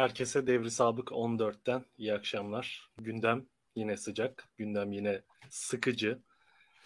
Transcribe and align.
Herkese 0.00 0.46
Devri 0.46 0.70
Sabık 0.70 1.08
14'ten 1.08 1.84
iyi 1.98 2.14
akşamlar. 2.14 2.90
Gündem 3.00 3.46
yine 3.76 3.96
sıcak, 3.96 4.48
gündem 4.58 4.92
yine 4.92 5.22
sıkıcı. 5.50 6.22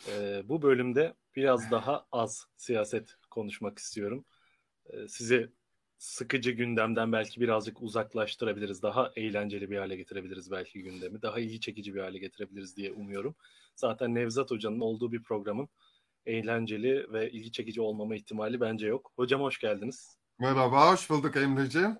Ee, 0.08 0.42
bu 0.44 0.62
bölümde 0.62 1.14
biraz 1.36 1.70
daha 1.70 2.06
az 2.12 2.46
siyaset 2.56 3.14
konuşmak 3.30 3.78
istiyorum. 3.78 4.24
Ee, 4.86 5.08
sizi 5.08 5.52
sıkıcı 5.98 6.50
gündemden 6.50 7.12
belki 7.12 7.40
birazcık 7.40 7.82
uzaklaştırabiliriz. 7.82 8.82
Daha 8.82 9.12
eğlenceli 9.16 9.70
bir 9.70 9.78
hale 9.78 9.96
getirebiliriz 9.96 10.50
belki 10.50 10.82
gündemi. 10.82 11.22
Daha 11.22 11.40
ilgi 11.40 11.60
çekici 11.60 11.94
bir 11.94 12.00
hale 12.00 12.18
getirebiliriz 12.18 12.76
diye 12.76 12.92
umuyorum. 12.92 13.34
Zaten 13.76 14.14
Nevzat 14.14 14.50
Hoca'nın 14.50 14.80
olduğu 14.80 15.12
bir 15.12 15.22
programın 15.22 15.68
eğlenceli 16.26 17.12
ve 17.12 17.30
ilgi 17.30 17.52
çekici 17.52 17.80
olmama 17.80 18.16
ihtimali 18.16 18.60
bence 18.60 18.86
yok. 18.86 19.12
Hocam 19.16 19.40
hoş 19.40 19.58
geldiniz. 19.58 20.18
Merhaba, 20.38 20.92
hoş 20.92 21.10
bulduk 21.10 21.36
Emre'ciğim. 21.36 21.98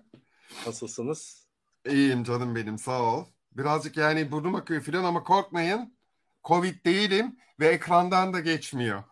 Nasılsınız? 0.65 1.47
İyiyim 1.87 2.23
canım 2.23 2.55
benim, 2.55 2.77
sağ 2.77 3.01
ol. 3.01 3.25
Birazcık 3.51 3.97
yani 3.97 4.31
burnum 4.31 4.55
akıyor 4.55 4.81
falan 4.81 5.03
ama 5.03 5.23
korkmayın. 5.23 5.95
Covid 6.43 6.85
değilim 6.85 7.37
ve 7.59 7.67
ekrandan 7.67 8.33
da 8.33 8.39
geçmiyor. 8.39 9.03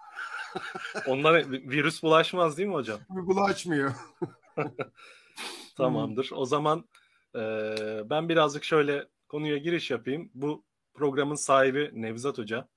Onlara 1.08 1.50
virüs 1.50 2.04
bulaşmaz 2.04 2.58
değil 2.58 2.70
mi 2.70 2.76
hocam? 2.76 3.00
Bulaşmıyor. 3.10 3.94
Tamamdır. 5.76 6.30
O 6.34 6.46
zaman 6.46 6.86
e, 7.36 7.40
ben 8.10 8.30
birazcık 8.30 8.64
şöyle 8.64 9.08
konuya 9.28 9.58
giriş 9.58 9.92
yapayım. 9.92 10.32
Bu 10.34 10.64
programın 10.94 11.36
sahibi 11.36 11.92
Nevzat 11.94 12.38
Hoca 12.38 12.68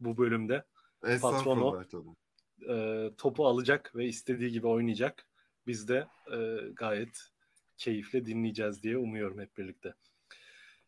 bu 0.00 0.16
bölümde. 0.16 0.64
Patronu 1.20 1.84
e, 2.68 3.10
topu 3.18 3.46
alacak 3.46 3.92
ve 3.96 4.04
istediği 4.04 4.50
gibi 4.50 4.66
oynayacak. 4.66 5.26
Biz 5.66 5.88
de 5.88 6.06
e, 6.32 6.36
gayet 6.76 7.28
keyifle 7.78 8.26
dinleyeceğiz 8.26 8.82
diye 8.82 8.96
umuyorum 8.96 9.40
hep 9.40 9.56
birlikte. 9.58 9.94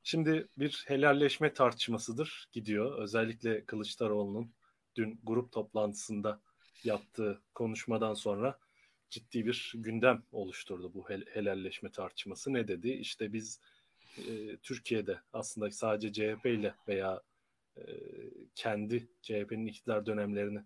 Şimdi 0.02 0.48
bir 0.58 0.84
helalleşme 0.86 1.52
tartışmasıdır 1.52 2.48
gidiyor. 2.52 2.98
Özellikle 2.98 3.64
Kılıçdaroğlu'nun 3.64 4.52
dün 4.96 5.20
grup 5.22 5.52
toplantısında 5.52 6.40
yaptığı 6.84 7.42
konuşmadan 7.54 8.14
sonra 8.14 8.58
ciddi 9.10 9.46
bir 9.46 9.72
gündem 9.74 10.22
oluşturdu 10.32 10.94
bu 10.94 11.10
hel- 11.10 11.26
helalleşme 11.30 11.90
tartışması. 11.90 12.52
Ne 12.52 12.68
dedi? 12.68 12.88
İşte 12.88 13.32
biz 13.32 13.60
e, 14.18 14.56
Türkiye'de 14.56 15.20
aslında 15.32 15.70
sadece 15.70 16.12
CHP 16.12 16.46
ile 16.46 16.74
veya 16.88 17.22
e, 17.76 17.82
kendi 18.54 19.08
CHP'nin 19.22 19.66
iktidar 19.66 20.06
dönemlerini 20.06 20.60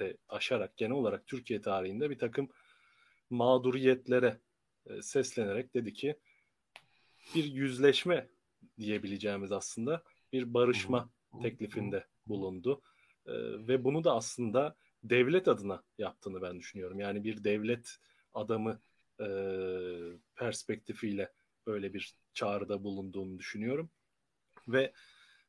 de 0.00 0.16
aşarak 0.28 0.76
genel 0.76 0.92
olarak 0.92 1.26
Türkiye 1.26 1.60
tarihinde 1.60 2.10
bir 2.10 2.18
takım 2.18 2.48
mağduriyetlere 3.30 4.40
e, 4.86 5.02
seslenerek 5.02 5.74
dedi 5.74 5.92
ki 5.92 6.16
bir 7.34 7.44
yüzleşme 7.44 8.28
diyebileceğimiz 8.78 9.52
aslında 9.52 10.02
bir 10.32 10.54
barışma 10.54 11.10
teklifinde 11.42 12.06
bulundu. 12.26 12.82
E, 13.26 13.32
ve 13.68 13.84
bunu 13.84 14.04
da 14.04 14.14
aslında 14.14 14.76
devlet 15.02 15.48
adına 15.48 15.82
yaptığını 15.98 16.42
ben 16.42 16.58
düşünüyorum. 16.58 17.00
Yani 17.00 17.24
bir 17.24 17.44
devlet 17.44 17.96
adamı 18.34 18.80
e, 19.20 19.26
perspektifiyle 20.34 21.32
böyle 21.66 21.94
bir 21.94 22.14
çağrıda 22.34 22.84
bulunduğunu 22.84 23.38
düşünüyorum. 23.38 23.90
Ve 24.68 24.92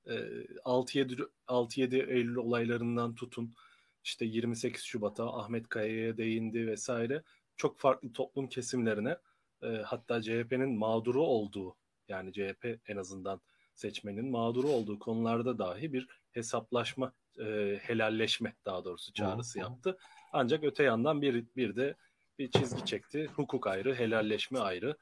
6-7 0.07 1.29
6-7 1.47 2.11
Eylül 2.11 2.35
olaylarından 2.35 3.15
tutun 3.15 3.55
işte 4.03 4.25
28 4.25 4.83
Şubat'a 4.83 5.33
Ahmet 5.33 5.69
Kaya'ya 5.69 6.17
değindi 6.17 6.67
vesaire 6.67 7.23
çok 7.57 7.79
farklı 7.79 8.13
toplum 8.13 8.47
kesimlerine 8.47 9.17
e, 9.63 9.67
hatta 9.67 10.21
CHP'nin 10.21 10.77
mağduru 10.77 11.23
olduğu 11.23 11.75
yani 12.07 12.33
CHP 12.33 12.79
en 12.87 12.97
azından 12.97 13.41
seçmenin 13.75 14.31
mağduru 14.31 14.67
olduğu 14.67 14.99
konularda 14.99 15.57
dahi 15.57 15.93
bir 15.93 16.07
hesaplaşma, 16.31 17.13
e, 17.39 17.79
helalleşme 17.81 18.53
daha 18.65 18.85
doğrusu 18.85 19.13
çağrısı 19.13 19.59
yaptı. 19.59 19.97
Ancak 20.33 20.63
öte 20.63 20.83
yandan 20.83 21.21
bir, 21.21 21.45
bir 21.55 21.75
de 21.75 21.95
bir 22.39 22.51
çizgi 22.51 22.85
çekti. 22.85 23.29
Hukuk 23.35 23.67
ayrı, 23.67 23.95
helalleşme 23.95 24.59
ayrı. 24.59 24.97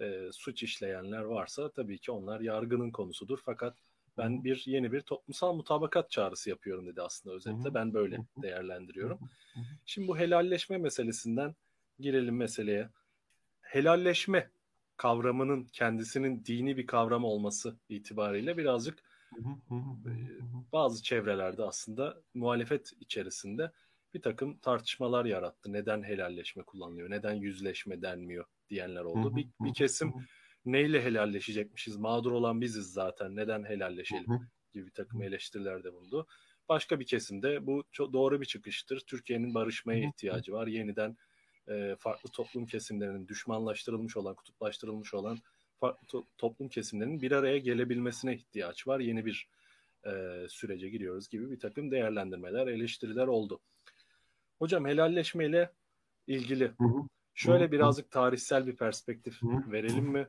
E, 0.00 0.28
suç 0.32 0.62
işleyenler 0.62 1.22
varsa 1.22 1.70
tabii 1.70 1.98
ki 1.98 2.12
onlar 2.12 2.40
yargının 2.40 2.90
konusudur. 2.90 3.38
Fakat 3.44 3.76
ben 4.18 4.44
bir 4.44 4.62
yeni 4.66 4.92
bir 4.92 5.00
toplumsal 5.00 5.54
mutabakat 5.54 6.10
çağrısı 6.10 6.50
yapıyorum 6.50 6.86
dedi 6.86 7.02
aslında 7.02 7.34
özetle. 7.34 7.74
Ben 7.74 7.94
böyle 7.94 8.18
değerlendiriyorum. 8.42 9.18
Şimdi 9.86 10.08
bu 10.08 10.18
helalleşme 10.18 10.78
meselesinden 10.78 11.54
girelim 12.02 12.36
meseleye. 12.36 12.88
Helalleşme 13.60 14.50
kavramının 14.96 15.64
kendisinin 15.64 16.44
dini 16.44 16.76
bir 16.76 16.86
kavram 16.86 17.24
olması 17.24 17.76
itibariyle 17.88 18.56
birazcık 18.56 19.02
bazı 20.72 21.02
çevrelerde 21.02 21.62
aslında 21.62 22.22
muhalefet 22.34 22.92
içerisinde 23.00 23.72
bir 24.14 24.22
takım 24.22 24.58
tartışmalar 24.58 25.24
yarattı. 25.24 25.72
Neden 25.72 26.02
helalleşme 26.02 26.62
kullanılıyor, 26.62 27.10
neden 27.10 27.34
yüzleşme 27.34 28.02
denmiyor 28.02 28.44
diyenler 28.70 29.00
oldu. 29.04 29.36
Bir, 29.36 29.48
bir 29.60 29.74
kesim 29.74 30.12
neyle 30.64 31.02
helalleşecekmişiz, 31.04 31.96
mağdur 31.96 32.32
olan 32.32 32.60
biziz 32.60 32.92
zaten, 32.92 33.36
neden 33.36 33.64
helalleşelim 33.64 34.26
gibi 34.72 34.86
bir 34.86 34.90
takım 34.90 35.22
eleştiriler 35.22 35.84
de 35.84 35.92
bulundu. 35.92 36.26
Başka 36.68 37.00
bir 37.00 37.06
kesimde 37.06 37.66
bu 37.66 37.84
çok 37.92 38.12
doğru 38.12 38.40
bir 38.40 38.46
çıkıştır. 38.46 39.00
Türkiye'nin 39.00 39.54
barışmaya 39.54 40.08
ihtiyacı 40.08 40.52
var. 40.52 40.66
Yeniden 40.66 41.16
e, 41.68 41.96
farklı 41.98 42.30
toplum 42.30 42.66
kesimlerinin 42.66 43.28
düşmanlaştırılmış 43.28 44.16
olan, 44.16 44.34
kutuplaştırılmış 44.34 45.14
olan 45.14 45.38
farklı 45.80 46.06
to- 46.06 46.24
toplum 46.38 46.68
kesimlerinin 46.68 47.22
bir 47.22 47.32
araya 47.32 47.58
gelebilmesine 47.58 48.34
ihtiyaç 48.34 48.86
var. 48.88 49.00
Yeni 49.00 49.26
bir 49.26 49.48
e, 50.06 50.10
sürece 50.48 50.88
giriyoruz 50.88 51.28
gibi 51.28 51.50
bir 51.50 51.60
takım 51.60 51.90
değerlendirmeler, 51.90 52.66
eleştiriler 52.66 53.26
oldu. 53.26 53.60
Hocam 54.58 54.86
helalleşmeyle 54.86 55.72
ilgili 56.26 56.72
şöyle 57.34 57.72
birazcık 57.72 58.10
tarihsel 58.10 58.66
bir 58.66 58.76
perspektif 58.76 59.42
verelim 59.72 60.04
mi? 60.04 60.28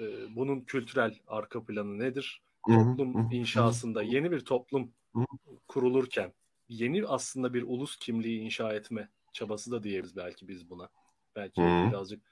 E, 0.00 0.36
bunun 0.36 0.60
kültürel 0.60 1.18
arka 1.26 1.64
planı 1.64 1.98
nedir? 1.98 2.42
Toplum 2.96 3.14
inşasında 3.32 4.02
yeni 4.02 4.30
bir 4.30 4.40
toplum 4.40 4.92
kurulurken 5.68 6.32
yeni 6.68 7.06
aslında 7.06 7.54
bir 7.54 7.62
ulus 7.62 7.96
kimliği 7.96 8.40
inşa 8.40 8.72
etme 8.74 9.08
çabası 9.38 9.70
da 9.70 9.82
diyebiliriz 9.82 10.16
belki 10.16 10.48
biz 10.48 10.70
buna. 10.70 10.88
Belki 11.36 11.62
hmm. 11.62 11.90
birazcık 11.90 12.22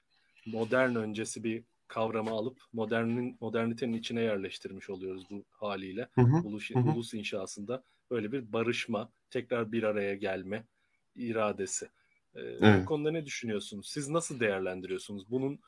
modern 0.45 0.95
öncesi 0.95 1.43
bir 1.43 1.63
kavramı 1.87 2.31
alıp 2.31 2.61
modernin 2.73 3.37
modernitenin 3.41 3.93
içine 3.93 4.21
yerleştirmiş 4.21 4.89
oluyoruz 4.89 5.23
bu 5.29 5.45
haliyle. 5.51 6.07
Hı 6.15 6.21
Ulus, 6.21 6.71
ulus 6.71 7.13
inşasında 7.13 7.83
böyle 8.11 8.31
bir 8.31 8.53
barışma, 8.53 9.09
tekrar 9.29 9.71
bir 9.71 9.83
araya 9.83 10.15
gelme 10.15 10.63
iradesi. 11.15 11.85
Ee, 12.35 12.41
evet. 12.41 12.81
Bu 12.81 12.85
konuda 12.85 13.11
ne 13.11 13.25
düşünüyorsunuz? 13.25 13.89
Siz 13.89 14.09
nasıl 14.09 14.39
değerlendiriyorsunuz? 14.39 15.31
Bunun 15.31 15.59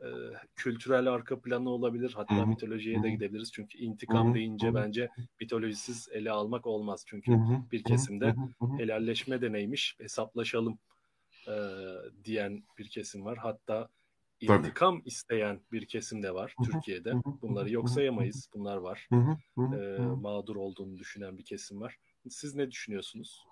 e, 0.00 0.08
kültürel 0.56 1.06
arka 1.06 1.40
planı 1.40 1.70
olabilir. 1.70 2.12
Hatta 2.16 2.36
Hı-hı. 2.36 2.46
mitolojiye 2.46 3.02
de 3.02 3.10
gidebiliriz. 3.10 3.52
Çünkü 3.52 3.78
intikam 3.78 4.26
Hı-hı. 4.26 4.34
deyince 4.34 4.74
bence 4.74 5.08
mitolojisiz 5.40 6.08
ele 6.12 6.30
almak 6.30 6.66
olmaz. 6.66 7.04
Çünkü 7.06 7.32
Hı-hı. 7.32 7.70
bir 7.72 7.82
kesimde 7.82 8.34
helalleşme 8.78 9.40
de 9.40 9.52
neymiş, 9.52 9.96
hesaplaşalım 10.00 10.78
e, 11.48 11.54
diyen 12.24 12.62
bir 12.78 12.88
kesim 12.88 13.24
var. 13.24 13.38
Hatta 13.38 13.88
intikam 14.40 14.98
Tabii. 14.98 15.08
isteyen 15.08 15.60
bir 15.72 15.86
kesim 15.86 16.22
de 16.22 16.34
var. 16.34 16.54
Türkiye'de. 16.64 17.12
Bunları 17.42 17.70
yok 17.70 17.90
sayamayız. 17.90 18.48
Bunlar 18.54 18.76
var. 18.76 19.08
E, 19.58 19.98
mağdur 19.98 20.56
olduğunu 20.56 20.98
düşünen 20.98 21.38
bir 21.38 21.44
kesim 21.44 21.80
var. 21.80 21.96
Siz 22.30 22.54
ne 22.54 22.70
düşünüyorsunuz? 22.70 23.44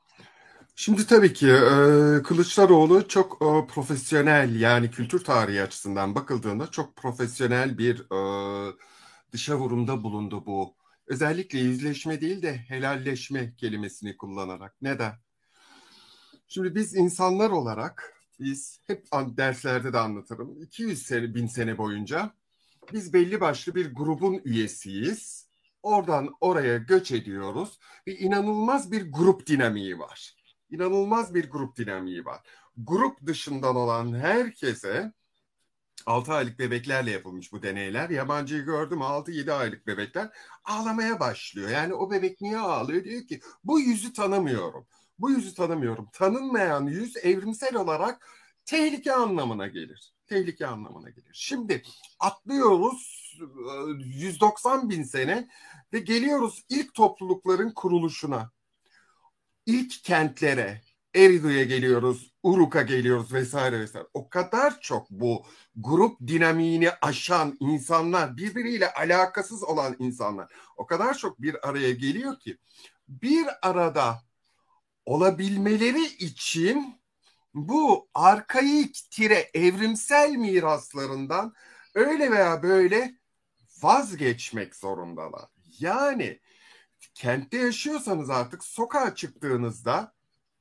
Şimdi 0.74 1.06
tabii 1.06 1.32
ki 1.32 1.48
e, 1.48 2.22
Kılıçdaroğlu 2.22 3.08
çok 3.08 3.34
e, 3.34 3.66
profesyonel 3.66 4.60
yani 4.60 4.90
kültür 4.90 5.24
tarihi 5.24 5.62
açısından 5.62 6.14
bakıldığında 6.14 6.70
çok 6.70 6.96
profesyonel 6.96 7.78
bir 7.78 8.00
e, 8.00 8.72
dışa 9.32 9.58
vurumda 9.58 10.02
bulundu 10.02 10.46
bu. 10.46 10.76
Özellikle 11.06 11.58
yüzleşme 11.58 12.20
değil 12.20 12.42
de 12.42 12.56
helalleşme 12.56 13.54
kelimesini 13.56 14.16
kullanarak. 14.16 14.76
Neden? 14.82 15.12
Şimdi 16.48 16.74
biz 16.74 16.94
insanlar 16.96 17.50
olarak 17.50 18.14
biz 18.40 18.80
hep 18.86 19.06
derslerde 19.12 19.92
de 19.92 19.98
anlatırım. 19.98 20.62
200 20.62 21.02
sene, 21.02 21.34
bin 21.34 21.46
sene 21.46 21.78
boyunca 21.78 22.34
biz 22.92 23.12
belli 23.12 23.40
başlı 23.40 23.74
bir 23.74 23.94
grubun 23.94 24.40
üyesiyiz. 24.44 25.46
Oradan 25.82 26.34
oraya 26.40 26.76
göç 26.76 27.12
ediyoruz 27.12 27.78
ve 28.06 28.16
inanılmaz 28.16 28.92
bir 28.92 29.12
grup 29.12 29.46
dinamiği 29.46 29.98
var 29.98 30.36
inanılmaz 30.70 31.34
bir 31.34 31.50
grup 31.50 31.76
dinamiği 31.76 32.24
var. 32.24 32.40
Grup 32.76 33.26
dışından 33.26 33.76
olan 33.76 34.14
herkese 34.14 35.12
6 36.06 36.32
aylık 36.32 36.58
bebeklerle 36.58 37.10
yapılmış 37.10 37.52
bu 37.52 37.62
deneyler. 37.62 38.10
Yabancıyı 38.10 38.62
gördüm 38.62 39.02
6-7 39.02 39.52
aylık 39.52 39.86
bebekler 39.86 40.30
ağlamaya 40.64 41.20
başlıyor. 41.20 41.70
Yani 41.70 41.94
o 41.94 42.10
bebek 42.10 42.40
niye 42.40 42.58
ağlıyor? 42.58 43.04
Diyor 43.04 43.26
ki 43.26 43.40
bu 43.64 43.80
yüzü 43.80 44.12
tanımıyorum. 44.12 44.86
Bu 45.18 45.30
yüzü 45.30 45.54
tanımıyorum. 45.54 46.08
Tanınmayan 46.12 46.86
yüz 46.86 47.16
evrimsel 47.16 47.76
olarak 47.76 48.28
tehlike 48.64 49.12
anlamına 49.12 49.66
gelir. 49.66 50.12
tehlike 50.26 50.66
anlamına 50.66 51.10
gelir. 51.10 51.30
Şimdi 51.32 51.82
atlıyoruz 52.20 53.36
190 54.04 54.90
bin 54.90 55.02
sene 55.02 55.48
ve 55.92 55.98
geliyoruz 55.98 56.64
ilk 56.68 56.94
toplulukların 56.94 57.70
kuruluşuna. 57.70 58.50
İlk 59.66 60.04
kentlere, 60.04 60.82
Eridu'ya 61.14 61.64
geliyoruz, 61.64 62.32
Uruk'a 62.42 62.82
geliyoruz 62.82 63.32
vesaire 63.32 63.80
vesaire. 63.80 64.06
O 64.14 64.28
kadar 64.28 64.80
çok 64.80 65.10
bu 65.10 65.46
grup 65.76 66.20
dinamiğini 66.26 66.90
aşan 67.02 67.56
insanlar, 67.60 68.36
birbiriyle 68.36 68.92
alakasız 68.92 69.64
olan 69.64 69.96
insanlar 69.98 70.52
o 70.76 70.86
kadar 70.86 71.14
çok 71.14 71.42
bir 71.42 71.68
araya 71.68 71.92
geliyor 71.92 72.38
ki 72.38 72.58
bir 73.08 73.46
arada 73.62 74.22
olabilmeleri 75.06 76.04
için 76.04 77.00
bu 77.54 78.08
arkaik 78.14 79.10
tire 79.10 79.50
evrimsel 79.54 80.30
miraslarından 80.30 81.54
öyle 81.94 82.30
veya 82.30 82.62
böyle 82.62 83.14
vazgeçmek 83.82 84.76
zorundalar. 84.76 85.48
Yani 85.78 86.40
kentte 87.14 87.58
yaşıyorsanız 87.58 88.30
artık 88.30 88.64
sokağa 88.64 89.14
çıktığınızda 89.14 90.14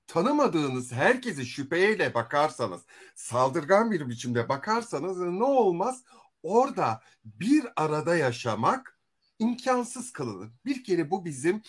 tanımadığınız 0.08 0.92
herkesi 0.92 1.46
şüpheyle 1.46 2.14
bakarsanız, 2.14 2.82
saldırgan 3.16 3.92
bir 3.92 4.10
biçimde 4.10 4.50
bakarsanız 4.50 5.18
ne 5.20 5.44
olmaz? 5.44 6.04
Orada 6.44 7.02
bir 7.26 7.66
arada 7.76 8.16
yaşamak 8.16 9.00
imkansız 9.40 10.14
kılınır. 10.14 10.50
Bir 10.66 10.84
kere 10.84 11.12
bu 11.12 11.26
bizim 11.26 11.62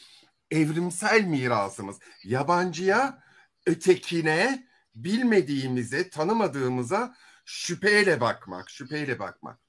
evrimsel 0.51 1.25
mirasımız. 1.25 1.97
Yabancıya, 2.25 3.23
ötekine, 3.67 4.67
bilmediğimize, 4.95 6.11
tanımadığımıza 6.11 7.17
şüpheyle 7.45 8.21
bakmak, 8.21 8.71
şüpheyle 8.71 9.19
bakmak. 9.19 9.61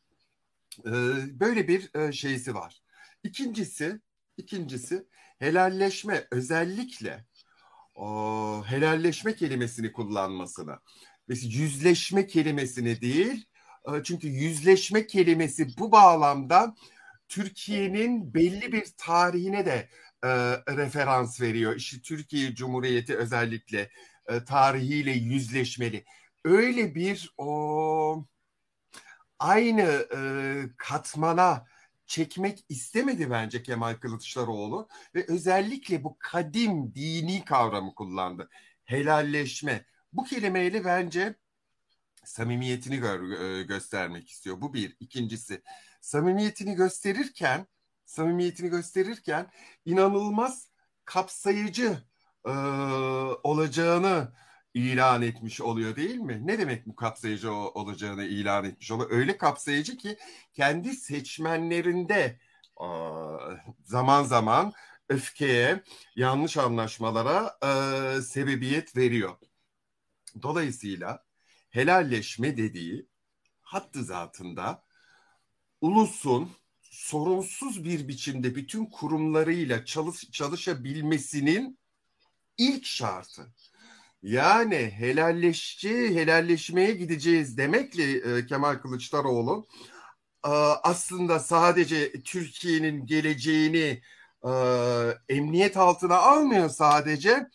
Ee, 0.86 0.92
böyle 1.40 1.68
bir 1.68 1.96
e, 1.96 2.12
şeysi 2.12 2.56
var. 2.56 2.82
İkincisi, 3.24 4.02
ikincisi 4.38 5.08
helalleşme 5.40 6.28
özellikle 6.32 7.26
o 7.96 8.64
helalleşme 8.68 9.36
kelimesini 9.36 9.92
kullanmasını. 9.92 10.80
Mesela 11.28 11.54
yüzleşme 11.54 12.28
kelimesini 12.28 13.02
değil. 13.02 13.46
E, 13.88 14.04
çünkü 14.04 14.28
yüzleşme 14.28 15.08
kelimesi 15.08 15.68
bu 15.78 15.92
bağlamda 15.92 16.76
Türkiye'nin 17.28 18.34
belli 18.34 18.72
bir 18.72 18.86
tarihine 18.98 19.66
de 19.66 19.90
e, 20.24 20.28
referans 20.76 21.42
veriyor. 21.42 21.76
İşte 21.76 22.02
Türkiye 22.02 22.56
Cumhuriyeti 22.56 23.18
özellikle 23.18 23.90
e, 24.28 24.44
tarihiyle 24.44 25.12
yüzleşmeli. 25.12 26.06
Öyle 26.46 26.96
bir 26.96 27.34
o 27.38 28.26
aynı 29.40 30.08
e, 30.16 30.20
katmana 30.78 31.66
çekmek 32.06 32.66
istemedi 32.70 33.30
bence 33.32 33.64
Kemal 33.64 33.94
Kılıçdaroğlu 33.94 34.88
ve 35.16 35.26
özellikle 35.28 36.04
bu 36.04 36.18
kadim 36.20 36.96
dini 36.96 37.46
kavramı 37.46 37.96
kullandı. 37.96 38.50
Helalleşme. 38.86 39.86
Bu 40.14 40.24
kelimeyle 40.24 40.86
bence 40.86 41.36
samimiyetini 42.26 42.96
gö- 42.96 43.60
e, 43.60 43.64
göstermek 43.64 44.30
istiyor. 44.30 44.62
Bu 44.62 44.74
bir. 44.74 44.98
İkincisi 45.00 45.62
samimiyetini 46.02 46.76
gösterirken 46.76 47.68
samimiyetini 48.08 48.70
gösterirken 48.70 49.52
inanılmaz 49.86 50.68
kapsayıcı 51.06 51.98
e, 52.46 52.52
olacağını 53.44 54.34
ilan 54.74 55.22
etmiş 55.22 55.62
oluyor 55.62 55.96
değil 55.96 56.16
mi? 56.16 56.42
Ne 56.48 56.60
demek 56.60 56.88
bu 56.88 56.96
kapsayıcı 56.96 57.52
olacağını 57.54 58.24
ilan 58.26 58.66
etmiş 58.66 58.92
oluyor? 58.92 59.12
Öyle 59.12 59.38
kapsayıcı 59.38 59.98
ki 59.98 60.18
kendi 60.54 60.94
seçmenlerinde 60.94 62.40
zaman 63.84 64.24
zaman 64.24 64.74
öfkeye, 65.10 65.84
yanlış 66.16 66.58
anlaşmalara 66.58 67.58
sebebiyet 68.22 68.96
veriyor. 68.98 69.38
Dolayısıyla 70.42 71.26
helalleşme 71.70 72.58
dediği 72.58 73.08
hattı 73.62 74.04
zatında 74.04 74.84
ulusun 75.82 76.52
sorunsuz 77.08 77.84
bir 77.84 78.08
biçimde 78.08 78.56
bütün 78.56 78.86
kurumlarıyla 78.86 79.86
çalış, 79.86 80.32
çalışabilmesinin 80.32 81.80
ilk 82.58 82.86
şartı. 82.86 83.54
Yani 84.24 84.76
helalleşçi, 84.76 86.16
helalleşmeye 86.16 86.92
gideceğiz 86.92 87.58
demekle 87.58 88.38
e, 88.38 88.46
Kemal 88.46 88.76
Kılıçdaroğlu 88.76 89.68
e, 90.46 90.50
aslında 90.84 91.40
sadece 91.40 92.12
Türkiye'nin 92.24 93.06
geleceğini 93.06 94.02
e, 94.44 94.52
emniyet 95.30 95.78
altına 95.78 96.16
almıyor 96.18 96.70
sadece. 96.70 97.48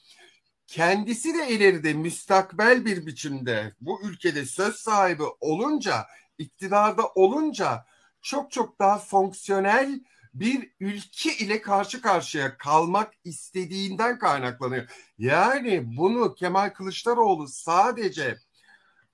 Kendisi 0.66 1.34
de 1.34 1.48
ileride 1.48 1.92
müstakbel 1.92 2.84
bir 2.84 3.06
biçimde 3.06 3.74
bu 3.80 4.02
ülkede 4.02 4.44
söz 4.46 4.76
sahibi 4.76 5.22
olunca, 5.40 6.06
iktidarda 6.38 7.08
olunca 7.08 7.84
çok 8.22 8.50
çok 8.50 8.78
daha 8.78 8.98
fonksiyonel 8.98 10.00
bir 10.34 10.70
ülke 10.80 11.36
ile 11.36 11.62
karşı 11.62 12.02
karşıya 12.02 12.58
kalmak 12.58 13.14
istediğinden 13.24 14.18
kaynaklanıyor. 14.18 14.88
Yani 15.18 15.96
bunu 15.96 16.34
Kemal 16.34 16.70
Kılıçdaroğlu 16.70 17.48
sadece 17.48 18.38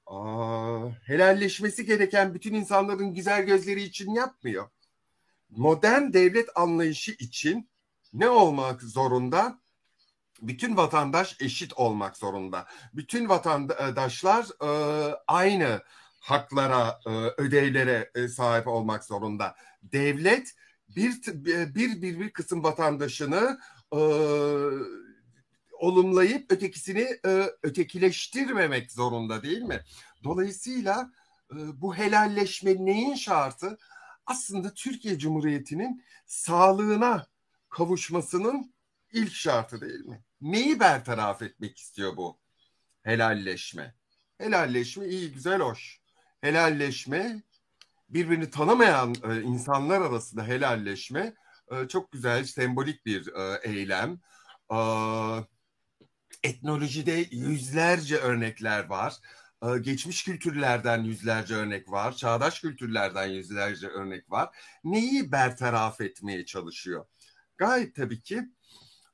aa, 0.07 0.89
helalleşmesi 1.05 1.87
gereken 1.87 2.35
bütün 2.35 2.55
insanların 2.55 3.15
güzel 3.15 3.47
gözleri 3.47 3.83
için 3.83 4.15
yapmıyor. 4.15 4.69
Modern 5.51 6.13
devlet 6.13 6.49
anlayışı 6.55 7.13
için 7.13 7.71
ne 8.13 8.29
olmak 8.29 8.83
zorunda? 8.83 9.59
Bütün 10.43 10.77
vatandaş 10.77 11.37
eşit 11.41 11.73
olmak 11.73 12.17
zorunda. 12.17 12.67
Bütün 12.95 13.29
vatandaşlar 13.29 14.47
e, 14.63 14.69
aynı 15.27 15.83
haklara, 16.21 17.01
e, 17.07 17.11
ödevlere 17.43 18.11
e, 18.15 18.29
sahip 18.29 18.67
olmak 18.67 19.05
zorunda. 19.05 19.57
Devlet 19.83 20.55
bir 20.89 21.23
bir 21.75 22.03
bir, 22.03 22.21
bir 22.21 22.31
kısım 22.31 22.65
vatandaşını 22.65 23.59
e, 23.93 24.01
olumlayıp 25.73 26.53
ötekisini 26.53 27.19
e, 27.27 27.51
ötekileştirmemek 27.63 28.93
zorunda 28.93 29.43
değil 29.43 29.63
mi? 29.63 29.81
Dolayısıyla 30.25 31.13
e, 31.53 31.57
bu 31.81 31.95
helalleşme 31.95 32.85
neyin 32.85 33.15
şartı? 33.15 33.79
Aslında 34.27 34.75
Türkiye 34.75 35.19
Cumhuriyeti'nin 35.19 36.05
sağlığına 36.27 37.27
kavuşmasının 37.69 38.75
ilk 39.13 39.33
şartı 39.33 39.81
değil 39.81 40.05
mi? 40.05 40.25
Neyi 40.41 40.81
bertaraf 40.81 41.43
etmek 41.43 41.79
istiyor 41.79 42.17
bu 42.17 42.39
helalleşme? 43.03 43.95
Helalleşme 44.39 45.07
iyi, 45.07 45.33
güzel, 45.33 45.61
hoş. 45.61 46.01
Helalleşme 46.41 47.43
birbirini 48.09 48.51
tanımayan 48.51 49.15
e, 49.25 49.43
insanlar 49.43 50.01
arasında 50.01 50.47
helalleşme 50.47 51.35
e, 51.71 51.89
çok 51.89 52.13
güzel, 52.13 52.45
sembolik 52.45 53.07
bir 53.07 53.33
e, 53.35 53.61
eylem. 53.63 54.21
E, 54.73 54.79
etnolojide 56.43 57.27
yüzlerce 57.31 58.17
örnekler 58.17 58.85
var. 58.85 59.15
E, 59.63 59.79
geçmiş 59.79 60.25
kültürlerden 60.25 61.05
yüzlerce 61.05 61.55
örnek 61.55 61.91
var. 61.91 62.17
Çağdaş 62.17 62.61
kültürlerden 62.61 63.27
yüzlerce 63.27 63.89
örnek 63.89 64.31
var. 64.31 64.57
Neyi 64.85 65.33
bertaraf 65.33 66.01
etmeye 66.01 66.47
çalışıyor? 66.47 67.07
Gayet 67.57 67.95
tabii 67.95 68.23
ki 68.23 68.37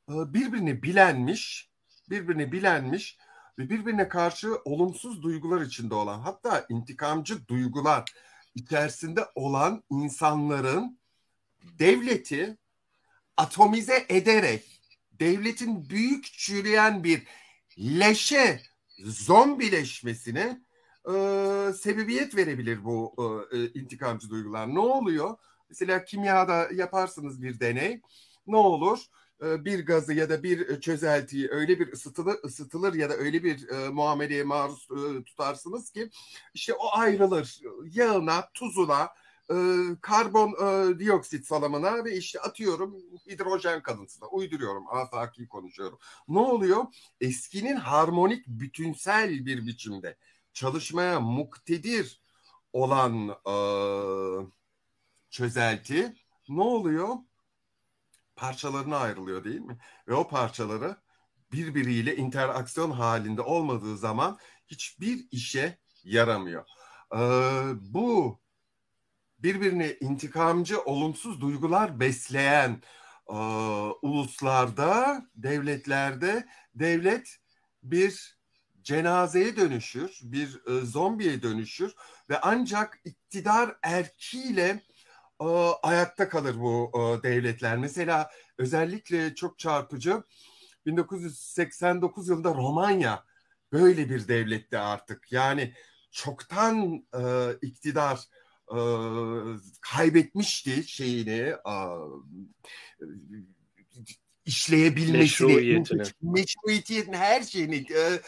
e, 0.08 0.14
birbirini 0.34 0.82
bilenmiş, 0.82 1.70
birbirini 2.10 2.52
bilenmiş 2.52 3.18
ve 3.58 3.70
birbirine 3.70 4.08
karşı 4.08 4.56
olumsuz 4.64 5.22
duygular 5.22 5.60
içinde 5.60 5.94
olan 5.94 6.20
hatta 6.20 6.66
intikamcı 6.68 7.48
duygular 7.48 8.04
içerisinde 8.54 9.20
olan 9.34 9.82
insanların 9.90 10.98
devleti 11.78 12.58
atomize 13.36 14.06
ederek 14.08 14.80
devletin 15.12 15.90
büyük 15.90 16.24
çürüyen 16.24 17.04
bir 17.04 17.22
leşe 17.78 18.60
zombileşmesine 18.98 20.60
e, 21.08 21.12
sebebiyet 21.72 22.36
verebilir 22.36 22.84
bu 22.84 23.14
e, 23.52 23.80
intikamcı 23.80 24.30
duygular. 24.30 24.74
Ne 24.74 24.78
oluyor? 24.78 25.36
Mesela 25.68 26.04
kimyada 26.04 26.68
yaparsınız 26.74 27.42
bir 27.42 27.60
deney. 27.60 28.00
Ne 28.46 28.56
olur? 28.56 28.98
E, 29.44 29.64
bir 29.64 29.86
gazı 29.86 30.14
ya 30.14 30.30
da 30.30 30.42
bir 30.42 30.80
çözeltiyi 30.80 31.48
öyle 31.50 31.80
bir 31.80 31.92
ısıtılır, 31.92 32.36
ısıtılır 32.44 32.94
ya 32.94 33.10
da 33.10 33.14
öyle 33.14 33.44
bir 33.44 33.68
e, 33.68 33.88
muameleye 33.88 34.44
maruz 34.44 34.88
e, 34.90 35.24
tutarsınız 35.24 35.90
ki 35.90 36.10
işte 36.54 36.74
o 36.74 36.98
ayrılır 36.98 37.60
yağına, 37.90 38.50
tuzuna, 38.54 39.10
e, 39.50 39.56
karbon 40.00 40.48
e, 40.50 40.98
dioksit 40.98 41.46
salımına 41.46 42.04
ve 42.04 42.16
işte 42.16 42.40
atıyorum 42.40 42.96
hidrojen 43.26 43.82
kalıntısına 43.82 44.28
uyduruyorum 44.28 44.84
afaki 44.88 45.48
konuşuyorum. 45.48 45.98
Ne 46.28 46.38
oluyor? 46.38 46.84
Eskinin 47.20 47.76
harmonik 47.76 48.46
bütünsel 48.46 49.46
bir 49.46 49.66
biçimde 49.66 50.16
çalışmaya 50.52 51.20
muktedir 51.20 52.22
olan 52.72 53.28
e, 53.28 53.54
çözelti 55.30 56.14
ne 56.48 56.62
oluyor? 56.62 57.08
Parçalarına 58.36 58.96
ayrılıyor 58.96 59.44
değil 59.44 59.60
mi? 59.60 59.78
Ve 60.08 60.14
o 60.14 60.28
parçaları 60.28 60.96
birbiriyle 61.52 62.16
interaksiyon 62.16 62.90
halinde 62.90 63.40
olmadığı 63.40 63.96
zaman 63.96 64.38
hiçbir 64.66 65.26
işe 65.30 65.78
yaramıyor. 66.04 66.66
Ee, 67.14 67.18
bu 67.80 68.40
birbirine 69.38 69.96
intikamcı 70.00 70.82
olumsuz 70.82 71.40
duygular 71.40 72.00
besleyen 72.00 72.82
e, 73.28 73.34
uluslarda, 74.02 75.22
devletlerde 75.34 76.46
devlet 76.74 77.36
bir 77.82 78.38
cenazeye 78.82 79.56
dönüşür, 79.56 80.18
bir 80.22 80.66
e, 80.66 80.80
zombiye 80.86 81.42
dönüşür 81.42 81.94
ve 82.30 82.40
ancak 82.40 83.00
iktidar 83.04 83.76
erkiyle 83.82 84.82
e, 85.44 85.74
ayakta 85.82 86.28
kalır 86.28 86.60
bu 86.60 86.92
e, 86.94 87.22
devletler. 87.22 87.76
Mesela 87.76 88.30
özellikle 88.58 89.34
çok 89.34 89.58
çarpıcı 89.58 90.22
1989 90.86 92.28
yılında 92.28 92.54
Romanya 92.54 93.24
böyle 93.72 94.10
bir 94.10 94.28
devletti 94.28 94.78
artık. 94.78 95.32
Yani 95.32 95.74
çoktan 96.10 97.04
e, 97.14 97.22
iktidar 97.62 98.20
e, 98.70 98.78
kaybetmişti 99.80 100.88
şeyini 100.88 101.54
e, 101.66 101.76
işleyebilmesini, 104.44 105.18
meşruiyetini, 105.18 106.02
meşruiyetini 106.22 107.16
her 107.16 107.42
şeyini, 107.42 107.76
e, 107.76 108.20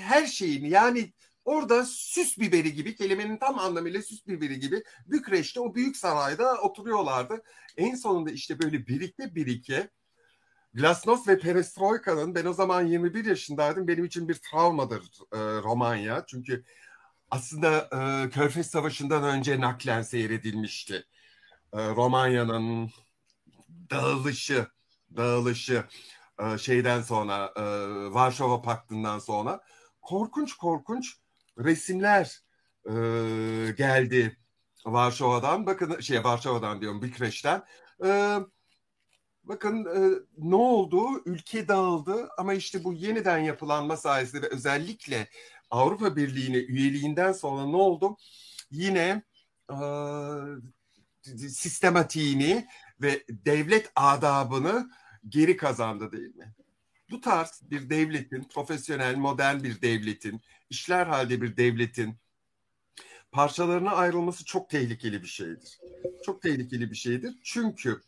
her 0.00 0.26
şeyini 0.26 0.68
yani 0.68 1.12
orada 1.44 1.84
süs 1.84 2.38
biberi 2.38 2.72
gibi 2.72 2.96
kelimenin 2.96 3.38
tam 3.38 3.58
anlamıyla 3.58 4.02
süs 4.02 4.26
biberi 4.26 4.60
gibi 4.60 4.82
Bükreş'te 5.06 5.60
o 5.60 5.74
büyük 5.74 5.96
sarayda 5.96 6.60
oturuyorlardı. 6.60 7.42
En 7.76 7.94
sonunda 7.94 8.30
işte 8.30 8.58
böyle 8.58 8.86
birike 8.86 9.34
birike 9.34 9.90
Glasnost 10.74 11.28
ve 11.28 11.38
Perestroika'nın 11.38 12.34
ben 12.34 12.44
o 12.46 12.52
zaman 12.52 12.86
21 12.86 13.24
yaşındaydım. 13.24 13.88
Benim 13.88 14.04
için 14.04 14.28
bir 14.28 14.34
travmadır 14.34 15.02
e, 15.32 15.38
Romanya. 15.38 16.24
Çünkü 16.26 16.64
aslında 17.30 17.78
e, 17.78 18.30
Körfez 18.30 18.70
Savaşı'ndan 18.70 19.24
önce 19.24 19.60
naklen 19.60 20.02
seyredilmişti. 20.02 21.06
E, 21.72 21.88
Romanya'nın 21.88 22.90
dağılışı, 23.90 24.66
dağılışı 25.16 25.84
e, 26.38 26.58
şeyden 26.58 27.02
sonra 27.02 27.52
e, 27.56 27.62
Varşova 28.14 28.62
Paktı'ndan 28.62 29.18
sonra 29.18 29.60
korkunç 30.02 30.54
korkunç 30.54 31.16
resimler 31.58 32.42
e, 32.86 32.92
geldi 33.76 34.36
Varşova'dan. 34.86 35.66
Bakın 35.66 36.00
şey 36.00 36.24
Varşova'dan 36.24 36.80
diyorum 36.80 37.02
Bükreş'ten. 37.02 37.62
E, 38.04 38.38
bakın 39.44 39.84
e, 39.84 40.18
ne 40.38 40.54
oldu? 40.54 41.22
Ülke 41.26 41.68
dağıldı 41.68 42.28
ama 42.38 42.54
işte 42.54 42.84
bu 42.84 42.92
yeniden 42.92 43.38
yapılanma 43.38 43.96
sayesinde 43.96 44.42
ve 44.42 44.48
özellikle 44.48 45.28
Avrupa 45.70 46.16
Birliği'ne 46.16 46.56
üyeliğinden 46.56 47.32
sonra 47.32 47.66
ne 47.66 47.76
oldu? 47.76 48.16
Yine 48.70 49.22
e, 49.70 49.76
sistematiğini 51.48 52.66
ve 53.02 53.24
devlet 53.28 53.92
adabını 53.96 54.90
geri 55.28 55.56
kazandı 55.56 56.12
değil 56.12 56.34
mi? 56.36 56.54
Bu 57.14 57.20
tarz 57.20 57.62
bir 57.70 57.90
devletin, 57.90 58.44
profesyonel, 58.44 59.16
modern 59.16 59.62
bir 59.62 59.82
devletin, 59.82 60.40
işler 60.70 61.06
halde 61.06 61.42
bir 61.42 61.56
devletin 61.56 62.16
parçalarına 63.32 63.90
ayrılması 63.90 64.44
çok 64.44 64.70
tehlikeli 64.70 65.22
bir 65.22 65.28
şeydir. 65.28 65.80
Çok 66.26 66.42
tehlikeli 66.42 66.90
bir 66.90 66.96
şeydir. 66.96 67.34
Çünkü 67.42 68.00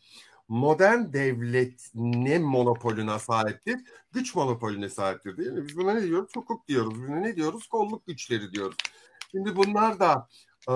modern 0.48 1.12
devlet 1.12 1.90
ne 1.94 2.38
monopolüne 2.38 3.18
sahiptir? 3.18 3.80
Güç 4.12 4.34
monopolüne 4.34 4.88
sahiptir 4.88 5.36
değil 5.36 5.52
mi? 5.52 5.68
Biz 5.68 5.76
buna 5.76 5.94
ne 5.94 6.02
diyoruz? 6.02 6.30
Hukuk 6.36 6.68
diyoruz. 6.68 6.94
Biz 6.94 7.08
buna 7.08 7.20
ne 7.20 7.36
diyoruz? 7.36 7.66
Kolluk 7.66 8.06
güçleri 8.06 8.52
diyoruz. 8.52 8.76
Şimdi 9.30 9.56
bunlar 9.56 10.00
da 10.00 10.28
e, 10.68 10.74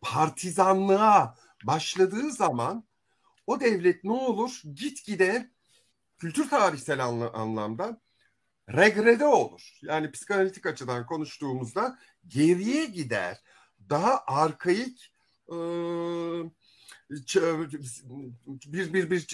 partizanlığa 0.00 1.34
başladığı 1.64 2.30
zaman 2.30 2.84
o 3.46 3.60
devlet 3.60 4.04
ne 4.04 4.12
olur? 4.12 4.62
Gitgide 4.74 5.54
kültür 6.24 6.48
tarihsel 6.50 7.04
anlamda 7.34 8.00
regrede 8.68 9.26
olur. 9.26 9.78
Yani 9.82 10.10
psikanalitik 10.10 10.66
açıdan 10.66 11.06
konuştuğumuzda 11.06 11.98
geriye 12.28 12.86
gider. 12.86 13.38
Daha 13.90 14.24
arkaik 14.26 15.12
e, 15.48 15.56
bir 18.66 18.92
bir 18.92 19.10
bir 19.10 19.26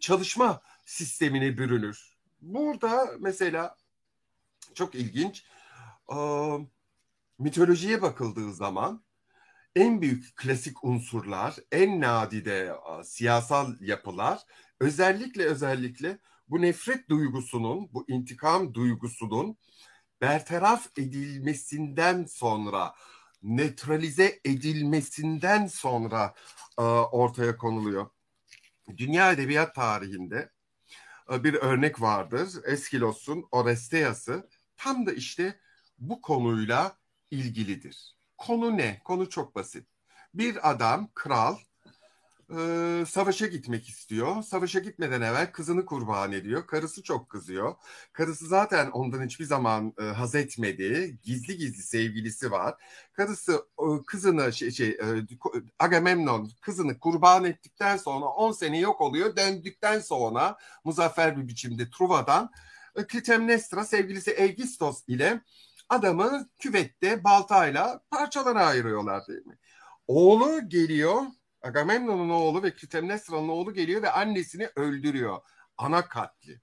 çalışma 0.00 0.60
sistemine 0.84 1.58
bürünür. 1.58 2.16
Burada 2.40 3.10
mesela 3.20 3.76
çok 4.74 4.94
ilginç 4.94 5.44
e, 6.12 6.18
mitolojiye 7.38 8.02
bakıldığı 8.02 8.54
zaman 8.54 9.04
en 9.76 10.02
büyük 10.02 10.36
klasik 10.36 10.84
unsurlar, 10.84 11.56
en 11.72 12.00
nadide 12.00 12.72
siyasal 13.04 13.80
yapılar 13.80 14.44
özellikle 14.80 15.44
özellikle 15.44 16.18
bu 16.48 16.62
nefret 16.62 17.08
duygusunun, 17.08 17.88
bu 17.92 18.04
intikam 18.08 18.74
duygusunun 18.74 19.56
bertaraf 20.20 20.98
edilmesinden 20.98 22.24
sonra, 22.24 22.94
neutralize 23.42 24.40
edilmesinden 24.44 25.66
sonra 25.66 26.34
e, 26.78 26.82
ortaya 26.82 27.56
konuluyor. 27.56 28.10
Dünya 28.96 29.32
edebiyat 29.32 29.74
tarihinde 29.74 30.50
e, 31.32 31.44
bir 31.44 31.54
örnek 31.54 32.00
vardır. 32.00 32.48
Eskilos'un 32.64 33.44
Oresteas'ı 33.52 34.48
tam 34.76 35.06
da 35.06 35.12
işte 35.12 35.60
bu 35.98 36.20
konuyla 36.20 36.98
ilgilidir. 37.30 38.16
Konu 38.38 38.76
ne? 38.76 39.00
Konu 39.04 39.30
çok 39.30 39.54
basit. 39.54 39.88
Bir 40.34 40.70
adam, 40.70 41.10
kral, 41.14 41.56
e, 42.58 43.06
savaşa 43.06 43.46
gitmek 43.46 43.88
istiyor. 43.88 44.42
Savaşa 44.42 44.78
gitmeden 44.78 45.20
evvel 45.20 45.52
kızını 45.52 45.86
kurban 45.86 46.32
ediyor. 46.32 46.66
Karısı 46.66 47.02
çok 47.02 47.28
kızıyor. 47.30 47.74
Karısı 48.12 48.46
zaten 48.46 48.90
ondan 48.90 49.24
hiçbir 49.24 49.44
zaman 49.44 49.94
e, 50.00 50.02
haz 50.02 50.34
etmedi. 50.34 51.18
Gizli 51.22 51.56
gizli 51.56 51.82
sevgilisi 51.82 52.50
var. 52.50 52.74
Karısı 53.12 53.66
e, 53.78 53.84
kızını 54.06 54.52
şey, 54.52 54.70
şey 54.70 54.88
e, 54.88 55.06
Agamemnon 55.78 56.50
kızını 56.60 56.98
kurban 56.98 57.44
ettikten 57.44 57.96
sonra 57.96 58.26
10 58.26 58.52
sene 58.52 58.78
yok 58.78 59.00
oluyor. 59.00 59.36
Döndükten 59.36 60.00
sonra 60.00 60.56
muzaffer 60.84 61.36
bir 61.36 61.48
biçimde 61.48 61.90
Truva'dan 61.90 62.50
e, 62.96 63.06
Klitemnestra 63.06 63.84
sevgilisi 63.84 64.36
Aegistos 64.38 65.02
ile 65.08 65.40
adamı 65.88 66.48
küvette 66.58 67.24
baltayla 67.24 68.00
parçalara 68.10 68.66
ayırıyorlar 68.66 69.26
değil 69.28 69.46
mi? 69.46 69.58
Oğlu 70.06 70.68
geliyor 70.68 71.22
Agamemnon'un 71.64 72.30
oğlu 72.30 72.62
ve 72.62 72.74
Klitemnestra'nın 72.74 73.48
oğlu 73.48 73.74
geliyor 73.74 74.02
ve 74.02 74.10
annesini 74.10 74.68
öldürüyor. 74.76 75.40
Ana 75.78 76.08
katli. 76.08 76.60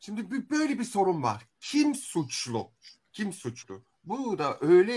Şimdi 0.00 0.50
böyle 0.50 0.78
bir 0.78 0.84
sorun 0.84 1.22
var. 1.22 1.46
Kim 1.60 1.94
suçlu? 1.94 2.72
Kim 3.12 3.32
suçlu? 3.32 3.84
Bu 4.04 4.38
da 4.38 4.58
öyle 4.60 4.96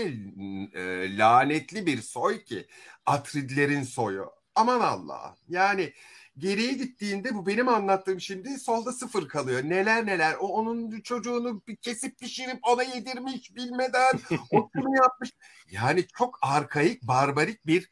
e, 0.74 1.18
lanetli 1.18 1.86
bir 1.86 2.02
soy 2.02 2.44
ki 2.44 2.66
Atridlerin 3.06 3.82
soyu. 3.82 4.30
Aman 4.54 4.80
Allah. 4.80 5.36
Yani 5.48 5.92
geriye 6.38 6.72
gittiğinde 6.72 7.34
bu 7.34 7.46
benim 7.46 7.68
anlattığım 7.68 8.20
şimdi 8.20 8.58
solda 8.58 8.92
sıfır 8.92 9.28
kalıyor. 9.28 9.62
Neler 9.62 10.06
neler. 10.06 10.34
O 10.40 10.46
onun 10.48 11.00
çocuğunu 11.00 11.62
kesip 11.82 12.18
pişirip 12.18 12.58
ona 12.62 12.82
yedirmiş 12.82 13.56
bilmeden 13.56 14.20
o 14.52 14.70
bunu 14.74 14.96
yapmış. 14.96 15.30
Yani 15.70 16.06
çok 16.06 16.38
arkaik, 16.42 17.02
barbarik 17.02 17.66
bir 17.66 17.90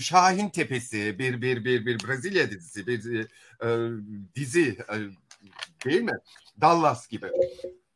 Şahin 0.00 0.48
Tepesi 0.48 1.18
bir 1.18 1.42
bir 1.42 1.64
bir 1.64 1.86
bir 1.86 1.98
Brezilya 2.08 2.50
dizisi 2.50 2.86
bir 2.86 3.28
e, 3.64 3.90
dizi 4.34 4.78
e, 4.92 4.96
değil 5.84 6.02
mi? 6.02 6.18
Dallas 6.60 7.08
gibi. 7.08 7.30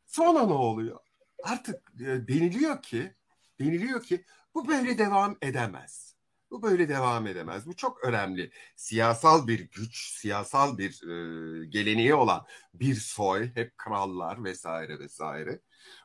Sonra 0.05 0.45
ne 0.45 0.53
oluyor? 0.53 0.99
Artık 1.43 1.91
e, 1.99 2.05
deniliyor 2.05 2.81
ki 2.81 3.13
deniliyor 3.59 4.03
ki 4.03 4.25
bu 4.55 4.67
böyle 4.67 4.97
devam 4.97 5.37
edemez. 5.41 6.15
Bu 6.51 6.63
böyle 6.63 6.89
devam 6.89 7.27
edemez. 7.27 7.65
Bu 7.65 7.75
çok 7.75 8.03
önemli. 8.03 8.51
Siyasal 8.75 9.47
bir 9.47 9.59
güç, 9.59 10.11
siyasal 10.13 10.77
bir 10.77 11.03
e, 11.03 11.65
geleneği 11.65 12.13
olan 12.15 12.45
bir 12.73 12.95
soy, 12.95 13.51
hep 13.55 13.77
krallar 13.77 14.43
vesaire 14.43 14.99
vesaire. 14.99 15.59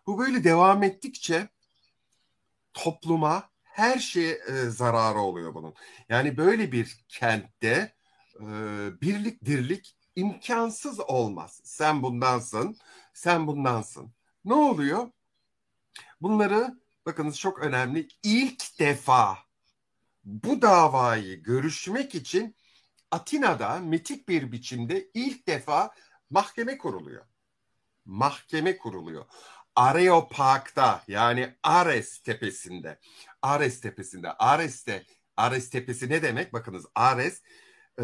Bu 0.06 0.18
böyle 0.18 0.44
devam 0.44 0.82
ettikçe 0.82 1.48
topluma 2.74 3.50
her 3.76 3.98
şeye 3.98 4.32
e, 4.48 4.52
zararı 4.52 5.18
oluyor 5.18 5.54
bunun. 5.54 5.74
Yani 6.08 6.36
böyle 6.36 6.72
bir 6.72 7.04
kentte 7.08 7.94
e, 8.40 8.46
birlik 9.00 9.44
dirlik 9.44 9.96
imkansız 10.16 11.00
olmaz. 11.00 11.60
Sen 11.64 12.02
bundansın, 12.02 12.76
sen 13.14 13.46
bundansın. 13.46 14.12
Ne 14.44 14.54
oluyor? 14.54 15.10
Bunları 16.20 16.80
bakınız 17.06 17.38
çok 17.38 17.58
önemli 17.58 18.08
ilk 18.22 18.78
defa 18.78 19.38
bu 20.24 20.62
davayı 20.62 21.42
görüşmek 21.42 22.14
için 22.14 22.56
Atina'da 23.10 23.78
mitik 23.78 24.28
bir 24.28 24.52
biçimde 24.52 25.10
ilk 25.14 25.46
defa 25.46 25.90
mahkeme 26.30 26.78
kuruluyor. 26.78 27.26
Mahkeme 28.04 28.76
kuruluyor. 28.76 29.24
Areopag'da 29.76 31.02
yani 31.08 31.54
Ares 31.62 32.18
tepesinde. 32.18 32.98
Ares 33.42 33.80
tepesinde. 33.80 34.32
Ares'te 34.32 35.04
Ares 35.36 35.70
tepesi 35.70 36.08
ne 36.10 36.22
demek? 36.22 36.52
Bakınız 36.52 36.86
Ares 36.94 37.42
e, 38.00 38.02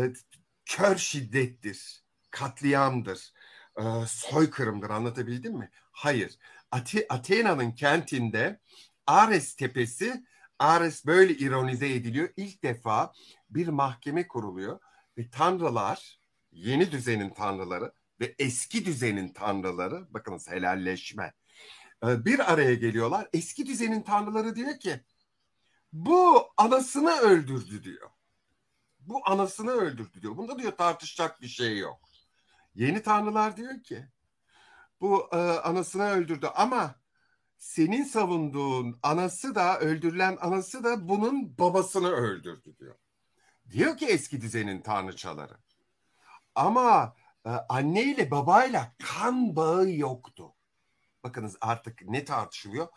kör 0.64 0.96
şiddettir, 0.96 2.02
katliamdır, 2.30 3.32
e, 3.78 3.82
soykırımdır 4.06 4.90
anlatabildim 4.90 5.58
mi? 5.58 5.70
Hayır. 5.92 6.38
Ate 6.70 7.06
Athena'nın 7.08 7.72
kentinde 7.72 8.60
Ares 9.06 9.54
tepesi 9.56 10.24
Ares 10.58 11.06
böyle 11.06 11.34
ironize 11.34 11.94
ediliyor. 11.94 12.28
İlk 12.36 12.62
defa 12.62 13.12
bir 13.50 13.68
mahkeme 13.68 14.28
kuruluyor 14.28 14.80
ve 15.18 15.30
tanrılar, 15.30 16.20
yeni 16.52 16.92
düzenin 16.92 17.30
tanrıları 17.30 17.92
ve 18.20 18.34
eski 18.38 18.84
düzenin 18.84 19.28
tanrıları, 19.28 20.14
bakınız 20.14 20.50
helalleşme, 20.50 21.32
bir 22.02 22.52
araya 22.52 22.74
geliyorlar. 22.74 23.28
Eski 23.32 23.66
düzenin 23.66 24.02
tanrıları 24.02 24.56
diyor 24.56 24.78
ki, 24.78 25.00
bu 25.92 26.52
anasını 26.56 27.10
öldürdü 27.10 27.84
diyor. 27.84 28.10
Bu 29.00 29.20
anasını 29.24 29.70
öldürdü 29.70 30.22
diyor. 30.22 30.36
Bunda 30.36 30.58
diyor 30.58 30.72
tartışacak 30.72 31.40
bir 31.40 31.48
şey 31.48 31.78
yok. 31.78 32.00
Yeni 32.74 33.02
tanrılar 33.02 33.56
diyor 33.56 33.82
ki, 33.82 34.06
bu 35.00 35.28
e, 35.32 35.36
anasını 35.36 36.10
öldürdü 36.10 36.46
ama 36.46 36.94
senin 37.58 38.04
savunduğun 38.04 38.98
anası 39.02 39.54
da 39.54 39.78
öldürülen 39.78 40.38
anası 40.40 40.84
da 40.84 41.08
bunun 41.08 41.58
babasını 41.58 42.10
öldürdü 42.10 42.76
diyor. 42.78 42.96
Diyor 43.70 43.96
ki 43.96 44.06
eski 44.06 44.40
düzenin 44.40 44.82
tanrıçaları. 44.82 45.54
Ama 46.54 47.16
e, 47.46 47.50
anne 47.50 48.02
ile 48.02 48.30
babayla 48.30 48.92
kan 48.98 49.56
bağı 49.56 49.90
yoktu. 49.90 50.51
Bakınız 51.24 51.56
artık 51.60 52.02
ne 52.02 52.24
tartışılıyor? 52.24 52.88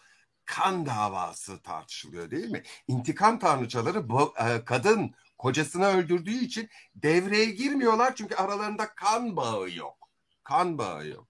Kan 0.46 0.86
davası 0.86 1.62
tartışılıyor 1.62 2.32
değil 2.32 2.50
mi? 2.50 2.64
İntikam 2.88 3.40
tanrıçaları 3.40 4.10
bu, 4.10 4.34
e, 4.40 4.66
kadın 4.66 5.16
kocasını 5.38 5.86
öldürdüğü 5.86 6.38
için 6.38 6.70
devreye 6.96 7.46
girmiyorlar 7.46 8.16
çünkü 8.16 8.36
aralarında 8.36 8.96
kan 8.96 9.36
bağı 9.36 9.72
yok. 9.72 10.10
Kan 10.44 10.78
bağı 10.78 11.08
yok. 11.08 11.28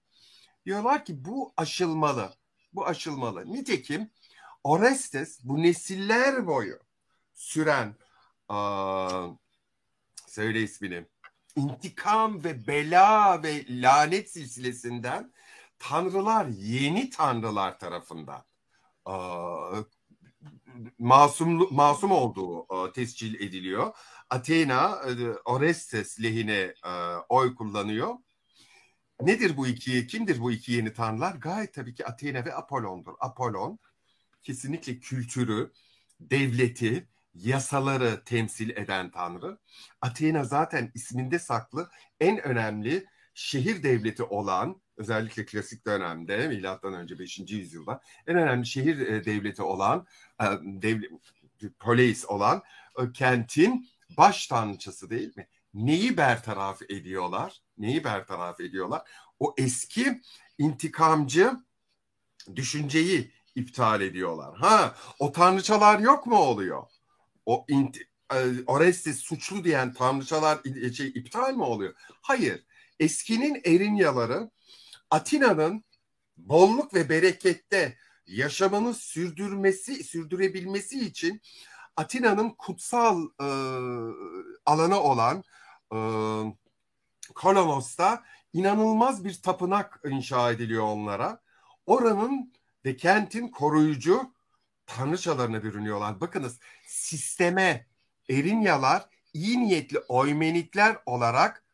Diyorlar 0.66 1.04
ki 1.04 1.24
bu 1.24 1.54
aşılmalı 1.56 2.34
bu 2.72 2.86
aşılmalı. 2.86 3.52
Nitekim 3.52 4.10
Orestes 4.64 5.40
bu 5.44 5.62
nesiller 5.62 6.46
boyu 6.46 6.78
süren 7.34 7.96
aa, 8.48 9.28
söyle 10.26 10.62
ismini 10.62 11.06
intikam 11.56 12.44
ve 12.44 12.66
bela 12.66 13.42
ve 13.42 13.64
lanet 13.68 14.30
silsilesinden 14.30 15.32
tanrılar 15.78 16.46
yeni 16.46 17.10
tanrılar 17.10 17.78
tarafından 17.78 18.44
masum 20.98 21.74
masum 21.74 22.10
olduğu 22.10 22.66
tescil 22.92 23.34
ediliyor. 23.34 23.96
Athena 24.30 25.00
Orestes 25.44 26.22
lehine 26.22 26.74
oy 27.28 27.54
kullanıyor 27.54 28.14
Nedir 29.20 29.56
bu 29.56 29.66
iki? 29.66 30.06
Kimdir 30.06 30.40
bu 30.40 30.52
iki 30.52 30.72
yeni 30.72 30.92
tanrılar? 30.92 31.34
Gayet 31.34 31.74
tabii 31.74 31.94
ki 31.94 32.06
Athena 32.06 32.44
ve 32.44 32.54
Apollon'dur. 32.54 33.14
Apollon 33.20 33.78
kesinlikle 34.42 34.98
kültürü, 34.98 35.72
devleti, 36.20 37.08
yasaları 37.34 38.24
temsil 38.24 38.70
eden 38.70 39.10
tanrı. 39.10 39.58
Athena 40.00 40.44
zaten 40.44 40.90
isminde 40.94 41.38
saklı 41.38 41.90
en 42.20 42.42
önemli 42.42 43.06
şehir 43.34 43.82
devleti 43.82 44.22
olan 44.22 44.80
özellikle 44.96 45.44
klasik 45.44 45.86
dönemde 45.86 46.48
milattan 46.48 46.94
önce 46.94 47.18
5. 47.18 47.38
yüzyılda 47.38 48.00
en 48.26 48.36
önemli 48.36 48.66
şehir 48.66 49.06
e, 49.06 49.24
devleti 49.24 49.62
olan 49.62 50.06
e, 50.42 50.44
devlet, 50.62 51.10
polis 51.78 52.24
olan 52.24 52.62
e, 52.98 53.12
kentin 53.12 53.88
baş 54.16 54.46
tanrıçası 54.46 55.10
değil 55.10 55.36
mi? 55.36 55.48
Neyi 55.74 56.16
bertaraf 56.16 56.82
ediyorlar? 56.82 57.62
neyi 57.78 58.04
bertaraf 58.04 58.60
ediyorlar? 58.60 59.02
O 59.38 59.54
eski 59.58 60.20
intikamcı 60.58 61.50
düşünceyi 62.56 63.32
iptal 63.54 64.00
ediyorlar. 64.00 64.56
Ha, 64.56 64.94
o 65.18 65.32
tanrıçalar 65.32 65.98
yok 65.98 66.26
mu 66.26 66.36
oluyor? 66.36 66.82
O 67.46 67.64
inti, 67.68 68.08
Orestes 68.66 69.18
suçlu 69.18 69.64
diyen 69.64 69.92
tanrıçalar 69.92 70.58
şey 70.96 71.08
iptal 71.08 71.54
mi 71.54 71.62
oluyor? 71.62 71.94
Hayır. 72.22 72.62
Eskinin 73.00 73.62
Erinyaları 73.64 74.50
Atina'nın 75.10 75.84
bolluk 76.36 76.94
ve 76.94 77.08
berekette 77.08 77.96
yaşamını 78.26 78.94
sürdürmesi, 78.94 80.04
sürdürebilmesi 80.04 81.06
için 81.06 81.40
Atina'nın 81.96 82.50
kutsal 82.50 83.22
e, 83.40 83.48
alanı 84.66 85.00
olan 85.00 85.44
e, 85.92 85.98
Kolonos'ta 87.34 88.24
inanılmaz 88.52 89.24
bir 89.24 89.42
tapınak 89.42 90.00
inşa 90.04 90.52
ediliyor 90.52 90.84
onlara. 90.84 91.40
Oranın 91.86 92.52
ve 92.84 92.96
kentin 92.96 93.48
koruyucu 93.48 94.34
tanrıçalarına 94.86 95.62
bürünüyorlar. 95.62 96.20
Bakınız 96.20 96.58
sisteme 96.86 97.86
Erinyalar 98.30 99.08
iyi 99.32 99.60
niyetli 99.60 99.98
oymenikler 99.98 100.96
olarak 101.06 101.65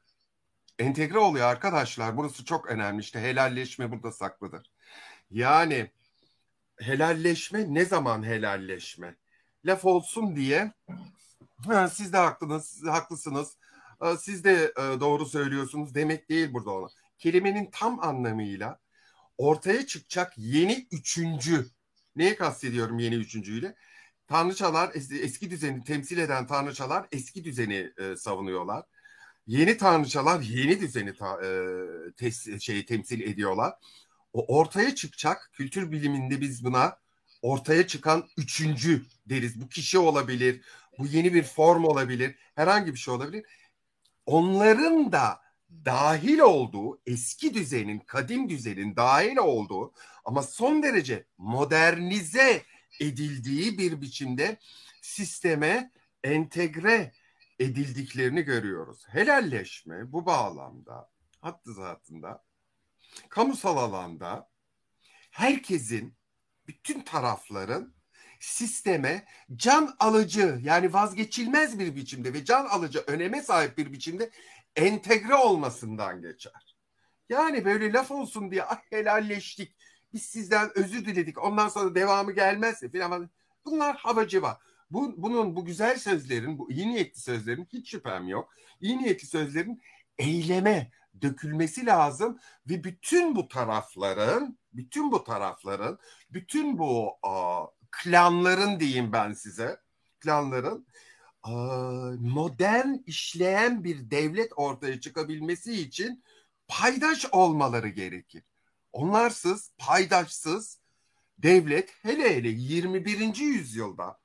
entegre 0.78 1.18
oluyor 1.18 1.46
arkadaşlar. 1.46 2.16
Burası 2.16 2.44
çok 2.44 2.66
önemli. 2.66 3.00
İşte 3.00 3.20
helalleşme 3.20 3.90
burada 3.90 4.12
saklıdır. 4.12 4.70
Yani 5.30 5.90
helalleşme 6.80 7.74
ne 7.74 7.84
zaman 7.84 8.22
helalleşme? 8.22 9.16
Laf 9.64 9.84
olsun 9.84 10.36
diye 10.36 10.72
ha, 11.66 11.88
siz 11.88 12.12
de 12.12 12.16
haklısınız, 12.16 12.82
haklısınız 12.86 13.56
siz 14.18 14.44
de 14.44 14.72
e, 14.78 15.00
doğru 15.00 15.26
söylüyorsunuz 15.26 15.94
demek 15.94 16.28
değil 16.28 16.52
burada 16.52 16.70
olan. 16.70 16.90
Kelimenin 17.18 17.70
tam 17.72 18.00
anlamıyla 18.00 18.78
ortaya 19.38 19.86
çıkacak 19.86 20.32
yeni 20.36 20.86
üçüncü. 20.92 21.66
Neye 22.16 22.36
kastediyorum 22.36 22.98
yeni 22.98 23.14
üçüncüyle? 23.14 23.74
Tanrıçalar 24.28 24.90
eski 24.94 25.50
düzeni 25.50 25.84
temsil 25.84 26.18
eden 26.18 26.46
tanrıçalar 26.46 27.06
eski 27.12 27.44
düzeni 27.44 27.92
e, 27.98 28.16
savunuyorlar. 28.16 28.84
Yeni 29.46 29.76
tanrıçalar 29.76 30.40
yeni 30.40 30.80
düzeni 30.80 31.14
ta, 31.14 31.46
e, 31.46 31.50
tes, 32.16 32.60
şey 32.60 32.86
temsil 32.86 33.20
ediyorlar. 33.20 33.74
O 34.32 34.58
ortaya 34.58 34.94
çıkacak 34.94 35.50
kültür 35.52 35.92
biliminde 35.92 36.40
biz 36.40 36.64
buna 36.64 36.96
ortaya 37.42 37.86
çıkan 37.86 38.28
üçüncü 38.36 39.02
deriz. 39.26 39.60
Bu 39.60 39.68
kişi 39.68 39.98
olabilir, 39.98 40.60
bu 40.98 41.06
yeni 41.06 41.34
bir 41.34 41.42
form 41.42 41.84
olabilir, 41.84 42.34
herhangi 42.54 42.92
bir 42.92 42.98
şey 42.98 43.14
olabilir 43.14 43.44
onların 44.26 45.12
da 45.12 45.40
dahil 45.84 46.38
olduğu 46.38 47.00
eski 47.06 47.54
düzenin, 47.54 47.98
kadim 47.98 48.48
düzenin 48.48 48.96
dahil 48.96 49.36
olduğu 49.36 49.92
ama 50.24 50.42
son 50.42 50.82
derece 50.82 51.24
modernize 51.38 52.62
edildiği 53.00 53.78
bir 53.78 54.00
biçimde 54.00 54.58
sisteme 55.00 55.90
entegre 56.24 57.12
edildiklerini 57.62 58.42
görüyoruz. 58.42 59.04
Helalleşme 59.08 60.12
bu 60.12 60.26
bağlamda 60.26 61.10
hattı 61.40 61.74
zatında 61.74 62.44
kamusal 63.28 63.76
alanda 63.76 64.50
herkesin 65.30 66.16
bütün 66.66 67.00
tarafların 67.00 67.94
sisteme 68.40 69.24
can 69.56 69.96
alıcı 69.98 70.58
yani 70.62 70.92
vazgeçilmez 70.92 71.78
bir 71.78 71.96
biçimde 71.96 72.32
ve 72.32 72.44
can 72.44 72.66
alıcı 72.66 73.04
öneme 73.06 73.42
sahip 73.42 73.78
bir 73.78 73.92
biçimde 73.92 74.30
entegre 74.76 75.34
olmasından 75.34 76.22
geçer. 76.22 76.76
Yani 77.28 77.64
böyle 77.64 77.92
laf 77.92 78.10
olsun 78.10 78.50
diye 78.50 78.64
ah 78.64 78.80
helalleştik 78.90 79.76
biz 80.12 80.22
sizden 80.22 80.78
özür 80.78 81.04
diledik 81.04 81.44
ondan 81.44 81.68
sonra 81.68 81.94
devamı 81.94 82.32
gelmezse 82.32 82.90
filan 82.90 83.30
bunlar 83.64 83.96
havacı 83.96 84.42
var. 84.42 84.56
Bu, 84.92 85.14
bunun 85.16 85.56
bu 85.56 85.64
güzel 85.64 85.98
sözlerin 85.98 86.58
bu 86.58 86.70
iyi 86.70 86.88
niyetli 86.88 87.20
sözlerin 87.20 87.68
hiç 87.72 87.90
şüphem 87.90 88.28
yok. 88.28 88.52
İyi 88.80 88.98
niyetli 88.98 89.26
sözlerin 89.26 89.82
eyleme 90.18 90.90
dökülmesi 91.22 91.86
lazım 91.86 92.38
ve 92.66 92.84
bütün 92.84 93.36
bu 93.36 93.48
tarafların 93.48 94.58
bütün 94.72 95.12
bu 95.12 95.24
tarafların 95.24 95.98
bütün 96.30 96.78
bu 96.78 97.18
a, 97.22 97.64
klanların 97.90 98.80
diyeyim 98.80 99.12
ben 99.12 99.32
size. 99.32 99.80
Klanların 100.20 100.86
modern 102.20 102.94
işleyen 103.06 103.84
bir 103.84 104.10
devlet 104.10 104.52
ortaya 104.56 105.00
çıkabilmesi 105.00 105.72
için 105.72 106.24
paydaş 106.68 107.26
olmaları 107.32 107.88
gerekir. 107.88 108.44
Onlarsız, 108.92 109.72
paydaşsız 109.78 110.80
devlet 111.38 111.90
hele 112.02 112.36
hele 112.36 112.48
21. 112.48 113.36
yüzyılda 113.36 114.21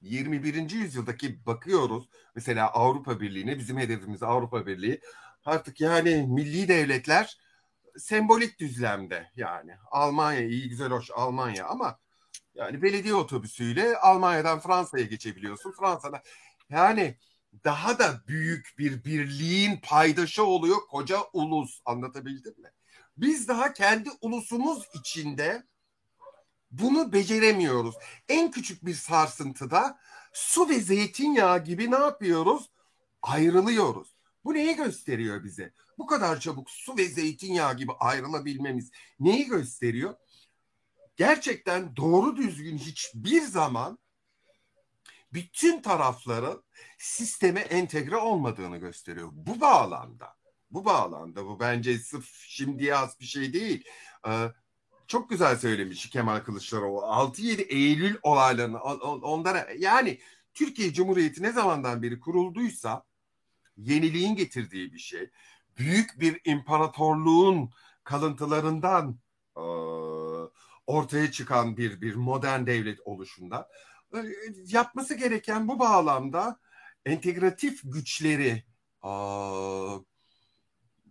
21. 0.00 0.70
yüzyıldaki 0.70 1.46
bakıyoruz 1.46 2.08
mesela 2.34 2.72
Avrupa 2.72 3.20
Birliği'ne 3.20 3.58
bizim 3.58 3.78
hedefimiz 3.78 4.22
Avrupa 4.22 4.66
Birliği 4.66 5.00
artık 5.44 5.80
yani 5.80 6.26
milli 6.28 6.68
devletler 6.68 7.38
sembolik 7.96 8.60
düzlemde 8.60 9.30
yani 9.36 9.72
Almanya 9.90 10.40
iyi 10.40 10.68
güzel 10.68 10.90
hoş 10.90 11.10
Almanya 11.14 11.66
ama 11.66 11.98
yani 12.54 12.82
belediye 12.82 13.14
otobüsüyle 13.14 13.96
Almanya'dan 13.96 14.60
Fransa'ya 14.60 15.04
geçebiliyorsun. 15.04 15.72
Fransa'da 15.72 16.22
yani 16.70 17.18
daha 17.64 17.98
da 17.98 18.22
büyük 18.28 18.74
bir 18.78 19.04
birliğin 19.04 19.80
paydaşı 19.82 20.44
oluyor 20.44 20.76
koca 20.90 21.18
ulus 21.32 21.80
anlatabildim 21.84 22.54
mi? 22.58 22.68
Biz 23.16 23.48
daha 23.48 23.72
kendi 23.72 24.10
ulusumuz 24.20 24.88
içinde 24.94 25.62
bunu 26.70 27.12
beceremiyoruz. 27.12 27.94
En 28.28 28.50
küçük 28.50 28.86
bir 28.86 28.94
sarsıntıda 28.94 29.98
su 30.32 30.68
ve 30.68 30.80
zeytinyağı 30.80 31.64
gibi 31.64 31.90
ne 31.90 31.98
yapıyoruz? 31.98 32.70
Ayrılıyoruz. 33.22 34.16
Bu 34.44 34.54
neyi 34.54 34.76
gösteriyor 34.76 35.44
bize? 35.44 35.72
Bu 35.98 36.06
kadar 36.06 36.40
çabuk 36.40 36.70
su 36.70 36.96
ve 36.96 37.08
zeytinyağı 37.08 37.76
gibi 37.76 37.92
ayrılabilmemiz 37.92 38.90
neyi 39.20 39.46
gösteriyor? 39.46 40.14
Gerçekten 41.16 41.96
doğru 41.96 42.36
düzgün 42.36 42.78
hiçbir 42.78 43.42
zaman 43.42 43.98
bütün 45.32 45.82
tarafların 45.82 46.62
sisteme 46.98 47.60
entegre 47.60 48.16
olmadığını 48.16 48.76
gösteriyor. 48.76 49.28
Bu 49.32 49.60
bağlamda, 49.60 50.36
bu 50.70 50.84
bağlamda 50.84 51.46
bu 51.46 51.60
bence 51.60 51.98
sırf 51.98 52.28
şimdiye 52.46 52.96
az 52.96 53.20
bir 53.20 53.24
şey 53.24 53.52
değil. 53.52 53.84
Ee, 54.26 54.48
çok 55.08 55.30
güzel 55.30 55.56
söylemiş 55.56 56.10
Kemal 56.10 56.40
Kılıçdaroğlu. 56.40 57.00
6-7 57.00 57.62
Eylül 57.62 58.16
olaylarını 58.22 58.80
onlara 58.80 59.66
yani 59.78 60.18
Türkiye 60.54 60.92
Cumhuriyeti 60.92 61.42
ne 61.42 61.52
zamandan 61.52 62.02
beri 62.02 62.20
kurulduysa 62.20 63.04
yeniliğin 63.76 64.36
getirdiği 64.36 64.92
bir 64.92 64.98
şey. 64.98 65.30
Büyük 65.78 66.20
bir 66.20 66.40
imparatorluğun 66.44 67.70
kalıntılarından 68.04 69.18
e, 69.56 69.60
ortaya 70.86 71.30
çıkan 71.32 71.76
bir 71.76 72.00
bir 72.00 72.14
modern 72.14 72.66
devlet 72.66 73.00
oluşunda 73.00 73.68
e, 74.14 74.18
yapması 74.66 75.14
gereken 75.14 75.68
bu 75.68 75.78
bağlamda 75.78 76.60
entegratif 77.06 77.80
güçleri 77.84 78.64
e, 79.04 79.10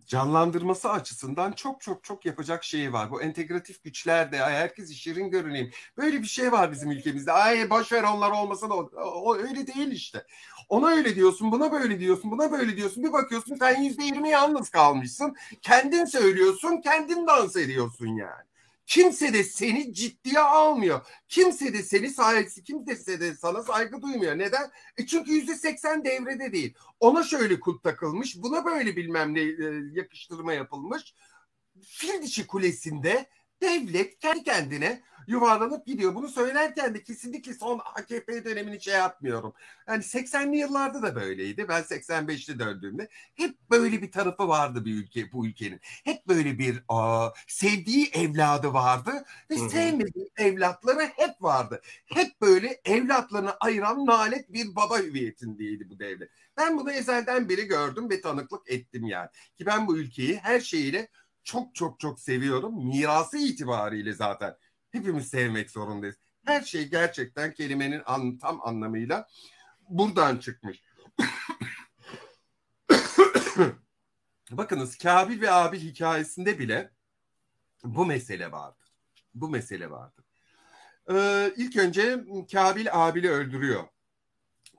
canlandırması 0.08 0.90
açısından 0.90 1.52
çok 1.52 1.80
çok 1.80 2.04
çok 2.04 2.26
yapacak 2.26 2.64
şey 2.64 2.92
var. 2.92 3.10
Bu 3.10 3.22
entegratif 3.22 3.84
güçler 3.84 4.32
de 4.32 4.38
herkes 4.38 4.92
şirin 4.94 5.30
görüneyim. 5.30 5.70
Böyle 5.96 6.22
bir 6.22 6.26
şey 6.26 6.52
var 6.52 6.72
bizim 6.72 6.90
ülkemizde. 6.90 7.32
Ay 7.32 7.70
boş 7.70 7.92
onlar 7.92 8.30
olmasa 8.30 8.70
da 8.70 8.74
o 8.74 9.36
öyle 9.36 9.66
değil 9.66 9.90
işte. 9.90 10.26
Ona 10.68 10.88
öyle 10.88 11.14
diyorsun, 11.14 11.52
buna 11.52 11.72
böyle 11.72 12.00
diyorsun, 12.00 12.30
buna 12.30 12.52
böyle 12.52 12.76
diyorsun. 12.76 13.04
Bir 13.04 13.12
bakıyorsun 13.12 13.56
sen 13.56 13.82
yüzde 13.82 14.04
yirmi 14.04 14.30
yalnız 14.30 14.70
kalmışsın. 14.70 15.36
Kendin 15.62 16.04
söylüyorsun, 16.04 16.80
kendin 16.80 17.26
dans 17.26 17.56
ediyorsun 17.56 18.06
yani. 18.06 18.48
Kimse 18.88 19.32
de 19.32 19.44
seni 19.44 19.94
ciddiye 19.94 20.40
almıyor. 20.40 21.06
Kimse 21.28 21.72
de 21.72 21.82
seni 21.82 22.10
sahipsi, 22.10 22.62
kimse 22.64 23.20
de 23.20 23.34
sana 23.34 23.62
saygı 23.62 24.02
duymuyor. 24.02 24.38
Neden? 24.38 24.70
E 24.96 25.06
çünkü 25.06 25.32
yüzde 25.32 25.54
seksen 25.54 26.04
devrede 26.04 26.52
değil. 26.52 26.74
Ona 27.00 27.22
şöyle 27.22 27.60
kut 27.60 27.82
takılmış, 27.82 28.36
buna 28.36 28.64
böyle 28.64 28.96
bilmem 28.96 29.34
ne 29.34 29.40
e, 29.40 29.54
yakıştırma 29.92 30.52
yapılmış. 30.52 31.14
Fil 31.82 32.22
dişi 32.22 32.46
kulesinde 32.46 33.28
devlet 33.62 34.18
kendi 34.18 34.44
kendine 34.44 35.02
yuvarlanıp 35.28 35.86
gidiyor. 35.86 36.14
Bunu 36.14 36.28
söylerken 36.28 36.94
de 36.94 37.02
kesinlikle 37.02 37.54
son 37.54 37.80
AKP 37.94 38.44
dönemini 38.44 38.80
şey 38.80 38.94
yapmıyorum. 38.94 39.54
Yani 39.88 40.02
80'li 40.02 40.56
yıllarda 40.56 41.02
da 41.02 41.14
böyleydi. 41.14 41.68
Ben 41.68 41.82
85'te 41.82 42.58
döndüğümde 42.58 43.08
hep 43.34 43.70
böyle 43.70 44.02
bir 44.02 44.12
tarafı 44.12 44.48
vardı 44.48 44.84
bir 44.84 44.94
ülke 44.94 45.32
bu 45.32 45.46
ülkenin. 45.46 45.80
Hep 46.04 46.28
böyle 46.28 46.58
bir 46.58 46.82
aa, 46.88 47.30
sevdiği 47.46 48.10
evladı 48.12 48.72
vardı 48.72 49.24
ve 49.50 49.56
Hı-hı. 49.56 49.70
sevmediği 49.70 50.30
evlatları 50.36 51.02
hep 51.16 51.42
vardı. 51.42 51.80
Hep 52.06 52.40
böyle 52.40 52.80
evlatlarını 52.84 53.56
ayıran 53.60 54.06
nalet 54.06 54.52
bir 54.52 54.76
baba 54.76 54.98
hüviyetindeydi 54.98 55.90
bu 55.90 55.98
devlet. 55.98 56.30
Ben 56.56 56.78
bunu 56.78 56.92
ezelden 56.92 57.48
beri 57.48 57.64
gördüm 57.64 58.10
ve 58.10 58.20
tanıklık 58.20 58.70
ettim 58.70 59.06
yani. 59.06 59.28
Ki 59.58 59.66
ben 59.66 59.86
bu 59.86 59.98
ülkeyi 59.98 60.36
her 60.36 60.60
şeyiyle 60.60 61.08
çok 61.48 61.74
çok 61.74 62.00
çok 62.00 62.20
seviyorum. 62.20 62.86
Mirası 62.86 63.38
itibariyle 63.38 64.12
zaten 64.12 64.56
hepimiz 64.90 65.28
sevmek 65.28 65.70
zorundayız. 65.70 66.16
Her 66.44 66.62
şey 66.62 66.88
gerçekten 66.88 67.54
kelimenin 67.54 68.02
an, 68.06 68.38
tam 68.38 68.60
anlamıyla 68.62 69.28
buradan 69.88 70.38
çıkmış. 70.38 70.82
Bakınız 74.50 74.98
Kabil 74.98 75.40
ve 75.40 75.50
Abil 75.50 75.80
hikayesinde 75.80 76.58
bile 76.58 76.90
bu 77.84 78.06
mesele 78.06 78.52
vardır. 78.52 78.88
Bu 79.34 79.48
mesele 79.48 79.90
vardır. 79.90 80.24
Ee, 81.10 81.52
ilk 81.56 81.76
önce 81.76 82.24
Kabil 82.52 82.86
Abil'i 82.92 83.30
öldürüyor. 83.30 83.84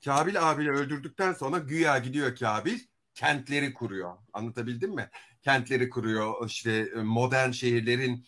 Kabil 0.05 0.49
Abil'i 0.49 0.69
öldürdükten 0.69 1.33
sonra 1.33 1.57
güya 1.57 1.97
gidiyor 1.97 2.35
Kabil 2.35 2.79
kentleri 3.19 3.73
kuruyor. 3.73 4.17
Anlatabildim 4.33 4.95
mi? 4.95 5.09
Kentleri 5.41 5.89
kuruyor. 5.89 6.47
İşte 6.47 6.71
e, 6.71 6.99
modern 7.03 7.51
şehirlerin 7.51 8.25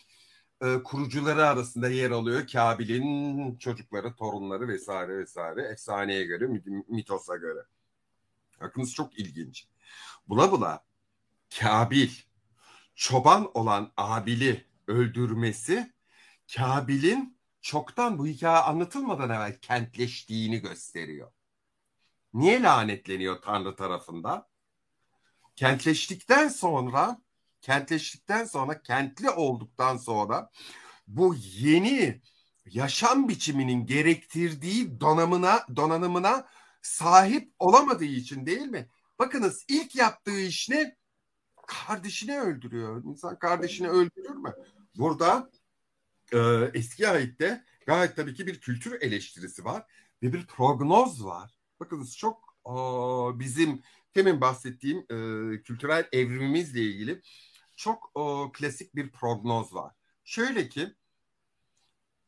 e, 0.62 0.82
kurucuları 0.82 1.46
arasında 1.46 1.88
yer 1.88 2.10
alıyor. 2.10 2.46
Kabil'in 2.46 3.56
çocukları, 3.56 4.14
torunları 4.14 4.68
vesaire 4.68 5.18
vesaire. 5.18 5.62
Efsaneye 5.62 6.24
göre, 6.24 6.46
mitosa 6.88 7.36
göre. 7.36 7.60
Bakınız 8.60 8.94
çok 8.94 9.18
ilginç. 9.18 9.66
Bula 10.28 10.52
bula 10.52 10.84
Kabil 11.60 12.10
çoban 12.94 13.50
olan 13.54 13.92
Abil'i 13.96 14.66
öldürmesi 14.86 15.92
Kabil'in 16.56 17.38
çoktan 17.60 18.18
bu 18.18 18.26
hikaye 18.26 18.58
anlatılmadan 18.58 19.30
evvel 19.30 19.58
kentleştiğini 19.60 20.58
gösteriyor. 20.58 21.32
Niye 22.34 22.62
lanetleniyor 22.62 23.42
Tanrı 23.42 23.76
tarafından? 23.76 24.51
Kentleştikten 25.56 26.48
sonra 26.48 27.22
kentleştikten 27.60 28.44
sonra 28.44 28.82
kentli 28.82 29.30
olduktan 29.30 29.96
sonra 29.96 30.50
bu 31.06 31.34
yeni 31.38 32.20
yaşam 32.66 33.28
biçiminin 33.28 33.86
gerektirdiği 33.86 35.00
donanımına 35.00 35.66
donanımına 35.76 36.48
sahip 36.82 37.52
olamadığı 37.58 38.04
için 38.04 38.46
değil 38.46 38.66
mi? 38.66 38.88
Bakınız 39.18 39.64
ilk 39.68 39.96
yaptığı 39.96 40.40
iş 40.40 40.68
ne? 40.68 40.96
Kardeşini 41.66 42.40
öldürüyor. 42.40 43.04
İnsan 43.04 43.38
kardeşini 43.38 43.88
öldürür 43.88 44.36
mü? 44.36 44.54
Burada 44.96 45.50
e, 46.32 46.38
eski 46.74 47.08
ayette 47.08 47.64
gayet 47.86 48.16
tabii 48.16 48.34
ki 48.34 48.46
bir 48.46 48.60
kültür 48.60 49.00
eleştirisi 49.00 49.64
var 49.64 49.84
ve 50.22 50.32
bir 50.32 50.46
prognoz 50.46 51.24
var. 51.24 51.58
Bakınız 51.80 52.16
çok 52.16 52.56
e, 52.66 52.72
bizim 53.38 53.82
temin 54.14 54.40
bahsettiğim 54.40 54.98
e, 54.98 55.14
kültürel 55.62 56.08
evrimimizle 56.12 56.80
ilgili 56.80 57.22
çok 57.76 58.10
o, 58.14 58.52
klasik 58.52 58.94
bir 58.94 59.10
prognoz 59.12 59.74
var. 59.74 59.94
Şöyle 60.24 60.68
ki 60.68 60.94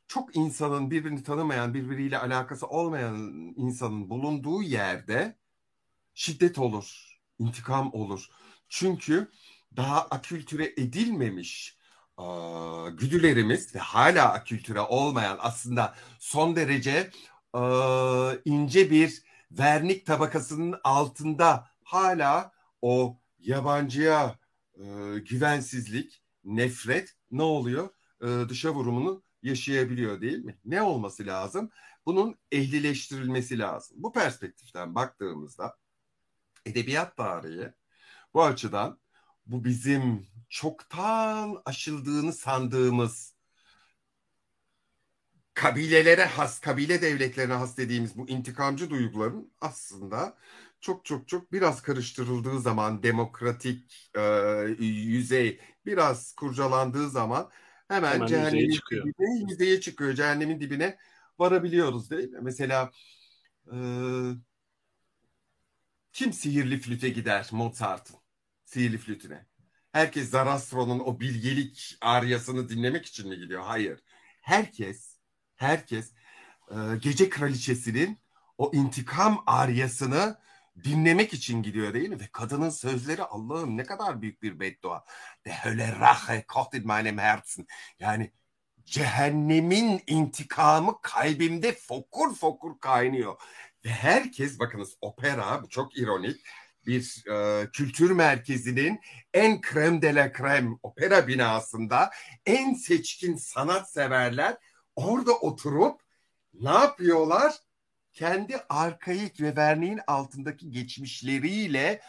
çok 0.08 0.36
insanın 0.36 0.90
birbirini 0.90 1.22
tanımayan, 1.22 1.74
birbiriyle 1.74 2.18
alakası 2.18 2.66
olmayan 2.66 3.16
insanın 3.56 4.10
bulunduğu 4.10 4.62
yerde 4.62 5.38
şiddet 6.14 6.58
olur, 6.58 7.18
intikam 7.38 7.94
olur. 7.94 8.28
Çünkü 8.68 9.30
daha 9.76 10.00
akültüre 10.02 10.64
edilmemiş 10.76 11.78
e, 12.18 12.24
güdülerimiz 12.90 13.74
ve 13.74 13.78
hala 13.78 14.32
akültüre 14.32 14.80
olmayan 14.80 15.38
aslında 15.40 15.94
son 16.18 16.56
derece 16.56 17.10
e, 17.54 17.60
ince 18.44 18.90
bir 18.90 19.22
vernik 19.50 20.06
tabakasının 20.06 20.80
altında 20.84 21.73
hala 21.94 22.52
o 22.82 23.20
yabancıya 23.38 24.38
e, 24.74 24.84
güvensizlik, 25.18 26.22
nefret 26.44 27.16
ne 27.30 27.42
oluyor? 27.42 27.88
E, 28.22 28.48
dışa 28.48 28.74
vurumunu 28.74 29.22
yaşayabiliyor 29.42 30.20
değil 30.20 30.44
mi? 30.44 30.58
Ne 30.64 30.82
olması 30.82 31.26
lazım? 31.26 31.70
Bunun 32.06 32.38
ehlileştirilmesi 32.52 33.58
lazım. 33.58 33.96
Bu 34.02 34.12
perspektiften 34.12 34.94
baktığımızda 34.94 35.76
edebiyat 36.66 37.16
tarihi 37.16 37.72
bu 38.34 38.44
açıdan 38.44 39.00
bu 39.46 39.64
bizim 39.64 40.26
çoktan 40.48 41.62
aşıldığını 41.64 42.32
sandığımız 42.32 43.33
kabilelere 45.54 46.24
has, 46.24 46.60
kabile 46.60 47.02
devletlerine 47.02 47.52
has 47.52 47.76
dediğimiz 47.76 48.18
bu 48.18 48.28
intikamcı 48.28 48.90
duyguların 48.90 49.52
aslında 49.60 50.36
çok 50.80 51.04
çok 51.04 51.28
çok 51.28 51.52
biraz 51.52 51.82
karıştırıldığı 51.82 52.60
zaman 52.60 53.02
demokratik 53.02 54.10
e, 54.16 54.20
yüzey 54.84 55.60
biraz 55.86 56.34
kurcalandığı 56.34 57.10
zaman 57.10 57.50
Hemen, 57.88 58.14
Hemen 58.14 58.26
cehennemin 58.26 58.70
çıkıyor. 58.70 59.04
Dibine, 59.06 59.50
yüzdeye 59.50 59.80
çıkıyor. 59.80 60.14
Cehennemin 60.14 60.60
dibine 60.60 60.98
varabiliyoruz 61.38 62.10
değil 62.10 62.28
mi? 62.28 62.38
Mesela 62.42 62.90
e, 63.72 63.76
kim 66.12 66.32
sihirli 66.32 66.78
flüte 66.80 67.08
gider 67.08 67.48
Mozart'ın 67.52 68.16
sihirli 68.64 68.98
flütüne? 68.98 69.46
Herkes 69.92 70.30
Zarastro'nun 70.30 71.00
o 71.00 71.20
bilgelik 71.20 71.98
aryasını 72.00 72.68
dinlemek 72.68 73.06
için 73.06 73.28
mi 73.28 73.38
gidiyor? 73.38 73.62
Hayır. 73.62 74.00
Herkes, 74.40 75.13
herkes 75.56 76.12
e, 76.70 76.96
Gece 77.02 77.28
Kraliçesi'nin 77.28 78.18
o 78.58 78.70
intikam 78.74 79.42
aryasını 79.46 80.38
dinlemek 80.84 81.34
için 81.34 81.62
gidiyor 81.62 81.94
değil 81.94 82.08
mi? 82.08 82.20
Ve 82.20 82.28
kadının 82.32 82.70
sözleri 82.70 83.22
Allah'ım 83.22 83.76
ne 83.76 83.84
kadar 83.84 84.22
büyük 84.22 84.42
bir 84.42 84.60
beddua. 84.60 85.04
De 85.44 85.52
hölle 85.52 86.00
Rache 86.00 86.44
kocht 86.48 86.74
in 86.74 86.86
meinem 86.86 87.18
Herzen. 87.18 87.66
Yani 87.98 88.32
cehennemin 88.84 90.02
intikamı 90.06 91.00
kalbimde 91.02 91.72
fokur 91.72 92.34
fokur 92.34 92.80
kaynıyor. 92.80 93.36
Ve 93.84 93.88
herkes 93.88 94.58
bakınız 94.58 94.96
opera 95.00 95.62
bu 95.62 95.68
çok 95.68 95.98
ironik 95.98 96.40
bir 96.86 97.24
e, 97.30 97.70
kültür 97.70 98.10
merkezinin 98.10 99.00
en 99.34 99.60
krem 99.60 100.02
de 100.02 100.14
la 100.14 100.32
krem 100.32 100.78
opera 100.82 101.28
binasında 101.28 102.10
en 102.46 102.74
seçkin 102.74 103.36
sanat 103.36 103.92
severler 103.92 104.56
orada 104.96 105.32
oturup 105.32 106.00
ne 106.54 106.70
yapıyorlar? 106.70 107.54
Kendi 108.12 108.56
arkaik 108.68 109.40
ve 109.40 109.56
verniğin 109.56 110.00
altındaki 110.06 110.70
geçmişleriyle 110.70 112.00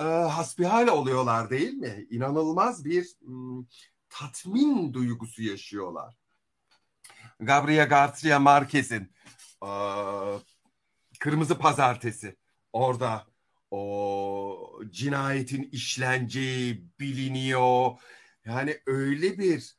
e, 0.00 0.04
hasbihal 0.04 0.88
oluyorlar 0.88 1.50
değil 1.50 1.72
mi? 1.72 2.06
İnanılmaz 2.10 2.84
bir 2.84 3.06
m, 3.20 3.64
tatmin 4.08 4.94
duygusu 4.94 5.42
yaşıyorlar. 5.42 6.14
Gabriel 7.40 7.88
Garcia 7.88 8.38
Marquez'in 8.38 9.12
e, 9.64 9.70
Kırmızı 11.18 11.58
Pazartesi 11.58 12.36
orada 12.72 13.26
o 13.70 14.80
cinayetin 14.90 15.62
işleneceği 15.72 16.84
biliniyor. 17.00 17.90
Yani 18.44 18.80
öyle 18.86 19.38
bir 19.38 19.77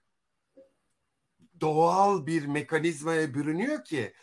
doğal 1.62 2.26
bir 2.26 2.45
mekanizmaya 2.45 3.34
bürünüyor 3.34 3.84
ki 3.84 4.13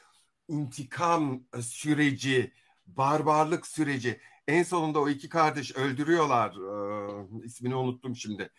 intikam 0.49 1.45
süreci, 1.61 2.53
barbarlık 2.87 3.67
süreci. 3.67 4.21
En 4.49 4.63
sonunda 4.63 5.01
o 5.01 5.09
iki 5.09 5.29
kardeş 5.29 5.77
öldürüyorlar. 5.77 6.51
Ee, 6.51 7.45
ismini 7.45 7.75
unuttum 7.75 8.17
şimdi. 8.17 8.51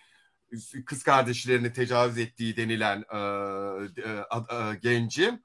Kız 0.86 1.04
kardeşlerini 1.04 1.74
tecavüz 1.74 2.18
ettiği 2.18 2.58
denilen 2.58 3.04
e, 3.14 3.18
e, 4.02 4.10
e, 4.56 4.76
gencim. 4.82 5.44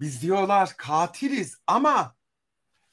Biz 0.00 0.22
diyorlar 0.22 0.74
katiliz 0.76 1.58
ama 1.66 2.16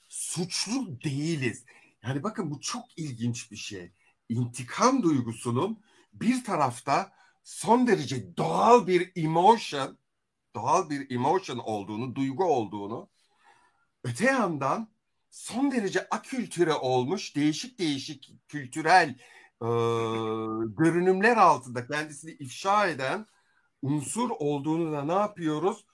suçlu 0.10 1.02
değiliz. 1.02 1.66
Yani 2.04 2.24
bakın 2.24 2.52
bu 2.52 2.62
çok 2.62 2.98
ilginç 2.98 3.52
bir 3.52 3.56
şey. 3.56 3.92
İntikam 4.30 5.04
duygusunun 5.04 5.84
bir 6.14 6.44
tarafta 6.44 7.12
son 7.46 7.88
derece 7.88 8.38
doğal 8.38 8.88
bir 8.88 9.14
emotion, 9.18 10.00
doğal 10.56 10.92
bir 10.92 11.12
emotion 11.12 11.58
olduğunu, 11.60 12.16
duygu 12.16 12.46
olduğunu, 12.46 13.10
öte 14.04 14.26
yandan 14.26 14.90
son 15.32 15.72
derece 15.72 16.10
akültüre 16.10 16.74
olmuş 16.74 17.36
değişik 17.36 17.80
değişik 17.80 18.50
kültürel 18.50 19.10
e, 19.62 19.68
görünümler 20.78 21.38
altında 21.38 21.88
kendisini 21.88 22.32
ifşa 22.32 22.88
eden 22.88 23.26
unsur 23.82 24.30
olduğunu 24.30 24.94
da 24.94 25.04
ne 25.06 25.14
yapıyoruz? 25.14 25.86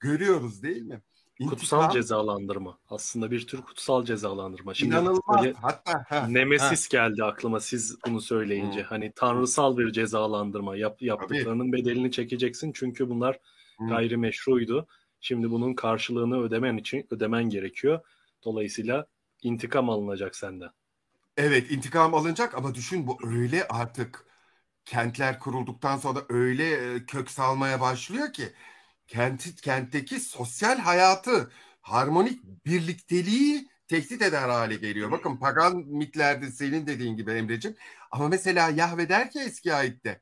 Görüyoruz 0.00 0.62
değil 0.62 0.82
mi? 0.82 1.02
Kutsal 1.46 1.78
İntikam, 1.78 2.02
cezalandırma. 2.02 2.78
Aslında 2.90 3.30
bir 3.30 3.46
tür 3.46 3.62
kutsal 3.62 4.04
cezalandırma. 4.04 4.74
Şimdi 4.74 4.94
inanılmaz. 4.94 5.46
Hatta 5.62 6.04
ha, 6.08 6.26
Nemesis 6.28 6.84
ha. 6.84 6.88
geldi 6.90 7.24
aklıma 7.24 7.60
siz 7.60 7.96
bunu 8.06 8.20
söyleyince. 8.20 8.80
Hmm. 8.80 8.86
Hani 8.88 9.12
tanrısal 9.16 9.78
bir 9.78 9.92
cezalandırma. 9.92 10.76
Yap, 10.76 11.02
yaptıklarının 11.02 11.70
Tabii. 11.70 11.82
bedelini 11.82 12.12
çekeceksin 12.12 12.72
çünkü 12.74 13.08
bunlar 13.08 13.38
hmm. 13.76 13.88
gayrimeşruydu. 13.88 14.86
Şimdi 15.20 15.50
bunun 15.50 15.74
karşılığını 15.74 16.42
ödemen 16.42 16.76
için 16.76 17.06
ödemen 17.10 17.44
gerekiyor. 17.50 18.00
Dolayısıyla 18.44 19.06
intikam 19.42 19.90
alınacak 19.90 20.36
senden. 20.36 20.70
Evet, 21.36 21.70
intikam 21.70 22.14
alınacak 22.14 22.54
ama 22.54 22.74
düşün 22.74 23.06
bu 23.06 23.18
öyle 23.24 23.68
artık 23.68 24.26
kentler 24.84 25.38
kurulduktan 25.38 25.96
sonra 25.96 26.18
öyle 26.28 26.98
kök 27.06 27.30
salmaya 27.30 27.80
başlıyor 27.80 28.32
ki 28.32 28.52
kenti, 29.08 29.56
kentteki 29.56 30.20
sosyal 30.20 30.78
hayatı, 30.78 31.52
harmonik 31.80 32.44
birlikteliği 32.44 33.68
tehdit 33.88 34.22
eder 34.22 34.48
hale 34.48 34.76
geliyor. 34.76 35.10
Bakın 35.10 35.36
pagan 35.36 35.76
mitlerde 35.76 36.50
senin 36.50 36.86
dediğin 36.86 37.16
gibi 37.16 37.32
Emre'cim. 37.32 37.76
Ama 38.10 38.28
mesela 38.28 38.70
Yahve 38.70 39.08
der 39.08 39.30
ki 39.30 39.40
eski 39.40 39.74
ayette 39.74 40.20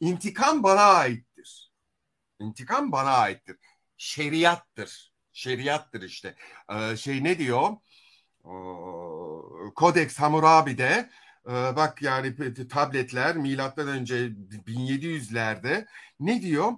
intikam 0.00 0.62
bana 0.62 0.82
aittir. 0.82 1.70
İntikam 2.40 2.92
bana 2.92 3.10
aittir. 3.10 3.56
Şeriattır. 3.96 5.12
Şeriattır 5.32 6.02
işte. 6.02 6.34
Ee, 6.70 6.96
şey 6.96 7.24
ne 7.24 7.38
diyor? 7.38 7.70
Ee, 8.44 9.74
Kodeks 9.74 10.18
Hammurabi'de 10.18 11.10
e, 11.46 11.52
bak 11.52 12.02
yani 12.02 12.34
tabletler 12.68 13.36
milattan 13.36 13.88
önce 13.88 14.28
1700'lerde 14.66 15.86
ne 16.20 16.42
diyor? 16.42 16.72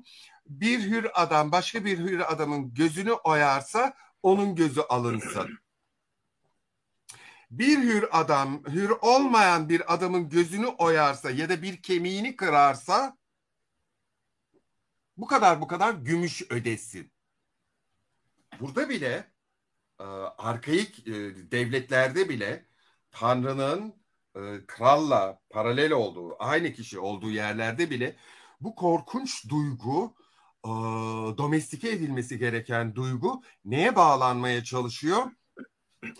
Bir 0.51 0.81
hür 0.81 1.11
adam 1.15 1.53
başka 1.53 1.85
bir 1.85 1.99
hür 1.99 2.33
adamın 2.33 2.75
gözünü 2.75 3.13
oyarsa 3.13 3.95
onun 4.23 4.55
gözü 4.55 4.81
alınsın. 4.81 5.59
Bir 7.51 7.79
hür 7.79 8.09
adam 8.13 8.65
hür 8.65 8.91
olmayan 8.91 9.69
bir 9.69 9.95
adamın 9.95 10.29
gözünü 10.29 10.67
oyarsa 10.67 11.31
ya 11.31 11.49
da 11.49 11.63
bir 11.63 11.83
kemiğini 11.83 12.37
kırarsa 12.37 13.17
bu 15.17 15.27
kadar 15.27 15.61
bu 15.61 15.67
kadar 15.67 15.95
gümüş 15.95 16.43
ödesin. 16.51 17.13
Burada 18.61 18.89
bile 18.89 19.33
e, 20.01 20.05
arkaik 20.39 21.09
e, 21.09 21.13
devletlerde 21.51 22.29
bile 22.29 22.67
Tanrı'nın 23.11 23.95
e, 24.37 24.67
kralla 24.67 25.41
paralel 25.51 25.93
olduğu, 25.93 26.37
aynı 26.39 26.73
kişi 26.73 26.99
olduğu 26.99 27.31
yerlerde 27.31 27.91
bile 27.91 28.17
bu 28.61 28.75
korkunç 28.75 29.49
duygu 29.49 30.20
e, 30.65 30.71
domestike 31.39 31.91
edilmesi 31.91 32.39
gereken 32.39 32.95
duygu 32.95 33.43
neye 33.65 33.97
bağlanmaya 33.97 34.65
çalışıyor? 34.65 35.23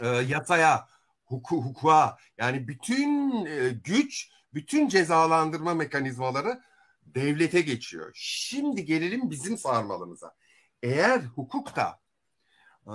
E, 0.01 0.07
yasaya, 0.09 0.89
huku, 1.25 1.57
hukuka 1.57 2.17
yani 2.39 2.69
bütün 2.69 3.45
e, 3.47 3.69
güç, 3.69 4.31
bütün 4.55 4.89
cezalandırma 4.89 5.75
mekanizmaları 5.75 6.61
devlete 7.03 7.61
geçiyor. 7.61 8.11
Şimdi 8.15 8.85
gelelim 8.85 9.31
bizim 9.31 9.59
sarmalımıza. 9.59 10.35
Eğer 10.83 11.21
hukukta 11.21 12.01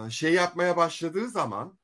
şey 0.10 0.34
yapmaya 0.34 0.78
başladığı 0.78 1.30
zaman 1.30 1.78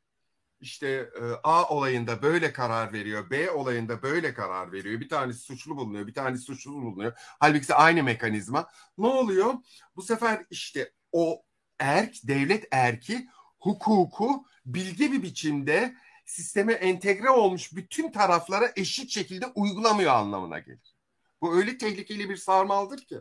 işte 0.61 1.09
A 1.43 1.63
olayında 1.69 2.21
böyle 2.21 2.53
karar 2.53 2.93
veriyor, 2.93 3.29
B 3.29 3.51
olayında 3.51 4.01
böyle 4.01 4.33
karar 4.33 4.71
veriyor. 4.71 4.99
Bir 4.99 5.09
tanesi 5.09 5.39
suçlu 5.39 5.77
bulunuyor, 5.77 6.07
bir 6.07 6.13
tanesi 6.13 6.43
suçlu 6.43 6.71
bulunuyor. 6.71 7.13
Halbuki 7.39 7.73
aynı 7.73 8.03
mekanizma. 8.03 8.69
Ne 8.97 9.07
oluyor? 9.07 9.53
Bu 9.95 10.01
sefer 10.01 10.45
işte 10.49 10.91
o 11.11 11.43
erk, 11.79 12.15
devlet 12.23 12.67
erki 12.71 13.27
hukuku 13.59 14.45
bilgi 14.65 15.11
bir 15.11 15.23
biçimde 15.23 15.95
sisteme 16.25 16.73
entegre 16.73 17.29
olmuş 17.29 17.75
bütün 17.75 18.11
taraflara 18.11 18.71
eşit 18.75 19.09
şekilde 19.09 19.45
uygulamıyor 19.47 20.13
anlamına 20.13 20.59
gelir. 20.59 20.95
Bu 21.41 21.55
öyle 21.55 21.77
tehlikeli 21.77 22.29
bir 22.29 22.37
sarmaldır 22.37 23.05
ki. 23.05 23.17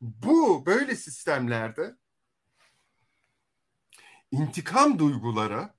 Bu 0.00 0.66
böyle 0.66 0.96
sistemlerde 0.96 1.96
intikam 4.30 4.98
duyguları 4.98 5.75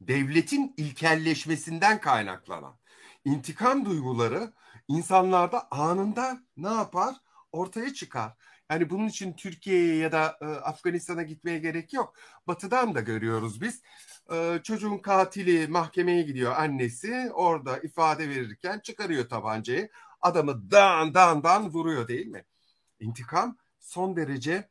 devletin 0.00 0.74
ilkelleşmesinden 0.76 2.00
kaynaklanan 2.00 2.78
intikam 3.24 3.84
duyguları 3.84 4.52
insanlarda 4.88 5.68
anında 5.70 6.38
ne 6.56 6.68
yapar? 6.68 7.14
Ortaya 7.52 7.94
çıkar. 7.94 8.32
Yani 8.70 8.90
bunun 8.90 9.08
için 9.08 9.32
Türkiye'ye 9.32 9.96
ya 9.96 10.12
da 10.12 10.38
e, 10.40 10.44
Afganistan'a 10.46 11.22
gitmeye 11.22 11.58
gerek 11.58 11.92
yok. 11.92 12.14
Batı'dan 12.46 12.94
da 12.94 13.00
görüyoruz 13.00 13.60
biz. 13.60 13.82
E, 14.32 14.60
çocuğun 14.62 14.98
katili 14.98 15.68
mahkemeye 15.68 16.22
gidiyor 16.22 16.52
annesi. 16.56 17.30
Orada 17.34 17.78
ifade 17.78 18.28
verirken 18.28 18.78
çıkarıyor 18.80 19.28
tabancayı. 19.28 19.90
Adamı 20.20 20.70
dan 20.70 21.14
dan 21.14 21.42
dan 21.44 21.70
vuruyor 21.70 22.08
değil 22.08 22.26
mi? 22.26 22.44
İntikam 23.00 23.56
son 23.80 24.16
derece 24.16 24.68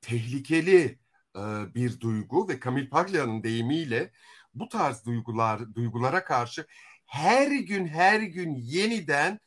tehlikeli 0.00 0.98
e, 1.36 1.40
bir 1.74 2.00
duygu 2.00 2.48
ve 2.48 2.60
Camille 2.60 2.88
Paglia'nın 2.88 3.42
deyimiyle 3.42 4.12
bu 4.54 4.68
tarz 4.68 5.04
duygular 5.04 5.74
duygulara 5.74 6.24
karşı 6.24 6.66
her 7.06 7.50
gün 7.50 7.86
her 7.86 8.20
gün 8.20 8.54
yeniden 8.54 9.40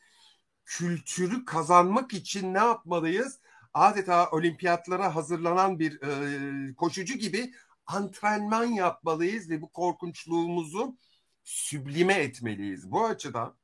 kültürü 0.65 1.45
kazanmak 1.45 2.13
için 2.13 2.53
ne 2.53 2.57
yapmalıyız? 2.57 3.39
Adeta 3.73 4.29
olimpiyatlara 4.31 5.15
hazırlanan 5.15 5.79
bir 5.79 6.01
e, 6.01 6.73
koşucu 6.73 7.17
gibi 7.17 7.53
antrenman 7.85 8.65
yapmalıyız 8.65 9.49
ve 9.49 9.61
bu 9.61 9.71
korkunçluğumuzu 9.71 10.97
süblime 11.43 12.13
etmeliyiz. 12.13 12.91
Bu 12.91 13.05
açıdan 13.05 13.57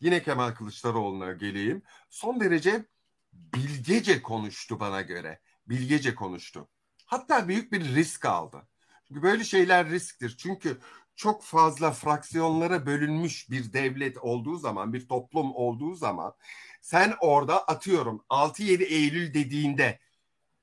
yine 0.00 0.22
Kemal 0.22 0.50
Kılıçdaroğlu'na 0.50 1.32
geleyim. 1.32 1.82
Son 2.10 2.40
derece 2.40 2.84
bilgece 3.32 4.22
konuştu 4.22 4.80
bana 4.80 5.00
göre. 5.00 5.40
Bilgece 5.66 6.14
konuştu. 6.14 6.68
Hatta 7.06 7.48
büyük 7.48 7.72
bir 7.72 7.94
risk 7.94 8.24
aldı. 8.24 8.68
Böyle 9.10 9.44
şeyler 9.44 9.90
risktir. 9.90 10.36
Çünkü 10.38 10.78
çok 11.16 11.44
fazla 11.44 11.90
fraksiyonlara 11.90 12.86
bölünmüş 12.86 13.50
bir 13.50 13.72
devlet 13.72 14.18
olduğu 14.18 14.56
zaman, 14.56 14.92
bir 14.92 15.08
toplum 15.08 15.54
olduğu 15.54 15.94
zaman 15.94 16.34
sen 16.80 17.14
orada 17.20 17.64
atıyorum 17.64 18.24
6-7 18.30 18.82
Eylül 18.84 19.34
dediğinde 19.34 19.98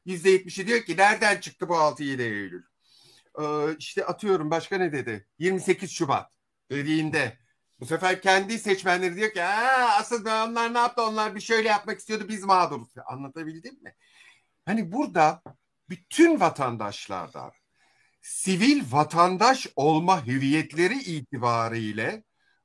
%70'i 0.06 0.68
diyor 0.68 0.82
ki 0.82 0.98
nereden 0.98 1.40
çıktı 1.40 1.70
bu 1.70 1.74
6-7 1.74 2.22
Eylül? 2.22 2.64
Ee, 3.40 3.76
işte 3.80 4.06
atıyorum 4.06 4.52
başka 4.52 4.78
ne 4.78 4.92
dedi? 4.92 5.28
28 5.40 5.92
Şubat 5.92 6.32
dediğinde 6.72 7.38
bu 7.80 7.86
sefer 7.86 8.22
kendi 8.22 8.60
seçmenleri 8.60 9.16
diyor 9.16 9.34
ki 9.34 9.44
asıl 9.44 10.26
onlar 10.26 10.74
ne 10.74 10.78
yaptı 10.78 11.02
onlar 11.02 11.36
bir 11.36 11.42
şöyle 11.42 11.70
yapmak 11.70 12.00
istiyordu 12.00 12.26
biz 12.30 12.44
mağduruz. 12.44 12.90
Anlatabildim 13.06 13.84
mi? 13.84 13.96
Hani 14.66 14.92
burada 14.92 15.42
bütün 15.90 16.40
vatandaşlardan 16.40 17.52
sivil 18.21 18.84
vatandaş 18.91 19.67
olma 19.75 20.25
hüviyetleri 20.25 20.99
itibariyle 21.03 22.23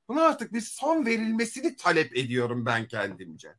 buna 0.09 0.23
artık 0.23 0.53
bir 0.53 0.61
son 0.61 1.07
verilmesini 1.07 1.77
talep 1.77 2.17
ediyorum 2.17 2.67
ben 2.67 2.87
kendimce. 2.89 3.55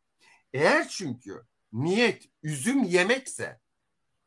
Eğer 0.54 0.88
çünkü 0.88 1.42
niyet 1.74 2.30
üzüm 2.44 2.84
yemekse, 2.84 3.60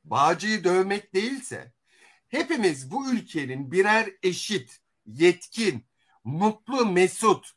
bağcıyı 0.05 0.65
dövmek 0.65 1.15
değilse, 1.15 1.73
hepimiz 2.29 2.91
bu 2.91 3.13
ülkenin 3.13 3.73
birer 3.73 4.11
eşit, 4.23 4.79
yetkin, 5.07 5.87
mutlu, 6.25 6.87
mesut, 6.87 7.53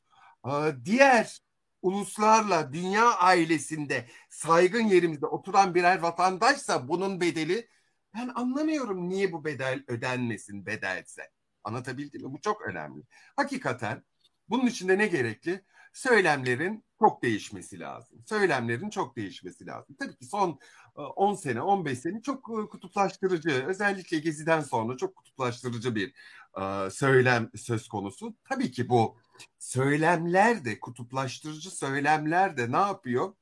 e, 0.46 0.52
diğer 0.86 1.40
uluslarla 1.82 2.74
dünya 2.74 3.14
ailesinde 3.18 4.06
saygın 4.30 4.88
yerimizde 4.88 5.26
oturan 5.26 5.76
birer 5.76 6.00
vatandaşsa 6.00 6.88
bunun 6.88 7.22
bedeli 7.22 7.68
ben 8.16 8.32
anlamıyorum 8.36 9.10
niye 9.10 9.32
bu 9.32 9.46
bedel 9.46 9.84
ödenmesin 9.88 10.66
bedelse. 10.66 11.32
Anlatabildim 11.64 12.22
mi? 12.22 12.34
Bu 12.34 12.42
çok 12.42 12.62
önemli. 12.62 13.04
Hakikaten 13.36 14.04
bunun 14.50 14.66
için 14.66 14.88
de 14.88 14.98
ne 14.98 15.08
gerekli? 15.08 15.64
Söylemlerin 15.94 16.86
çok 17.00 17.24
değişmesi 17.24 17.80
lazım. 17.80 18.24
Söylemlerin 18.26 18.90
çok 18.90 19.16
değişmesi 19.16 19.66
lazım. 19.66 19.96
Tabii 20.00 20.16
ki 20.16 20.26
son 20.26 20.60
10 20.96 21.34
e, 21.34 21.38
sene, 21.38 21.62
15 21.62 22.00
sene 22.00 22.22
çok 22.22 22.38
e, 22.38 22.70
kutuplaştırıcı, 22.70 23.66
özellikle 23.68 24.20
Gezi'den 24.20 24.62
sonra 24.62 24.98
çok 24.98 25.16
kutuplaştırıcı 25.16 25.96
bir 25.96 26.14
e, 26.62 26.90
söylem 26.90 27.50
söz 27.56 27.88
konusu. 27.88 28.36
Tabii 28.50 28.72
ki 28.72 28.90
bu 28.90 29.18
söylemler 29.60 30.66
de, 30.66 30.80
kutuplaştırıcı 30.80 31.72
söylemler 31.72 32.58
de 32.58 32.72
ne 32.72 32.78
yapıyor? 32.78 33.34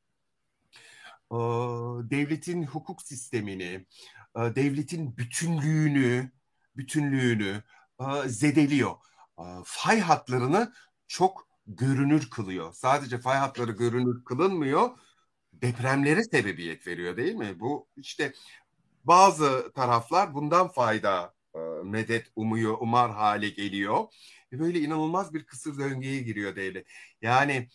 Devletin 2.10 2.63
hukuk 2.63 3.01
sistemini, 3.01 3.86
devletin 4.38 5.17
bütünlüğünü, 5.17 6.32
bütünlüğünü 6.76 7.63
zedeliyor. 8.26 8.95
Fay 9.65 10.00
hatlarını 10.00 10.73
çok 11.08 11.47
görünür 11.67 12.30
kılıyor. 12.30 12.73
Sadece 12.73 13.17
fay 13.17 13.38
hatları 13.38 13.71
görünür 13.71 14.26
kılınmıyor, 14.26 14.89
depremlere 15.54 16.23
sebebiyet 16.23 16.88
veriyor 16.88 17.17
değil 17.17 17.36
mi? 17.36 17.60
Bu 17.60 17.88
işte 17.95 18.34
bazı 19.04 19.71
taraflar 19.76 20.34
bundan 20.34 20.67
fayda 20.67 21.34
medet 21.84 22.28
umuyor, 22.36 22.78
umar 22.80 23.12
hale 23.12 23.50
geliyor. 23.50 24.06
Böyle 24.52 24.80
inanılmaz 24.80 25.34
bir 25.34 25.45
kısır 25.45 25.78
döngüye 25.78 26.21
giriyor 26.21 26.56
devlet. 26.56 26.88
Yani 27.21 27.69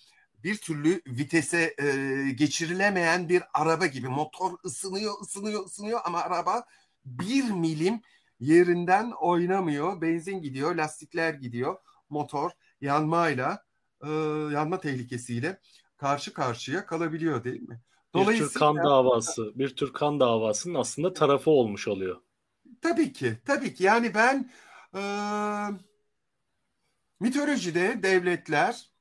bir 0.44 0.58
türlü 0.58 1.02
vitese 1.06 1.74
e, 1.78 1.86
geçirilemeyen 2.30 3.28
bir 3.28 3.42
araba 3.54 3.86
gibi 3.86 4.08
motor 4.08 4.58
ısınıyor, 4.64 5.12
ısınıyor, 5.22 5.66
ısınıyor 5.66 6.00
ama 6.04 6.22
araba 6.22 6.64
bir 7.04 7.50
milim 7.50 8.00
yerinden 8.40 9.10
oynamıyor. 9.10 10.00
Benzin 10.00 10.42
gidiyor, 10.42 10.74
lastikler 10.74 11.34
gidiyor, 11.34 11.76
motor 12.10 12.50
yanmayla, 12.80 13.64
e, 14.04 14.10
yanma 14.52 14.80
tehlikesiyle 14.80 15.60
karşı 15.96 16.32
karşıya 16.32 16.86
kalabiliyor 16.86 17.44
değil 17.44 17.62
mi? 17.62 17.80
Dolayısıyla, 18.14 18.46
bir 18.46 18.52
tür 18.52 18.60
kan 18.60 18.76
davası, 18.76 19.52
bir 19.54 19.76
tür 19.76 19.92
kan 19.92 20.20
davasının 20.20 20.74
aslında 20.74 21.12
tarafı 21.12 21.50
olmuş 21.50 21.88
oluyor. 21.88 22.20
Tabii 22.80 23.12
ki, 23.12 23.38
tabii 23.44 23.74
ki. 23.74 23.84
Yani 23.84 24.14
ben 24.14 24.50
e, 24.94 25.02
mitolojide 27.20 28.02
devletler 28.02 28.91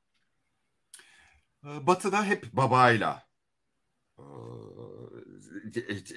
batıda 1.62 2.24
hep 2.24 2.52
babayla 2.52 3.22
e, 4.18 4.22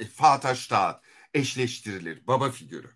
Fatih 0.06 0.94
eşleştirilir. 1.34 2.28
Baba 2.28 2.52
figürü. 2.52 2.90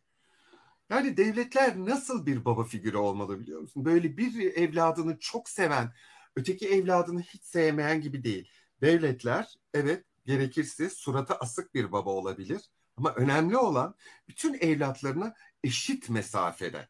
Yani 0.90 1.18
devletler 1.18 1.78
nasıl 1.78 2.26
bir 2.26 2.46
baba 2.46 2.64
figürü 2.64 2.98
olmalı 2.98 3.40
biliyor 3.40 3.62
musun? 3.62 3.86
Böyle 3.86 4.18
bir 4.18 4.56
evladını 4.56 5.20
çok 5.20 5.50
seven, 5.50 5.94
öteki 6.36 6.70
evladını 6.70 7.22
hiç 7.22 7.44
sevmeyen 7.44 8.02
gibi 8.02 8.24
değil. 8.24 8.52
Devletler 8.82 9.56
evet 9.74 10.06
gerekirse 10.26 10.90
suratı 10.90 11.36
asık 11.36 11.74
bir 11.74 11.92
baba 11.92 12.10
olabilir. 12.10 12.62
Ama 12.98 13.14
önemli 13.14 13.58
olan 13.58 13.96
bütün 14.28 14.54
evlatlarına 14.54 15.34
eşit 15.64 16.10
mesafede 16.10 16.90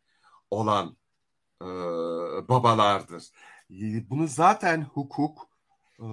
olan 0.52 0.98
e, 1.62 1.65
babalardır. 2.50 3.24
E, 3.72 4.10
bunu 4.10 4.28
zaten 4.28 4.82
hukuk, 4.82 5.49
e, 6.00 6.06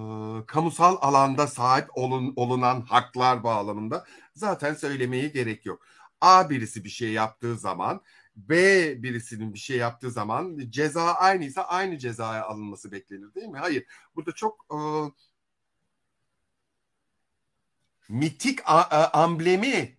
kamusal 0.47 0.97
alanda 1.01 1.47
sahip 1.47 1.89
olun, 1.97 2.33
olunan 2.35 2.81
haklar 2.81 3.43
bağlamında 3.43 4.05
zaten 4.33 4.73
söylemeye 4.73 5.27
gerek 5.27 5.65
yok. 5.65 5.81
A 6.21 6.49
birisi 6.49 6.83
bir 6.83 6.89
şey 6.89 7.11
yaptığı 7.11 7.57
zaman 7.57 8.01
B 8.35 8.55
birisinin 9.03 9.53
bir 9.53 9.59
şey 9.59 9.77
yaptığı 9.77 10.11
zaman 10.11 10.59
ceza 10.69 11.03
aynıysa 11.03 11.61
aynı 11.63 11.97
cezaya 11.97 12.45
alınması 12.45 12.91
beklenir 12.91 13.33
değil 13.35 13.47
mi? 13.47 13.57
Hayır. 13.59 13.85
Burada 14.15 14.31
çok 14.31 14.65
e, 14.71 14.77
mitik 18.09 18.59
a, 18.65 18.81
a, 18.81 19.23
amblemi 19.23 19.97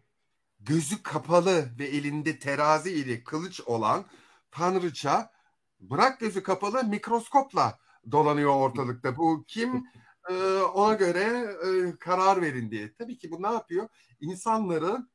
gözü 0.60 1.02
kapalı 1.02 1.68
ve 1.78 1.86
elinde 1.86 2.38
terazi 2.38 2.92
ile 2.92 3.24
kılıç 3.24 3.60
olan 3.60 4.04
tanrıça 4.50 5.32
bırak 5.80 6.20
gözü 6.20 6.42
kapalı 6.42 6.84
mikroskopla 6.84 7.78
dolanıyor 8.12 8.54
ortalıkta. 8.54 9.16
Bu 9.16 9.44
kim 9.48 9.86
e, 10.30 10.34
ona 10.60 10.94
göre 10.94 11.56
e, 11.66 11.98
karar 11.98 12.42
verin 12.42 12.70
diye. 12.70 12.94
Tabii 12.94 13.18
ki 13.18 13.30
bu 13.30 13.42
ne 13.42 13.46
yapıyor? 13.46 13.88
İnsanları 14.20 15.06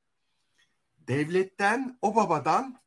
devletten, 1.08 1.98
o 2.02 2.16
babadan 2.16 2.80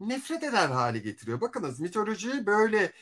nefret 0.00 0.42
eder 0.42 0.68
hale 0.68 0.98
getiriyor. 0.98 1.40
Bakınız 1.40 1.80
mitoloji 1.80 2.46
böyle 2.46 2.92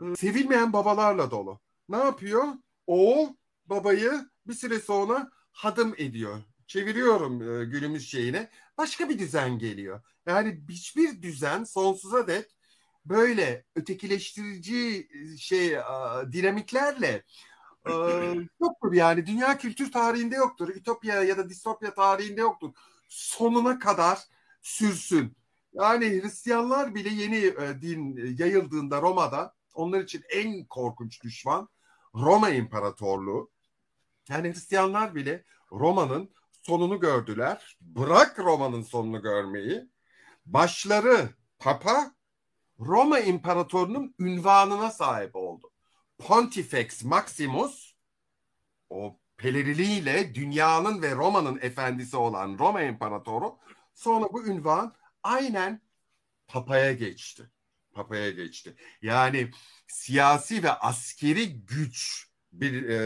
e, 0.00 0.16
sevilmeyen 0.16 0.72
babalarla 0.72 1.30
dolu. 1.30 1.60
Ne 1.88 1.96
yapıyor? 1.96 2.44
Oğul 2.86 3.28
babayı 3.66 4.12
bir 4.46 4.54
süre 4.54 4.80
sonra 4.80 5.30
hadım 5.52 5.94
ediyor. 5.98 6.38
Çeviriyorum 6.66 7.42
e, 7.42 7.64
günümüz 7.64 8.10
şeyine. 8.10 8.50
Başka 8.78 9.08
bir 9.08 9.18
düzen 9.18 9.58
geliyor. 9.58 10.00
Yani 10.26 10.62
hiçbir 10.68 11.22
düzen 11.22 11.64
sonsuza 11.64 12.26
dek 12.26 12.57
böyle 13.08 13.64
ötekileştirici 13.74 15.08
e, 15.14 15.36
şey 15.36 15.76
dinamiklerle 16.32 17.24
yoktur 18.60 18.92
yani 18.92 19.26
dünya 19.26 19.58
kültür 19.58 19.92
tarihinde 19.92 20.36
yoktur. 20.36 20.68
Ütopya 20.68 21.22
ya 21.22 21.38
da 21.38 21.48
distopya 21.48 21.94
tarihinde 21.94 22.40
yoktur. 22.40 22.70
Sonuna 23.08 23.78
kadar 23.78 24.18
sürsün. 24.62 25.36
Yani 25.72 26.22
Hristiyanlar 26.22 26.94
bile 26.94 27.08
yeni 27.08 27.36
e, 27.36 27.82
din 27.82 28.16
yayıldığında 28.38 29.02
Roma'da 29.02 29.54
onlar 29.74 30.00
için 30.00 30.22
en 30.30 30.64
korkunç 30.64 31.22
düşman 31.22 31.68
Roma 32.14 32.50
İmparatorluğu. 32.50 33.50
Yani 34.28 34.48
Hristiyanlar 34.48 35.14
bile 35.14 35.44
Roma'nın 35.72 36.30
sonunu 36.62 37.00
gördüler. 37.00 37.76
Bırak 37.80 38.38
Roma'nın 38.38 38.82
sonunu 38.82 39.22
görmeyi. 39.22 39.88
Başları 40.46 41.28
Papa 41.58 42.14
Roma 42.80 43.20
İmparatorunun 43.20 44.14
ünvanına 44.18 44.90
sahip 44.90 45.36
oldu. 45.36 45.70
Pontifex 46.18 47.04
Maximus 47.04 47.94
o 48.90 49.18
peleriliğiyle 49.36 50.34
dünyanın 50.34 51.02
ve 51.02 51.14
Roma'nın 51.14 51.58
efendisi 51.62 52.16
olan 52.16 52.58
Roma 52.58 52.82
İmparatoru 52.82 53.58
sonra 53.94 54.26
bu 54.32 54.46
ünvan 54.46 54.94
aynen 55.22 55.80
Papa'ya 56.48 56.92
geçti. 56.92 57.50
Papa'ya 57.92 58.30
geçti. 58.30 58.76
Yani 59.02 59.50
siyasi 59.86 60.62
ve 60.62 60.72
askeri 60.72 61.64
güç 61.66 62.28
bir 62.52 62.88
e, 62.88 62.96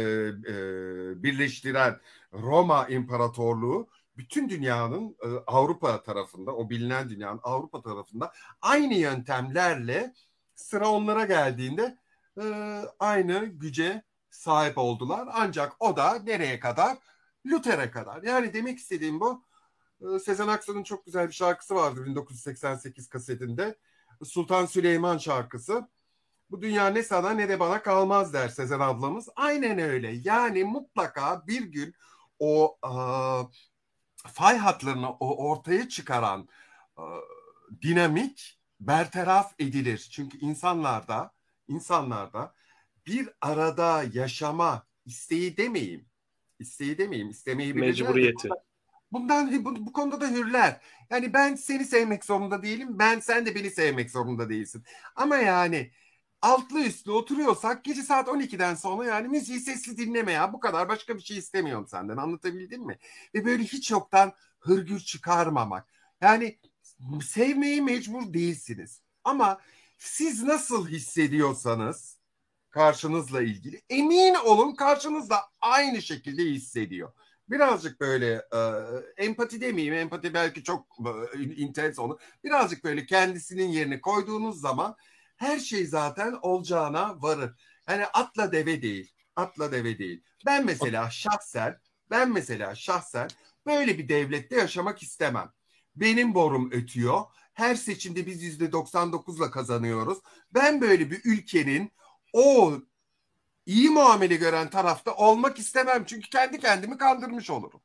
e, 0.48 1.22
birleştiren 1.22 2.00
Roma 2.32 2.88
İmparatorluğu 2.88 3.88
bütün 4.16 4.48
dünyanın 4.48 5.16
e, 5.22 5.28
Avrupa 5.46 6.02
tarafında, 6.02 6.56
o 6.56 6.70
bilinen 6.70 7.10
dünyanın 7.10 7.40
Avrupa 7.42 7.82
tarafında 7.82 8.32
aynı 8.60 8.94
yöntemlerle 8.94 10.14
sıra 10.54 10.88
onlara 10.88 11.24
geldiğinde 11.24 11.98
e, 12.42 12.44
aynı 12.98 13.44
güce 13.44 14.02
sahip 14.30 14.78
oldular. 14.78 15.28
Ancak 15.32 15.76
o 15.80 15.96
da 15.96 16.14
nereye 16.14 16.60
kadar? 16.60 16.98
Luther'e 17.46 17.90
kadar. 17.90 18.22
Yani 18.22 18.54
demek 18.54 18.78
istediğim 18.78 19.20
bu. 19.20 19.44
E, 20.00 20.18
Sezen 20.18 20.48
Aksu'nun 20.48 20.82
çok 20.82 21.06
güzel 21.06 21.28
bir 21.28 21.32
şarkısı 21.32 21.74
vardı 21.74 22.04
1988 22.06 23.08
kasetinde. 23.08 23.78
Sultan 24.24 24.66
Süleyman 24.66 25.18
şarkısı. 25.18 25.88
Bu 26.50 26.62
dünya 26.62 26.86
ne 26.86 27.02
sana 27.02 27.30
ne 27.30 27.48
de 27.48 27.60
bana 27.60 27.82
kalmaz 27.82 28.32
der 28.34 28.48
Sezen 28.48 28.80
ablamız. 28.80 29.28
Aynen 29.36 29.78
öyle. 29.78 30.12
Yani 30.24 30.64
mutlaka 30.64 31.46
bir 31.46 31.62
gün 31.62 31.94
o 32.38 32.78
fay 34.26 34.56
hatlarını 34.56 35.10
o 35.10 35.48
ortaya 35.48 35.88
çıkaran 35.88 36.48
e, 36.98 37.04
dinamik 37.82 38.58
bertaraf 38.80 39.54
edilir. 39.58 40.08
Çünkü 40.12 40.38
insanlarda 40.38 41.32
insanlarda 41.68 42.54
bir 43.06 43.28
arada 43.40 44.04
yaşama 44.12 44.86
isteği 45.06 45.56
demeyeyim. 45.56 46.06
İsteği 46.58 46.98
demeyeyim. 46.98 47.30
İstemeyi 47.30 47.74
Mecburiyeti. 47.74 48.48
De, 48.48 48.54
bundan 49.12 49.64
bu, 49.64 49.86
bu 49.86 49.92
konuda 49.92 50.20
da 50.20 50.28
hürler. 50.28 50.80
Yani 51.10 51.32
ben 51.32 51.54
seni 51.54 51.84
sevmek 51.84 52.24
zorunda 52.24 52.62
değilim. 52.62 52.98
Ben 52.98 53.20
sen 53.20 53.46
de 53.46 53.54
beni 53.54 53.70
sevmek 53.70 54.10
zorunda 54.10 54.48
değilsin. 54.48 54.84
Ama 55.16 55.36
yani 55.36 55.90
altlı 56.42 56.80
üstlü 56.80 57.12
oturuyorsak 57.12 57.84
gece 57.84 58.02
saat 58.02 58.28
12'den 58.28 58.74
sonra 58.74 59.04
yani 59.04 59.28
müziği 59.28 59.60
sesli 59.60 59.96
dinleme 59.96 60.32
ya. 60.32 60.52
Bu 60.52 60.60
kadar 60.60 60.88
başka 60.88 61.16
bir 61.16 61.22
şey 61.22 61.38
istemiyorum 61.38 61.86
senden. 61.88 62.16
Anlatabildim 62.16 62.82
mi? 62.86 62.98
Ve 63.34 63.44
böyle 63.44 63.62
hiç 63.62 63.90
yoktan 63.90 64.32
hırgür 64.60 65.00
çıkarmamak. 65.00 65.88
Yani 66.20 66.58
sevmeyi 67.24 67.82
mecbur 67.82 68.32
değilsiniz. 68.34 69.00
Ama 69.24 69.60
siz 69.98 70.42
nasıl 70.42 70.88
hissediyorsanız 70.88 72.18
karşınızla 72.70 73.42
ilgili 73.42 73.82
emin 73.90 74.34
olun 74.34 74.74
karşınızda 74.74 75.36
aynı 75.60 76.02
şekilde 76.02 76.42
hissediyor. 76.42 77.12
Birazcık 77.48 78.00
böyle 78.00 78.32
e, 78.34 78.58
empati 79.16 79.60
demeyeyim, 79.60 79.94
empati 79.94 80.34
belki 80.34 80.62
çok 80.62 80.86
e, 81.34 81.42
intens 81.42 81.98
olur. 81.98 82.20
Birazcık 82.44 82.84
böyle 82.84 83.06
kendisinin 83.06 83.68
yerine 83.68 84.00
koyduğunuz 84.00 84.60
zaman 84.60 84.96
her 85.36 85.58
şey 85.58 85.86
zaten 85.86 86.38
olacağına 86.42 87.22
varır. 87.22 87.54
Yani 87.88 88.06
atla 88.06 88.52
deve 88.52 88.82
değil, 88.82 89.12
atla 89.36 89.72
deve 89.72 89.98
değil. 89.98 90.24
Ben 90.46 90.66
mesela 90.66 91.10
şahsen, 91.10 91.78
ben 92.10 92.32
mesela 92.32 92.74
şahsen 92.74 93.28
böyle 93.66 93.98
bir 93.98 94.08
devlette 94.08 94.56
yaşamak 94.56 95.02
istemem. 95.02 95.52
Benim 95.96 96.34
borum 96.34 96.72
ötüyor. 96.72 97.20
Her 97.54 97.74
seçimde 97.74 98.26
biz 98.26 98.42
yüzde 98.42 98.72
99'la 98.72 99.50
kazanıyoruz. 99.50 100.18
Ben 100.52 100.80
böyle 100.80 101.10
bir 101.10 101.20
ülkenin 101.24 101.92
o 102.32 102.72
iyi 103.66 103.90
muamele 103.90 104.36
gören 104.36 104.70
tarafta 104.70 105.14
olmak 105.14 105.58
istemem. 105.58 106.04
Çünkü 106.04 106.30
kendi 106.30 106.60
kendimi 106.60 106.98
kandırmış 106.98 107.50
olurum. 107.50 107.80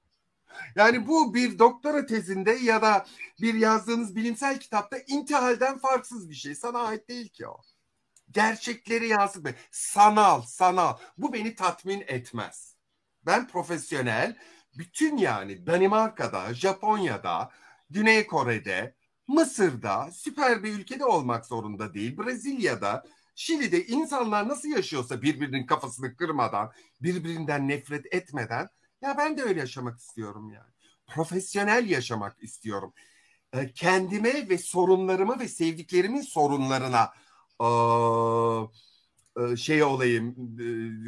Yani 0.75 1.07
bu 1.07 1.33
bir 1.33 1.59
doktora 1.59 2.05
tezinde 2.05 2.51
ya 2.51 2.81
da 2.81 3.05
bir 3.41 3.53
yazdığınız 3.53 4.15
bilimsel 4.15 4.59
kitapta 4.59 4.97
intihalden 5.07 5.77
farksız 5.77 6.29
bir 6.29 6.35
şey. 6.35 6.55
Sana 6.55 6.79
ait 6.79 7.09
değil 7.09 7.29
ki 7.29 7.47
o. 7.47 7.61
Gerçekleri 8.31 9.07
yansıtma. 9.07 9.49
Sanal, 9.71 10.41
sanal. 10.41 10.97
Bu 11.17 11.33
beni 11.33 11.55
tatmin 11.55 12.03
etmez. 12.07 12.75
Ben 13.25 13.47
profesyonel, 13.47 14.37
bütün 14.77 15.17
yani 15.17 15.67
Danimarka'da, 15.67 16.53
Japonya'da, 16.53 17.51
Güney 17.89 18.27
Kore'de, 18.27 18.95
Mısır'da, 19.27 20.09
süper 20.11 20.63
bir 20.63 20.73
ülkede 20.73 21.05
olmak 21.05 21.45
zorunda 21.45 21.93
değil. 21.93 22.17
Brezilya'da, 22.17 23.03
Şili'de 23.35 23.85
insanlar 23.85 24.47
nasıl 24.47 24.69
yaşıyorsa 24.69 25.21
birbirinin 25.21 25.65
kafasını 25.65 26.15
kırmadan, 26.15 26.71
birbirinden 27.01 27.67
nefret 27.67 28.13
etmeden 28.13 28.69
ya 29.01 29.17
ben 29.17 29.37
de 29.37 29.43
öyle 29.43 29.59
yaşamak 29.59 29.99
istiyorum 29.99 30.49
yani. 30.51 30.71
Profesyonel 31.07 31.89
yaşamak 31.89 32.43
istiyorum. 32.43 32.93
E, 33.53 33.73
kendime 33.73 34.49
ve 34.49 34.57
sorunlarıma 34.57 35.39
ve 35.39 35.47
sevdiklerimin 35.47 36.21
sorunlarına 36.21 37.13
e, 37.61 37.67
e, 39.37 39.55
şey 39.57 39.83
olayım, 39.83 40.35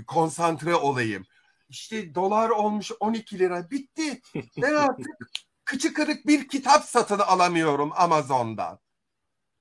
e, 0.01 0.05
konsantre 0.05 0.75
olayım. 0.75 1.25
İşte 1.69 2.15
dolar 2.15 2.49
olmuş 2.49 2.91
12 2.99 3.39
lira 3.39 3.71
bitti. 3.71 4.21
Ben 4.61 4.73
artık 4.75 5.07
kıçı 5.65 5.93
kırık 5.93 6.27
bir 6.27 6.47
kitap 6.47 6.83
satın 6.85 7.19
alamıyorum 7.19 7.91
Amazon'dan. 7.95 8.79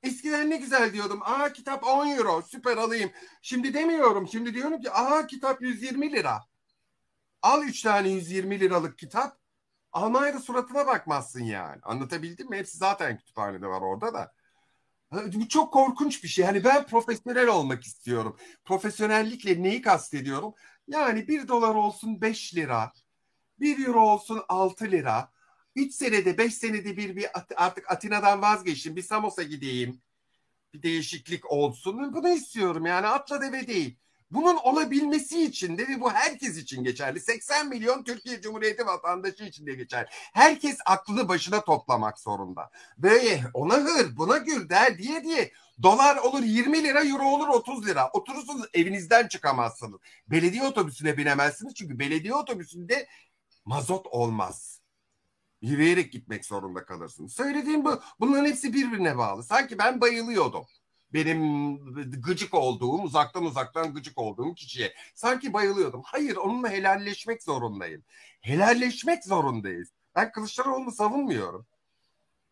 Eskiden 0.03 0.51
ne 0.51 0.57
güzel 0.57 0.93
diyordum. 0.93 1.21
Aa 1.23 1.53
kitap 1.53 1.87
10 1.87 2.07
euro 2.09 2.43
süper 2.43 2.77
alayım. 2.77 3.11
Şimdi 3.43 3.75
demiyorum. 3.75 4.29
Şimdi 4.29 4.55
diyorum 4.55 4.81
ki 4.81 4.91
aa 4.91 5.27
kitap 5.27 5.63
120 5.63 6.13
lira. 6.13 6.41
Al 7.43 7.63
3 7.63 7.83
tane 7.83 8.09
120 8.09 8.61
liralık 8.61 8.99
kitap. 8.99 9.39
Almanya'da 9.93 10.39
suratına 10.41 10.87
bakmazsın 10.87 11.45
yani. 11.45 11.81
Anlatabildim 11.83 12.51
mi? 12.51 12.57
Hepsi 12.57 12.79
zaten 12.79 13.19
kütüphanede 13.19 13.67
var 13.67 13.81
orada 13.81 14.15
da. 14.15 14.33
Bu 15.13 15.49
çok 15.49 15.73
korkunç 15.73 16.25
bir 16.25 16.29
şey. 16.29 16.45
Yani 16.45 16.65
ben 16.65 16.87
profesyonel 16.87 17.49
olmak 17.49 17.85
istiyorum. 17.85 18.37
Profesyonellikle 18.65 19.63
neyi 19.63 19.83
kastediyorum? 19.83 20.55
Yani 20.89 21.29
1 21.29 21.49
dolar 21.49 21.75
olsun 21.75 22.21
5 22.21 22.55
lira. 22.55 22.93
1 23.61 23.87
euro 23.87 24.01
olsun 24.01 24.43
6 24.49 24.91
lira. 24.91 25.33
3 25.77 25.95
senede 25.95 26.39
5 26.39 26.55
senede 26.55 26.97
bir, 26.97 27.17
bir 27.17 27.27
artık 27.57 27.91
Atina'dan 27.91 28.43
vazgeçtim. 28.43 28.97
Bir 28.97 29.03
Samos'a 29.03 29.43
gideyim. 29.43 30.03
Bir 30.75 30.83
değişiklik 30.83 31.53
olsun. 31.53 32.15
Bunu 32.15 32.29
istiyorum 32.29 32.87
yani 32.87 33.07
atla 33.07 33.41
deve 33.41 33.67
değil. 33.67 33.99
Bunun 34.31 34.57
olabilmesi 34.57 35.45
için 35.45 35.79
de 35.79 35.89
ve 35.89 36.01
bu 36.01 36.11
herkes 36.11 36.57
için 36.57 36.85
geçerli. 36.85 37.21
80 37.21 37.69
milyon 37.69 38.05
Türkiye 38.05 38.41
Cumhuriyeti 38.41 38.87
vatandaşı 38.87 39.45
için 39.45 39.67
de 39.67 39.75
geçer. 39.75 40.09
Herkes 40.33 40.79
aklını 40.87 41.29
başına 41.29 41.61
toplamak 41.61 42.19
zorunda. 42.19 42.71
Böyle 42.99 43.45
ona 43.55 43.75
hır 43.75 44.17
buna 44.17 44.39
gür 44.39 44.69
der 44.69 44.99
diye 44.99 45.25
diye 45.25 45.53
dolar 45.83 46.17
olur 46.17 46.43
20 46.43 46.85
lira 46.85 47.05
euro 47.05 47.25
olur 47.25 47.49
30 47.49 47.87
lira. 47.87 48.11
Oturursunuz 48.13 48.67
evinizden 48.75 49.29
çıkamazsınız. 49.29 50.01
Belediye 50.27 50.63
otobüsüne 50.63 51.17
binemezsiniz 51.17 51.75
çünkü 51.75 51.99
belediye 51.99 52.35
otobüsünde 52.35 53.09
mazot 53.65 54.07
olmaz. 54.07 54.81
Yürüyerek 55.63 56.13
gitmek 56.13 56.45
zorunda 56.45 56.85
kalırsınız. 56.85 57.33
Söylediğim 57.33 57.85
bu. 57.85 58.01
Bunların 58.21 58.47
hepsi 58.47 58.73
birbirine 58.73 59.19
bağlı. 59.19 59.43
Sanki 59.43 59.79
ben 59.79 60.01
bayılıyordum 60.01 60.67
benim 61.13 62.21
gıcık 62.23 62.55
olduğum, 62.55 63.03
uzaktan 63.03 63.45
uzaktan 63.45 63.95
gıcık 63.95 64.19
olduğum 64.19 64.55
kişiye. 64.55 64.95
Sanki 65.15 65.53
bayılıyordum. 65.53 66.03
Hayır 66.05 66.37
onunla 66.37 66.69
helalleşmek 66.71 67.43
zorundayım. 67.43 68.05
Helalleşmek 68.41 69.25
zorundayız. 69.25 69.93
Ben 70.15 70.33
Kılıçdaroğlu'nu 70.33 70.93
savunmuyorum. 70.93 71.67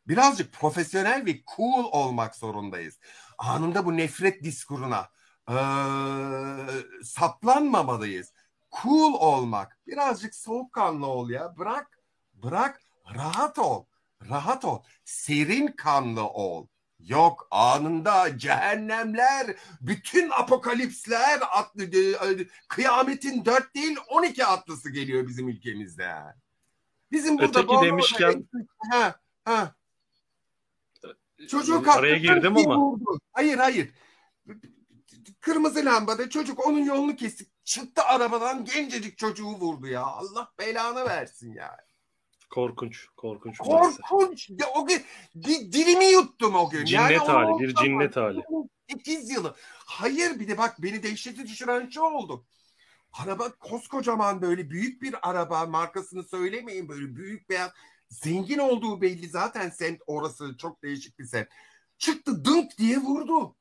Birazcık 0.09 0.53
profesyonel 0.53 1.27
ve 1.27 1.43
cool 1.57 1.85
olmak 1.85 2.37
zorundayız. 2.37 2.99
Anında 3.39 3.87
bu 3.87 3.97
nefret 3.97 4.43
diskuruna 4.43 5.09
ee, 5.51 5.55
saplanmamalıyız. 7.05 8.33
Cool 8.83 9.15
olmak. 9.15 9.79
Birazcık 9.87 10.35
soğukkanlı 10.35 11.07
ol 11.07 11.31
ya. 11.31 11.57
Bırak, 11.59 11.99
bırak, 12.35 12.83
rahat 13.15 13.59
ol. 13.59 13.85
Rahat 14.31 14.65
ol. 14.65 14.83
Serin 15.05 15.67
kanlı 15.67 16.29
ol. 16.29 16.67
Yok 17.01 17.49
anında 17.51 18.39
cehennemler, 18.39 19.57
bütün 19.81 20.31
apokalipsler, 20.31 21.41
atlı, 21.53 21.85
e, 21.85 22.47
kıyametin 22.69 23.45
dört 23.45 23.75
değil 23.75 23.97
on 24.09 24.23
iki 24.23 24.45
atlısı 24.45 24.91
geliyor 24.91 25.29
bizim 25.29 25.49
ülkemizde. 25.49 26.15
Bizim 27.13 27.39
burada 27.39 27.61
Öteki 27.61 27.83
demişken... 27.83 28.49
Ha, 28.91 29.21
ha. 29.45 29.75
Çocuğu 31.49 31.91
Araya 31.91 32.17
girdim 32.17 32.57
ama. 32.57 32.79
Vurdu. 32.79 33.21
Hayır 33.33 33.59
hayır. 33.59 33.91
Kırmızı 35.41 35.85
lambada 35.85 36.31
çocuk 36.31 36.67
onun 36.67 36.85
yolunu 36.85 37.17
kesti. 37.17 37.47
Çıktı 37.65 38.03
arabadan 38.03 38.65
gencecik 38.65 39.19
çocuğu 39.19 39.47
vurdu 39.47 39.87
ya. 39.87 40.03
Allah 40.03 40.53
belanı 40.59 41.05
versin 41.05 41.55
yani. 41.55 41.86
Korkunç, 42.51 43.07
korkunç. 43.17 43.59
Korkunç. 43.59 44.51
Ya, 44.51 44.67
o 44.75 44.87
gün 44.87 45.03
di, 45.45 45.73
dilimi 45.73 46.05
yuttum 46.05 46.55
o 46.55 46.71
gün. 46.71 46.85
Cinnet 46.85 47.11
yani 47.11 47.17
hali, 47.19 47.63
bir 47.63 47.75
cinnet 47.75 48.17
hali. 48.17 48.43
8 48.91 49.31
yılı. 49.31 49.57
Hayır 49.87 50.41
bir 50.41 50.49
de 50.49 50.59
bak 50.59 50.83
beni 50.83 51.03
dehşete 51.03 51.47
düşüren 51.47 51.89
şey 51.89 52.03
oldu. 52.03 52.47
Araba 53.13 53.53
koskocaman 53.53 54.43
böyle 54.43 54.71
büyük 54.71 55.03
bir 55.03 55.31
araba 55.31 55.67
markasını 55.67 56.25
söylemeyin 56.25 56.89
böyle 56.89 57.17
büyük 57.17 57.49
beyaz 57.51 57.71
zengin 58.09 58.59
olduğu 58.59 59.01
belli 59.01 59.29
zaten 59.29 59.71
semt 59.71 60.01
orası 60.07 60.57
çok 60.57 60.83
değişik 60.83 61.19
bir 61.19 61.25
semt. 61.25 61.49
Çıktı 61.99 62.45
dınk 62.45 62.79
diye 62.79 62.99
vurdu. 62.99 63.57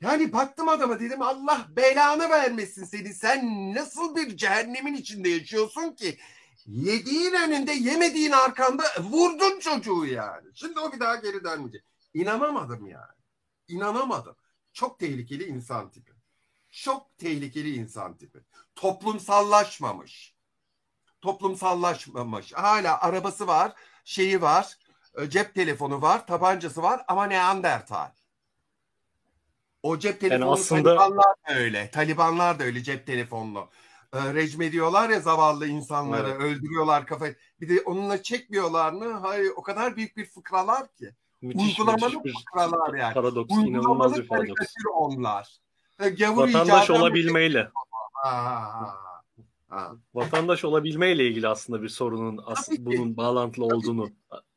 Yani 0.00 0.32
baktım 0.32 0.68
adama 0.68 1.00
dedim 1.00 1.22
Allah 1.22 1.66
belanı 1.76 2.30
vermesin 2.30 2.84
seni. 2.84 3.14
Sen 3.14 3.74
nasıl 3.74 4.16
bir 4.16 4.36
cehennemin 4.36 4.94
içinde 4.94 5.28
yaşıyorsun 5.28 5.94
ki? 5.94 6.18
Yediğin 6.66 7.34
önünde 7.34 7.72
yemediğin 7.72 8.32
arkanda 8.32 8.84
vurdun 9.00 9.60
çocuğu 9.60 10.06
yani. 10.06 10.48
Şimdi 10.54 10.80
o 10.80 10.92
bir 10.92 11.00
daha 11.00 11.16
geri 11.16 11.44
dönmeyecek. 11.44 11.84
İnanamadım 12.14 12.86
yani. 12.86 13.14
İnanamadım. 13.68 14.36
Çok 14.72 14.98
tehlikeli 14.98 15.44
insan 15.44 15.90
tipi. 15.90 16.12
Çok 16.70 17.18
tehlikeli 17.18 17.74
insan 17.74 18.16
tipi. 18.16 18.38
Toplumsallaşmamış. 18.74 20.34
Toplumsallaşmamış. 21.20 22.52
Hala 22.52 23.00
arabası 23.00 23.46
var, 23.46 23.72
şeyi 24.04 24.42
var, 24.42 24.78
e, 25.18 25.30
cep 25.30 25.54
telefonu 25.54 26.02
var, 26.02 26.26
tabancası 26.26 26.82
var 26.82 27.04
ama 27.08 27.26
Neandertal. 27.26 28.10
O 29.82 29.98
cep 29.98 30.20
telefonu 30.20 30.40
yani 30.40 30.52
aslında... 30.52 30.96
Talibanlar 30.96 31.34
da 31.48 31.54
öyle. 31.54 31.90
Talibanlar 31.90 32.58
da 32.58 32.64
öyle 32.64 32.82
cep 32.82 33.06
telefonlu. 33.06 33.70
Ee, 34.12 34.34
rejim 34.34 34.62
ediyorlar 34.62 35.10
ya 35.10 35.20
zavallı 35.20 35.66
insanları, 35.66 36.28
evet. 36.28 36.40
öldürüyorlar 36.40 37.06
kafayı. 37.06 37.36
Bir 37.60 37.68
de 37.68 37.80
onunla 37.80 38.22
çekmiyorlar 38.22 38.92
mı? 38.92 39.12
Hayır, 39.12 39.52
o 39.56 39.62
kadar 39.62 39.96
büyük 39.96 40.16
bir 40.16 40.24
fıkralar 40.24 40.94
ki. 40.94 41.14
Müthiş, 41.42 41.78
Uygulamalı 41.78 42.16
müthiş 42.16 42.44
fıkralar 42.44 42.94
yani. 42.94 43.14
Paradoks, 43.14 43.54
inanılmaz 43.54 44.18
bir 44.18 44.28
paradoks. 44.28 44.74
onlar. 44.94 45.60
Gavur 46.18 46.48
Vatandaş 46.48 46.90
olabilmeyle. 46.90 47.70
Ha, 48.12 48.94
ha. 49.68 49.92
Vatandaş 50.14 50.64
olabilmeyle 50.64 51.26
ilgili 51.26 51.48
aslında 51.48 51.82
bir 51.82 51.88
sorunun 51.88 52.40
as 52.46 52.68
bunun 52.78 53.16
bağlantılı 53.16 53.64
olduğunu 53.64 54.10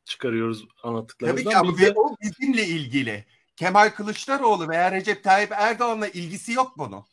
çıkarıyoruz 0.06 0.68
anlattıklarımızdan. 0.84 1.52
Tabii 1.52 1.76
ki 1.76 1.88
ama 1.88 1.96
de... 1.96 2.00
o 2.00 2.16
bizimle 2.22 2.66
ilgili. 2.66 3.26
Kemal 3.56 3.90
Kılıçdaroğlu 3.90 4.70
veya 4.70 4.92
Recep 4.92 5.24
Tayyip 5.24 5.52
Erdoğan'la 5.52 6.08
ilgisi 6.08 6.52
yok 6.52 6.74
bunun. 6.78 7.04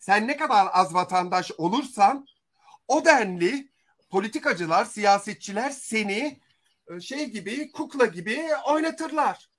Sen 0.00 0.26
ne 0.26 0.36
kadar 0.36 0.68
az 0.72 0.94
vatandaş 0.94 1.50
olursan 1.58 2.26
o 2.88 3.04
denli 3.04 3.70
politikacılar, 4.10 4.84
siyasetçiler 4.84 5.70
seni 5.70 6.40
e, 6.90 7.00
şey 7.00 7.26
gibi, 7.30 7.72
kukla 7.72 8.06
gibi 8.06 8.48
oynatırlar. 8.66 9.50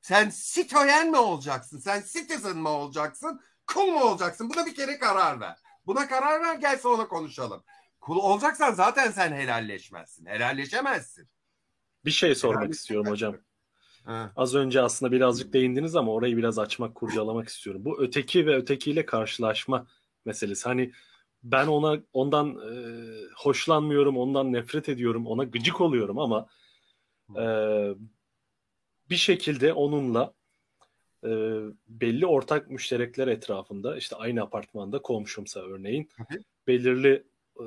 Sen 0.00 0.30
sitoyen 0.30 1.10
mi 1.10 1.16
olacaksın? 1.16 1.78
Sen 1.78 2.02
citizen 2.12 2.56
mi 2.56 2.68
olacaksın? 2.68 3.40
Kul 3.66 3.86
mu 3.86 4.00
olacaksın? 4.00 4.50
Buna 4.50 4.66
bir 4.66 4.74
kere 4.74 4.98
karar 4.98 5.40
ver. 5.40 5.56
Buna 5.86 6.08
karar 6.08 6.40
ver 6.40 6.54
gel 6.54 6.78
sonra 6.78 7.08
konuşalım. 7.08 7.64
Kul 8.00 8.16
olacaksan 8.16 8.72
zaten 8.74 9.10
sen 9.10 9.32
helalleşmezsin. 9.32 10.26
Helalleşemezsin. 10.26 11.28
Bir 12.04 12.10
şey 12.10 12.34
sormak 12.34 12.72
istiyorum 12.72 13.10
hocam. 13.10 13.36
Ha. 14.04 14.32
Az 14.36 14.54
önce 14.54 14.80
aslında 14.80 15.12
birazcık 15.12 15.52
değindiniz 15.52 15.96
ama 15.96 16.12
orayı 16.12 16.36
biraz 16.36 16.58
açmak, 16.58 16.94
kurcalamak 16.94 17.48
istiyorum. 17.48 17.84
Bu 17.84 18.02
öteki 18.02 18.46
ve 18.46 18.56
ötekiyle 18.56 19.06
karşılaşma 19.06 19.86
meselesi. 20.24 20.68
Hani 20.68 20.92
ben 21.42 21.66
ona 21.66 22.00
ondan 22.12 22.48
e, 22.48 22.72
hoşlanmıyorum, 23.36 24.16
ondan 24.16 24.52
nefret 24.52 24.88
ediyorum, 24.88 25.26
ona 25.26 25.44
gıcık 25.44 25.80
oluyorum 25.80 26.18
ama 26.18 26.46
e, 27.36 27.44
bir 29.10 29.16
şekilde 29.16 29.72
onunla 29.72 30.34
e, 31.24 31.30
belli 31.88 32.26
ortak 32.26 32.70
müşterekler 32.70 33.28
etrafında 33.28 33.96
işte 33.96 34.16
aynı 34.16 34.42
apartmanda 34.42 35.02
komşumsa 35.02 35.60
örneğin 35.60 36.08
belirli 36.66 37.24
e, 37.60 37.64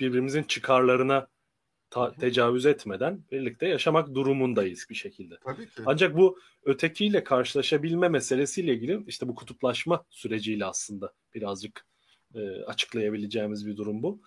birbirimizin 0.00 0.42
çıkarlarına 0.42 1.26
ta- 1.94 2.12
tecavüz 2.12 2.66
etmeden 2.66 3.24
birlikte 3.32 3.66
yaşamak 3.68 4.14
durumundayız 4.14 4.86
bir 4.90 4.94
şekilde. 4.94 5.34
Tabii 5.44 5.66
ki. 5.66 5.82
Ancak 5.86 6.16
bu 6.16 6.38
ötekiyle 6.64 7.24
karşılaşabilme 7.24 8.08
meselesiyle 8.08 8.74
ilgili 8.74 9.04
işte 9.06 9.28
bu 9.28 9.34
kutuplaşma 9.34 10.04
süreciyle 10.10 10.64
aslında 10.64 11.12
birazcık 11.34 11.86
e, 12.34 12.40
açıklayabileceğimiz 12.62 13.66
bir 13.66 13.76
durum 13.76 14.02
bu. 14.02 14.22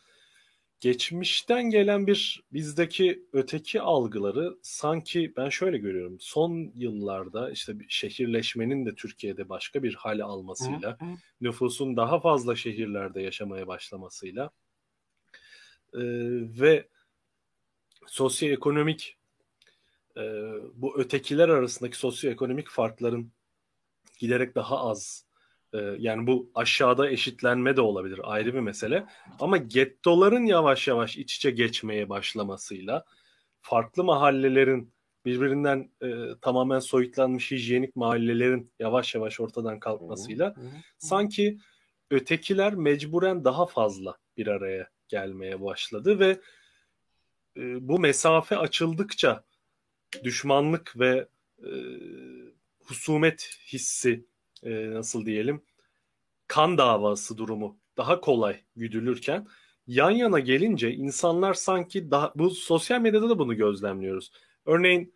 Geçmişten 0.80 1.70
gelen 1.70 2.07
bir 2.07 2.43
bizdeki 2.53 3.24
öteki 3.34 3.82
algıları 3.82 4.57
sanki 4.61 5.34
ben 5.38 5.49
şöyle 5.49 5.78
görüyorum. 5.78 6.18
Son 6.20 6.72
yıllarda 6.76 7.51
işte 7.51 7.74
şehirleşmenin 7.89 8.86
de 8.86 8.95
Türkiye'de 8.95 9.49
başka 9.49 9.84
bir 9.84 9.93
hale 9.93 10.24
almasıyla, 10.24 10.97
hı 10.99 11.05
hı. 11.05 11.09
nüfusun 11.41 11.97
daha 11.97 12.20
fazla 12.20 12.55
şehirlerde 12.55 13.22
yaşamaya 13.22 13.68
başlamasıyla 13.68 14.51
e, 15.93 16.01
ve 16.59 16.88
sosyoekonomik 18.07 19.17
e, 20.17 20.21
bu 20.73 20.99
ötekiler 20.99 21.49
arasındaki 21.49 21.97
sosyoekonomik 21.97 22.69
farkların 22.69 23.31
giderek 24.19 24.55
daha 24.55 24.79
az 24.79 25.25
e, 25.73 25.77
yani 25.77 26.27
bu 26.27 26.51
aşağıda 26.55 27.09
eşitlenme 27.09 27.75
de 27.75 27.81
olabilir 27.81 28.19
ayrı 28.23 28.53
bir 28.53 28.59
mesele. 28.59 29.05
Ama 29.39 29.57
gettoların 29.57 30.45
yavaş 30.45 30.87
yavaş 30.87 31.17
iç 31.17 31.35
içe 31.35 31.51
geçmeye 31.51 32.09
başlamasıyla 32.09 33.05
farklı 33.61 34.03
mahallelerin 34.03 34.93
birbirinden 35.25 35.91
e, 36.03 36.07
tamamen 36.41 36.79
soyutlanmış 36.79 37.51
hijyenik 37.51 37.95
mahallelerin 37.95 38.71
yavaş 38.79 39.15
yavaş 39.15 39.39
ortadan 39.39 39.79
kalkmasıyla 39.79 40.55
sanki 40.97 41.57
ötekiler 42.11 42.75
mecburen 42.75 43.43
daha 43.43 43.65
fazla 43.65 44.17
bir 44.37 44.47
araya 44.47 44.89
gelmeye 45.07 45.61
başladı 45.61 46.19
ve 46.19 46.39
e, 47.57 47.87
bu 47.87 47.99
mesafe 47.99 48.57
açıldıkça 48.57 49.43
düşmanlık 50.23 50.99
ve 50.99 51.27
e, 51.59 51.69
husumet 52.79 53.57
hissi 53.67 54.25
e, 54.63 54.91
nasıl 54.91 55.25
diyelim 55.25 55.61
kan 56.47 56.77
davası 56.77 57.37
durumu 57.37 57.77
daha 57.97 58.21
kolay 58.21 58.59
güdülürken 58.75 59.47
yan 59.87 60.11
yana 60.11 60.39
gelince 60.39 60.91
insanlar 60.91 61.53
sanki 61.53 62.11
daha 62.11 62.33
bu 62.35 62.49
sosyal 62.49 63.01
medyada 63.01 63.29
da 63.29 63.39
bunu 63.39 63.55
gözlemliyoruz. 63.55 64.31
Örneğin 64.65 65.13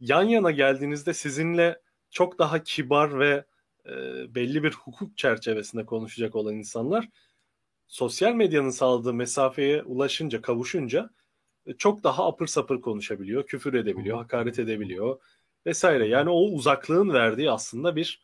yan 0.00 0.22
yana 0.22 0.50
geldiğinizde 0.50 1.14
sizinle 1.14 1.80
çok 2.10 2.38
daha 2.38 2.62
kibar 2.62 3.18
ve 3.18 3.44
e, 3.86 3.90
belli 4.34 4.62
bir 4.62 4.72
hukuk 4.72 5.18
çerçevesinde 5.18 5.86
konuşacak 5.86 6.36
olan 6.36 6.54
insanlar 6.54 7.08
sosyal 7.86 8.34
medyanın 8.34 8.70
sağladığı 8.70 9.14
mesafeye 9.14 9.82
ulaşınca, 9.82 10.42
kavuşunca 10.42 11.10
çok 11.78 12.04
daha 12.04 12.26
apır 12.26 12.46
sapır 12.46 12.80
konuşabiliyor, 12.80 13.46
küfür 13.46 13.74
edebiliyor, 13.74 14.16
hakaret 14.16 14.58
edebiliyor 14.58 15.20
vesaire. 15.66 16.06
Yani 16.06 16.30
o 16.30 16.40
uzaklığın 16.40 17.12
verdiği 17.12 17.50
aslında 17.50 17.96
bir 17.96 18.22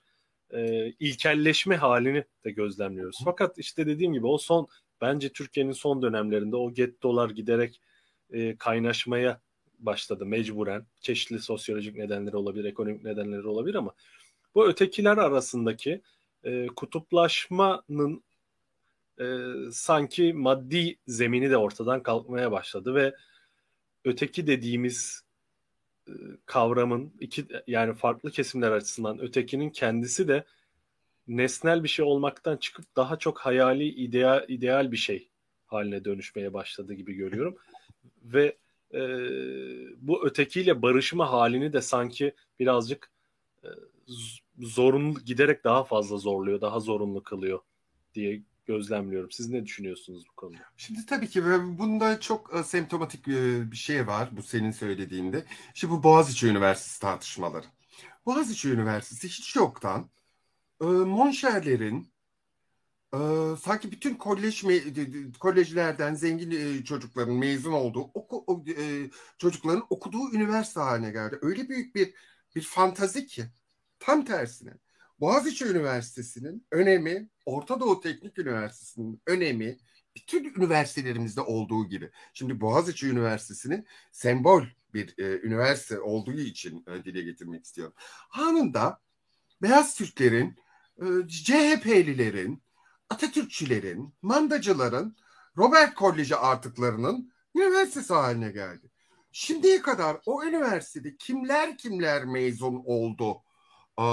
e, 0.51 0.93
ilkelleşme 1.01 1.77
halini 1.77 2.25
de 2.45 2.51
gözlemliyoruz. 2.51 3.21
Fakat 3.25 3.59
işte 3.59 3.87
dediğim 3.87 4.13
gibi 4.13 4.27
o 4.27 4.39
son 4.39 4.69
bence 5.01 5.29
Türkiye'nin 5.29 5.73
son 5.73 6.03
dönemlerinde 6.03 6.57
o 6.57 6.73
gettolar 6.75 7.31
giderek 7.31 7.81
e, 8.31 8.57
kaynaşmaya 8.57 9.41
başladı 9.79 10.27
mecburen. 10.27 10.87
Çeşitli 11.01 11.39
sosyolojik 11.39 11.97
nedenleri 11.97 12.37
olabilir, 12.37 12.65
ekonomik 12.65 13.05
nedenleri 13.05 13.47
olabilir 13.47 13.75
ama 13.75 13.95
bu 14.55 14.69
ötekiler 14.69 15.17
arasındaki 15.17 16.03
e, 16.45 16.67
kutuplaşmanın 16.67 18.25
e, 19.21 19.25
sanki 19.73 20.33
maddi 20.33 20.99
zemini 21.07 21.51
de 21.51 21.57
ortadan 21.57 22.03
kalkmaya 22.03 22.53
başladı 22.53 22.95
ve 22.95 23.15
öteki 24.05 24.47
dediğimiz 24.47 25.23
e, 26.09 26.13
kavramın 26.47 27.13
iki 27.21 27.47
yani 27.67 27.95
farklı 27.95 28.31
kesimler 28.31 28.73
açısından 28.73 29.21
ötekinin 29.21 29.71
kendisi 29.71 30.29
de 30.29 30.45
nesnel 31.29 31.85
bir 31.85 31.89
şey 31.89 32.05
olmaktan 32.05 32.57
çıkıp 32.57 32.97
daha 32.97 33.19
çok 33.19 33.39
hayali 33.39 33.85
ideal 33.85 34.45
ideal 34.49 34.93
bir 34.93 34.97
şey 34.97 35.29
haline 35.67 36.05
dönüşmeye 36.05 36.53
başladı 36.53 36.95
gibi 36.95 37.15
görüyorum. 37.15 37.57
Ve 38.23 38.57
e, 38.95 39.01
bu 39.97 40.27
ötekiyle 40.27 40.83
barışma 40.83 41.33
halini 41.33 41.73
de 41.73 41.81
sanki 41.81 42.35
birazcık 42.61 43.11
e, 43.65 43.69
zorunlu 44.59 45.21
giderek 45.21 45.65
daha 45.65 45.85
fazla 45.85 46.17
zorluyor, 46.17 46.61
daha 46.61 46.81
zorunlu 46.81 47.23
kılıyor 47.23 47.61
diye 48.15 48.43
gözlemliyorum. 48.69 49.31
Siz 49.31 49.49
ne 49.49 49.65
düşünüyorsunuz 49.65 50.25
bu 50.31 50.37
konuda? 50.37 50.59
Şimdi 50.77 51.07
tabii 51.07 51.29
ki 51.29 51.45
bunda 51.79 52.21
çok 52.21 52.55
e, 52.55 52.63
semptomatik 52.63 53.29
e, 53.29 53.71
bir 53.71 53.77
şey 53.77 54.07
var 54.07 54.29
bu 54.33 54.43
senin 54.43 54.71
söylediğinde. 54.71 55.45
Şimdi 55.75 55.95
bu 55.95 56.03
Boğaziçi 56.03 56.47
Üniversitesi 56.47 57.01
tartışmaları. 57.01 57.67
Boğaziçi 58.27 58.71
Üniversitesi 58.71 59.29
hiç 59.29 59.57
yoktan 59.57 60.11
e, 60.81 60.85
Monşerlerin 60.85 62.13
e, 63.15 63.19
sanki 63.63 63.93
bütün 63.93 64.15
kolej 64.15 64.65
kolejlerden 65.41 66.15
zengin 66.15 66.51
e, 66.51 66.85
çocukların 66.85 67.35
mezun 67.35 67.73
olduğu 67.73 68.11
oku, 68.15 68.65
e, 68.79 69.11
çocukların 69.39 69.87
okuduğu 69.91 70.33
üniversite 70.35 70.81
haline 70.81 71.11
geldi. 71.11 71.39
Öyle 71.43 71.69
büyük 71.69 71.95
bir 71.95 72.15
bir 72.55 72.63
fantazi 72.63 73.27
ki 73.27 73.45
tam 73.99 74.25
tersine 74.25 74.73
Boğaziçi 75.21 75.67
Üniversitesi'nin 75.67 76.67
önemi, 76.71 77.29
Orta 77.49 77.81
Doğu 77.81 78.01
Teknik 78.01 78.39
Üniversitesi'nin 78.39 79.23
önemi 79.27 79.79
bütün 80.17 80.45
üniversitelerimizde 80.45 81.41
olduğu 81.41 81.89
gibi. 81.89 82.11
Şimdi 82.35 82.61
Boğaziçi 82.61 83.09
Üniversitesi'nin 83.09 83.87
sembol 84.13 84.65
bir 84.95 85.15
e, 85.19 85.41
üniversite 85.47 86.01
olduğu 86.01 86.41
için 86.41 86.85
e, 86.89 87.05
dile 87.05 87.23
getirmek 87.23 87.65
istiyorum. 87.65 87.95
Anında 88.31 89.01
beyaz 89.63 89.95
Türklerin, 89.95 90.57
e, 90.99 91.05
CHP'lilerin, 91.29 92.63
Atatürkçülerin, 93.11 94.15
mandacıların, 94.23 95.17
Robert 95.59 95.95
Koleji 95.95 96.37
artıklarının 96.37 97.33
üniversitesi 97.55 98.15
haline 98.15 98.51
geldi. 98.51 98.91
Şimdiye 99.33 99.83
kadar 99.83 100.17
o 100.27 100.45
üniversitede 100.45 101.17
kimler 101.17 101.79
kimler 101.79 102.25
mezun 102.25 102.83
oldu? 102.85 103.43
Ee, 103.99 104.05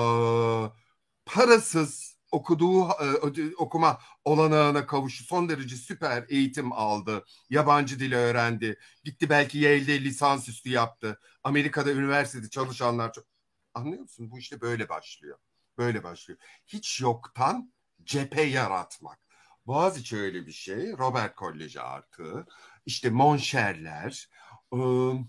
parasız 1.25 2.14
okuduğu 2.36 2.89
e, 2.89 3.55
okuma 3.57 3.99
olanağına 4.25 4.86
kavuştu. 4.86 5.23
Son 5.23 5.49
derece 5.49 5.75
süper 5.75 6.25
eğitim 6.29 6.71
aldı. 6.73 7.25
Yabancı 7.49 7.99
dili 7.99 8.15
öğrendi. 8.15 8.79
Gitti 9.03 9.29
belki 9.29 9.57
Yale'de 9.57 10.03
lisansüstü 10.03 10.69
yaptı. 10.69 11.19
Amerika'da 11.43 11.91
üniversitede 11.91 12.49
çalışanlar 12.49 13.13
çok... 13.13 13.25
Anlıyor 13.73 14.01
musun? 14.01 14.31
Bu 14.31 14.39
işte 14.39 14.61
böyle 14.61 14.89
başlıyor. 14.89 15.38
Böyle 15.77 16.03
başlıyor. 16.03 16.39
Hiç 16.67 17.01
yoktan 17.01 17.73
cephe 18.03 18.41
yaratmak. 18.41 19.19
Boğaziçi 19.67 20.17
öyle 20.17 20.47
bir 20.47 20.51
şey. 20.51 20.97
Robert 20.97 21.36
Koleji 21.36 21.81
artı. 21.81 22.45
İşte 22.86 23.09
Monşerler. 23.09 24.29
Iı, 24.73 25.25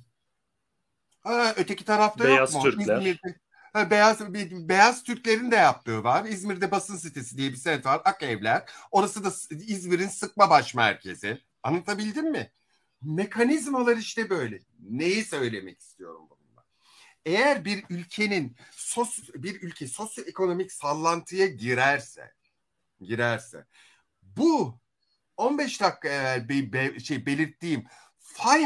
ha, 1.21 1.55
öteki 1.57 1.85
tarafta 1.85 2.25
Beyaz 2.25 2.55
yok 2.55 2.65
mu? 2.65 2.71
Türkler. 2.71 2.99
İzmir'de, 2.99 3.41
ha, 3.77 3.91
beyaz, 3.91 4.35
beyaz 4.69 5.03
Türklerin 5.03 5.51
de 5.51 5.57
yaptığı 5.57 6.05
var. 6.05 6.25
İzmir'de 6.25 6.71
basın 6.71 6.97
sitesi 6.97 7.39
diye 7.39 7.51
bir 7.51 7.57
semt 7.57 7.87
var. 7.87 8.03
Akevler. 8.05 8.65
Orası 8.91 9.25
da 9.25 9.33
İzmir'in 9.51 10.09
sıkma 10.09 10.51
baş 10.51 10.75
merkezi. 10.75 11.43
Anlatabildim 11.63 12.31
mi? 12.31 12.53
Mekanizmalar 13.03 13.97
işte 13.97 14.31
böyle. 14.31 14.59
Neyi 14.81 15.25
söylemek 15.25 15.81
istiyorum 15.81 16.27
bununla? 16.31 16.65
Eğer 17.25 17.65
bir 17.65 17.85
ülkenin 17.91 18.57
sos, 18.71 19.19
bir 19.35 19.63
ülke 19.63 19.89
sosyoekonomik 19.89 20.73
sallantıya 20.73 21.47
girerse 21.47 22.33
girerse 23.01 23.67
bu 24.23 24.81
15 25.37 25.81
dakika 25.81 26.09
evvel 26.09 26.49
be, 26.49 26.73
be, 26.73 27.01
şey 27.01 27.27
belirttiğim 27.27 27.87
fay 28.19 28.65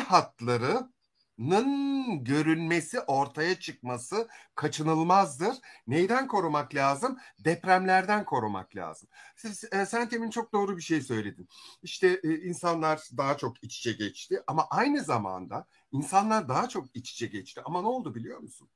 hatlarının 1.41 2.25
görünmesi, 2.25 3.01
ortaya 3.01 3.61
çıkması 3.61 4.29
kaçınılmazdır. 4.55 5.57
Neyden 5.87 6.27
korumak 6.27 6.75
lazım? 6.75 7.19
Depremlerden 7.39 8.25
korumak 8.25 8.77
lazım. 8.77 9.09
Siz, 9.37 9.65
e, 9.73 9.87
sen 9.87 10.09
temin 10.09 10.31
çok 10.31 10.53
doğru 10.53 10.77
bir 10.77 10.83
şey 10.83 11.01
söyledin. 11.01 11.49
İşte 11.83 12.21
e, 12.25 12.39
insanlar 12.39 13.01
daha 13.17 13.37
çok 13.37 13.65
iç 13.65 13.79
içe 13.79 13.93
geçti 13.93 14.43
ama 14.47 14.67
aynı 14.71 15.05
zamanda 15.05 15.67
insanlar 15.93 16.49
daha 16.49 16.69
çok 16.69 16.97
iç 16.97 17.13
içe 17.13 17.27
geçti. 17.27 17.61
Ama 17.65 17.81
ne 17.81 17.89
oldu 17.89 18.15
biliyor 18.15 18.39
musun? 18.39 18.69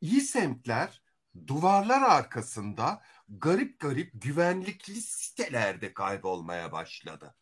İyi 0.00 0.20
semtler 0.20 1.02
duvarlar 1.46 2.02
arkasında 2.02 3.02
garip 3.28 3.80
garip 3.80 4.10
güvenlikli 4.14 5.00
sitelerde 5.00 5.94
kaybolmaya 5.94 6.72
başladı. 6.72 7.34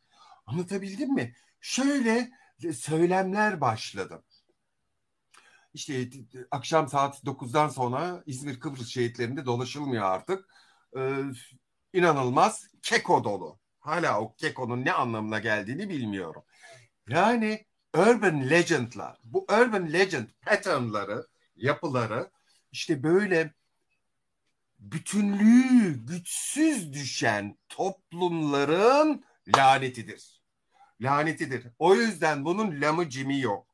Anlatabildim 0.47 1.14
mi? 1.14 1.35
Şöyle 1.61 2.31
söylemler 2.73 3.61
başladı. 3.61 4.25
İşte 5.75 6.09
akşam 6.51 6.89
saat 6.89 7.25
9'dan 7.25 7.69
sonra 7.69 8.23
İzmir 8.27 8.61
Kıbrıs 8.61 8.89
şehitlerinde 8.89 9.47
dolaşılmıyor 9.47 10.05
artık. 10.05 10.49
Ee, 10.97 11.23
inanılmaz 11.93 12.69
keko 12.83 13.25
dolu. 13.25 13.59
Hala 13.81 14.21
o 14.21 14.35
kekonun 14.35 14.85
ne 14.85 14.93
anlamına 14.93 15.39
geldiğini 15.39 15.89
bilmiyorum. 15.89 16.43
Yani 17.09 17.67
urban 17.97 18.51
legend'lar, 18.51 19.19
bu 19.25 19.45
urban 19.45 19.93
legend 19.93 20.27
pattern'ları, 20.43 21.27
yapıları 21.57 22.31
işte 22.73 23.03
böyle 23.03 23.55
bütünlüğü 24.79 26.07
güçsüz 26.07 26.93
düşen 26.93 27.59
toplumların 27.69 29.25
lanetidir. 29.57 30.38
Lanetidir. 31.01 31.67
O 31.79 31.95
yüzden 31.95 32.45
bunun 32.45 32.81
lamı 32.81 33.09
cimi 33.09 33.41
yok. 33.41 33.67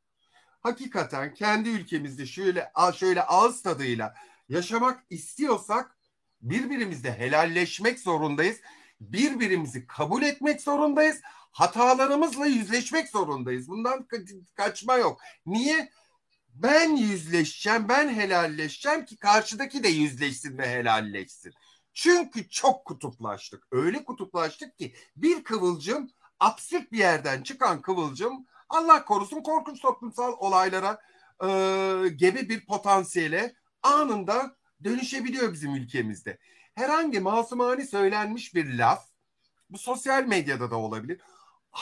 Hakikaten 0.61 1.33
kendi 1.33 1.69
ülkemizde 1.69 2.25
şöyle 2.25 2.71
şöyle 2.95 3.23
ağız 3.23 3.61
tadıyla 3.61 4.15
yaşamak 4.49 5.03
istiyorsak 5.09 5.97
birbirimizle 6.41 7.19
helalleşmek 7.19 7.99
zorundayız. 7.99 8.57
Birbirimizi 9.01 9.87
kabul 9.87 10.23
etmek 10.23 10.61
zorundayız. 10.61 11.21
Hatalarımızla 11.51 12.45
yüzleşmek 12.45 13.09
zorundayız. 13.09 13.67
Bundan 13.67 14.07
kaçma 14.55 14.95
yok. 14.95 15.21
Niye? 15.45 15.91
Ben 16.49 16.95
yüzleşeceğim, 16.95 17.89
ben 17.89 18.09
helalleşeceğim 18.09 19.05
ki 19.05 19.17
karşıdaki 19.17 19.83
de 19.83 19.87
yüzleşsin 19.87 20.57
ve 20.57 20.69
helalleşsin. 20.69 21.53
Çünkü 21.93 22.49
çok 22.49 22.85
kutuplaştık. 22.85 23.67
Öyle 23.71 24.03
kutuplaştık 24.03 24.77
ki 24.77 24.95
bir 25.15 25.43
kıvılcım 25.43 26.09
absürt 26.39 26.91
bir 26.91 26.97
yerden 26.97 27.43
çıkan 27.43 27.81
kıvılcım 27.81 28.45
Allah 28.69 29.05
korusun 29.05 29.41
korkunç 29.41 29.81
toplumsal 29.81 30.33
olaylara 30.37 31.01
e, 31.43 31.47
gebe 32.15 32.49
bir 32.49 32.65
potansiyele 32.65 33.55
anında 33.83 34.55
dönüşebiliyor 34.83 35.53
bizim 35.53 35.75
ülkemizde. 35.75 36.37
Herhangi 36.75 37.19
masumani 37.19 37.87
söylenmiş 37.87 38.55
bir 38.55 38.77
laf 38.77 39.07
bu 39.69 39.77
sosyal 39.77 40.23
medyada 40.23 40.71
da 40.71 40.75
olabilir. 40.75 41.21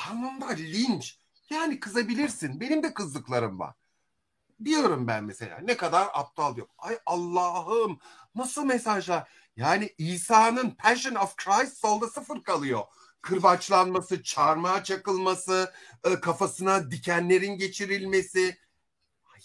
Anında 0.10 0.47
linç. 0.47 1.20
Yani 1.49 1.80
kızabilirsin. 1.80 2.60
Benim 2.60 2.84
de 2.84 2.93
kızdıklarım 2.93 3.60
var. 3.60 3.74
Diyorum 4.66 5.08
ben 5.08 5.24
mesela 5.24 5.60
ne 5.60 5.78
kadar 5.78 6.08
aptal 6.14 6.56
diyor. 6.56 6.68
Ay 6.78 6.99
Allah'ım 7.06 7.99
nasıl 8.36 8.66
mesajlar. 8.66 9.30
Yani 9.56 9.93
İsa'nın 9.97 10.72
Passion 10.72 11.16
of 11.16 11.36
Christ 11.36 11.78
solda 11.78 12.08
sıfır 12.08 12.43
kalıyor. 12.43 12.84
Kırbaçlanması, 13.24 14.24
çarmıha 14.24 14.84
çakılması, 14.84 15.74
e, 16.03 16.19
kafasına 16.19 16.91
dikenlerin 16.91 17.57
geçirilmesi. 17.57 18.57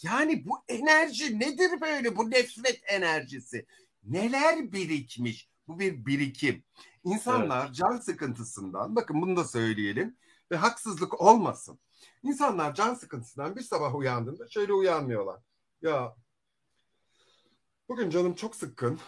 Yani 0.03 0.45
bu 0.47 0.59
enerji 0.68 1.41
nedir 1.41 1.81
böyle 1.81 2.16
bu 2.16 2.31
nefret 2.31 2.81
enerjisi? 2.87 3.66
Neler 4.05 4.72
birikmiş? 4.72 5.49
Bu 5.68 5.79
bir 5.79 6.07
birikim. 6.07 6.64
İnsanlar 7.05 7.66
evet. 7.66 7.74
can 7.74 7.97
sıkıntısından 7.97 8.97
bakın 8.97 9.22
bunu 9.22 9.37
da 9.37 9.45
söyleyelim 9.45 10.16
ve 10.51 10.57
haksızlık 10.57 11.20
olmasın. 11.20 11.79
İnsanlar 12.22 12.74
can 12.74 12.95
sıkıntısından 12.95 13.57
bir 13.57 13.62
sabah 13.62 13.95
uyandığında 13.95 14.49
şöyle 14.49 14.72
uyanmıyorlar. 14.72 15.41
Ya 15.83 16.16
bugün 17.89 18.11
canım 18.11 18.35
çok 18.35 18.57
sıkkın. 18.57 19.01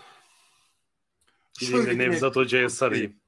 Şöyle 1.59 1.99
Nevzat 1.99 2.37
Hoca'ya 2.37 2.71
sarayım. 2.71 3.20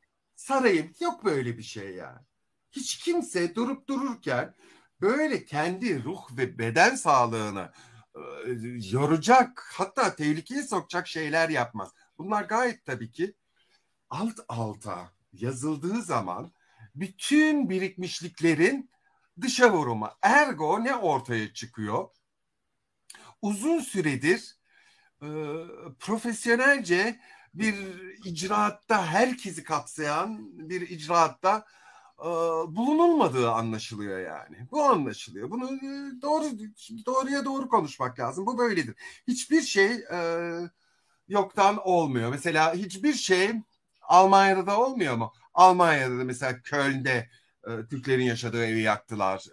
Sarayım. 0.42 0.94
Yok 1.00 1.24
böyle 1.24 1.58
bir 1.58 1.62
şey 1.62 1.94
ya. 1.94 2.24
Hiç 2.70 2.98
kimse 2.98 3.54
durup 3.54 3.88
dururken 3.88 4.54
böyle 5.00 5.44
kendi 5.44 6.04
ruh 6.04 6.36
ve 6.36 6.58
beden 6.58 6.94
sağlığını 6.94 7.72
e, 8.14 8.20
yoracak 8.90 9.70
hatta 9.72 10.16
tehlikeye 10.16 10.62
sokacak 10.62 11.08
şeyler 11.08 11.48
yapmaz. 11.48 11.94
Bunlar 12.18 12.42
gayet 12.42 12.84
tabii 12.84 13.10
ki 13.10 13.34
alt 14.10 14.38
alta 14.48 15.12
yazıldığı 15.32 16.02
zaman 16.02 16.52
bütün 16.94 17.70
birikmişliklerin 17.70 18.90
dışa 19.40 19.72
vuruma. 19.72 20.18
Ergo 20.22 20.84
ne 20.84 20.96
ortaya 20.96 21.52
çıkıyor? 21.52 22.08
Uzun 23.42 23.80
süredir 23.80 24.56
e, 25.22 25.28
profesyonelce 25.98 27.20
bir 27.54 27.74
icraatta 28.24 29.06
herkesi 29.06 29.64
kapsayan 29.64 30.38
bir 30.68 30.80
icraatta 30.80 31.64
e, 32.18 32.28
bulunulmadığı 32.76 33.50
anlaşılıyor 33.50 34.18
yani. 34.20 34.56
Bu 34.70 34.82
anlaşılıyor. 34.84 35.50
Bunu 35.50 35.66
e, 35.66 36.22
doğru 36.22 36.44
doğruya 37.06 37.44
doğru 37.44 37.68
konuşmak 37.68 38.18
lazım. 38.20 38.46
Bu 38.46 38.58
böyledir. 38.58 38.94
Hiçbir 39.28 39.60
şey 39.62 39.92
e, 40.12 40.18
yoktan 41.28 41.78
olmuyor. 41.88 42.30
Mesela 42.30 42.74
hiçbir 42.74 43.12
şey 43.14 43.52
Almanya'da 44.02 44.66
da 44.66 44.80
olmuyor 44.80 45.16
mu? 45.16 45.32
Almanya'da 45.54 46.18
da 46.18 46.24
mesela 46.24 46.62
Köln'de 46.62 47.28
Türklerin 47.90 48.24
yaşadığı 48.24 48.66
evi 48.66 48.80
yaktılar. 48.80 49.44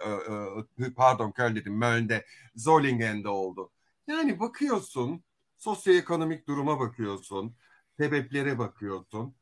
Pardon 0.95 1.31
Köln 1.31 1.55
dedim 1.55 1.77
Möln'de, 1.77 2.25
Zollingen'de 2.55 3.29
oldu. 3.29 3.71
Yani 4.07 4.39
bakıyorsun 4.39 5.23
sosyoekonomik 5.57 6.47
duruma 6.47 6.79
bakıyorsun, 6.79 7.55
sebeplere 7.99 8.59
bakıyorsun. 8.59 9.35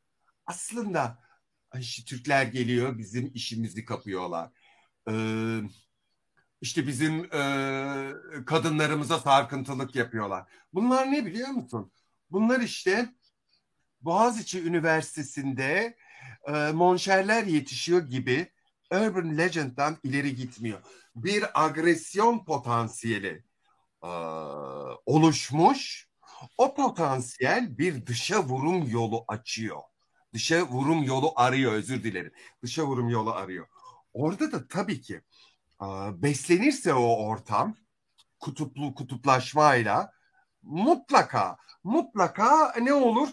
Aslında 0.46 1.18
işte 1.78 2.04
Türkler 2.04 2.46
geliyor 2.46 2.98
bizim 2.98 3.30
işimizi 3.34 3.84
kapıyorlar. 3.84 4.50
Ee, 5.10 5.60
işte 6.60 6.86
bizim 6.86 7.34
e, 7.34 7.42
kadınlarımıza 8.46 9.18
sarkıntılık 9.18 9.94
yapıyorlar. 9.94 10.44
Bunlar 10.74 11.12
ne 11.12 11.26
biliyor 11.26 11.48
musun? 11.48 11.92
Bunlar 12.30 12.60
işte 12.60 13.14
Boğaziçi 14.00 14.64
Üniversitesi'nde 14.64 15.96
e, 16.48 16.72
monşerler 16.72 17.44
yetişiyor 17.44 18.02
gibi 18.06 18.52
urban 18.92 19.38
legend'dan 19.38 19.96
ileri 20.02 20.34
gitmiyor. 20.36 20.78
Bir 21.16 21.64
agresyon 21.64 22.44
potansiyeli 22.44 23.44
e, 24.02 24.08
oluşmuş. 25.06 26.08
O 26.58 26.74
potansiyel 26.74 27.78
bir 27.78 28.06
dışa 28.06 28.42
vurum 28.44 28.88
yolu 28.90 29.24
açıyor. 29.28 29.82
Dışa 30.32 30.66
vurum 30.66 31.02
yolu 31.02 31.32
arıyor 31.36 31.72
özür 31.72 32.02
dilerim. 32.02 32.32
Dışa 32.62 32.86
vurum 32.86 33.08
yolu 33.08 33.32
arıyor. 33.32 33.66
Orada 34.12 34.52
da 34.52 34.68
tabii 34.68 35.00
ki 35.00 35.20
beslenirse 36.12 36.94
o 36.94 37.26
ortam 37.26 37.76
kutuplu 38.40 38.94
kutuplaşmayla 38.94 40.12
mutlaka 40.62 41.56
mutlaka 41.84 42.74
ne 42.80 42.92
olur 42.92 43.28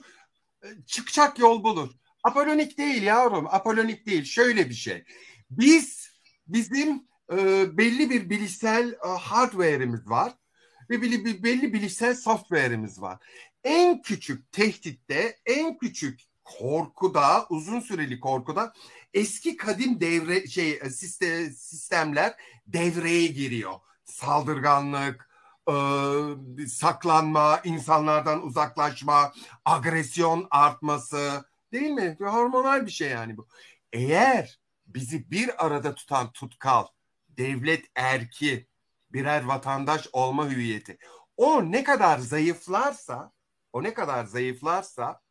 e, 0.64 0.68
çıkacak 0.86 1.39
yol 1.39 1.64
bulur. 1.64 1.91
Apolonik 2.24 2.78
değil 2.78 3.03
yavrum 3.03 3.47
apolonik 3.51 4.06
değil 4.06 4.24
şöyle 4.24 4.70
bir 4.70 4.74
şey. 4.74 5.06
Biz 5.49 6.10
bizim 6.47 7.08
e, 7.32 7.38
belli 7.78 8.10
bir 8.10 8.30
bilişsel 8.30 8.91
e, 8.91 9.08
hardware'imiz 9.08 10.10
var 10.10 10.34
ve 10.90 11.02
belli, 11.02 11.44
belli 11.44 11.74
bilişsel 11.74 12.16
software'imiz 12.16 13.02
var. 13.02 13.18
En 13.64 14.02
küçük 14.02 14.52
tehditte 14.52 15.38
en 15.46 15.78
küçük 15.78 16.20
korkuda 16.44 17.46
uzun 17.50 17.80
süreli 17.80 18.20
korkuda 18.20 18.74
eski 19.14 19.58
kadim 19.58 20.00
devre 20.00 20.48
şey 20.48 20.72
e, 20.72 20.90
sistem, 20.90 21.52
sistemler 21.52 22.36
devreye 22.68 23.28
giriyor. 23.28 23.74
Saldırganlık, 24.06 25.30
e, 25.70 25.76
saklanma, 26.68 27.62
insanlardan 27.64 28.46
uzaklaşma, 28.46 29.34
agresyon 29.66 30.48
artması 30.52 31.46
değil 31.74 31.92
mi? 31.92 32.18
Hormonal 32.20 32.86
bir 32.86 32.92
şey 32.92 33.10
yani 33.10 33.38
bu. 33.38 33.48
Eğer 33.94 34.60
bizi 34.88 35.32
bir 35.32 35.66
arada 35.66 35.96
tutan 35.96 36.32
tutkal, 36.32 36.86
devlet 37.30 37.86
erki, 37.96 38.68
birer 39.16 39.43
vatandaş 39.43 40.07
olma 40.13 40.49
hüviyeti 40.49 40.97
o 41.38 41.72
ne 41.72 41.84
kadar 41.84 42.20
zayıflarsa, 42.20 43.32
o 43.74 43.84
ne 43.84 43.93
kadar 43.93 44.26
zayıflarsa 44.26 45.22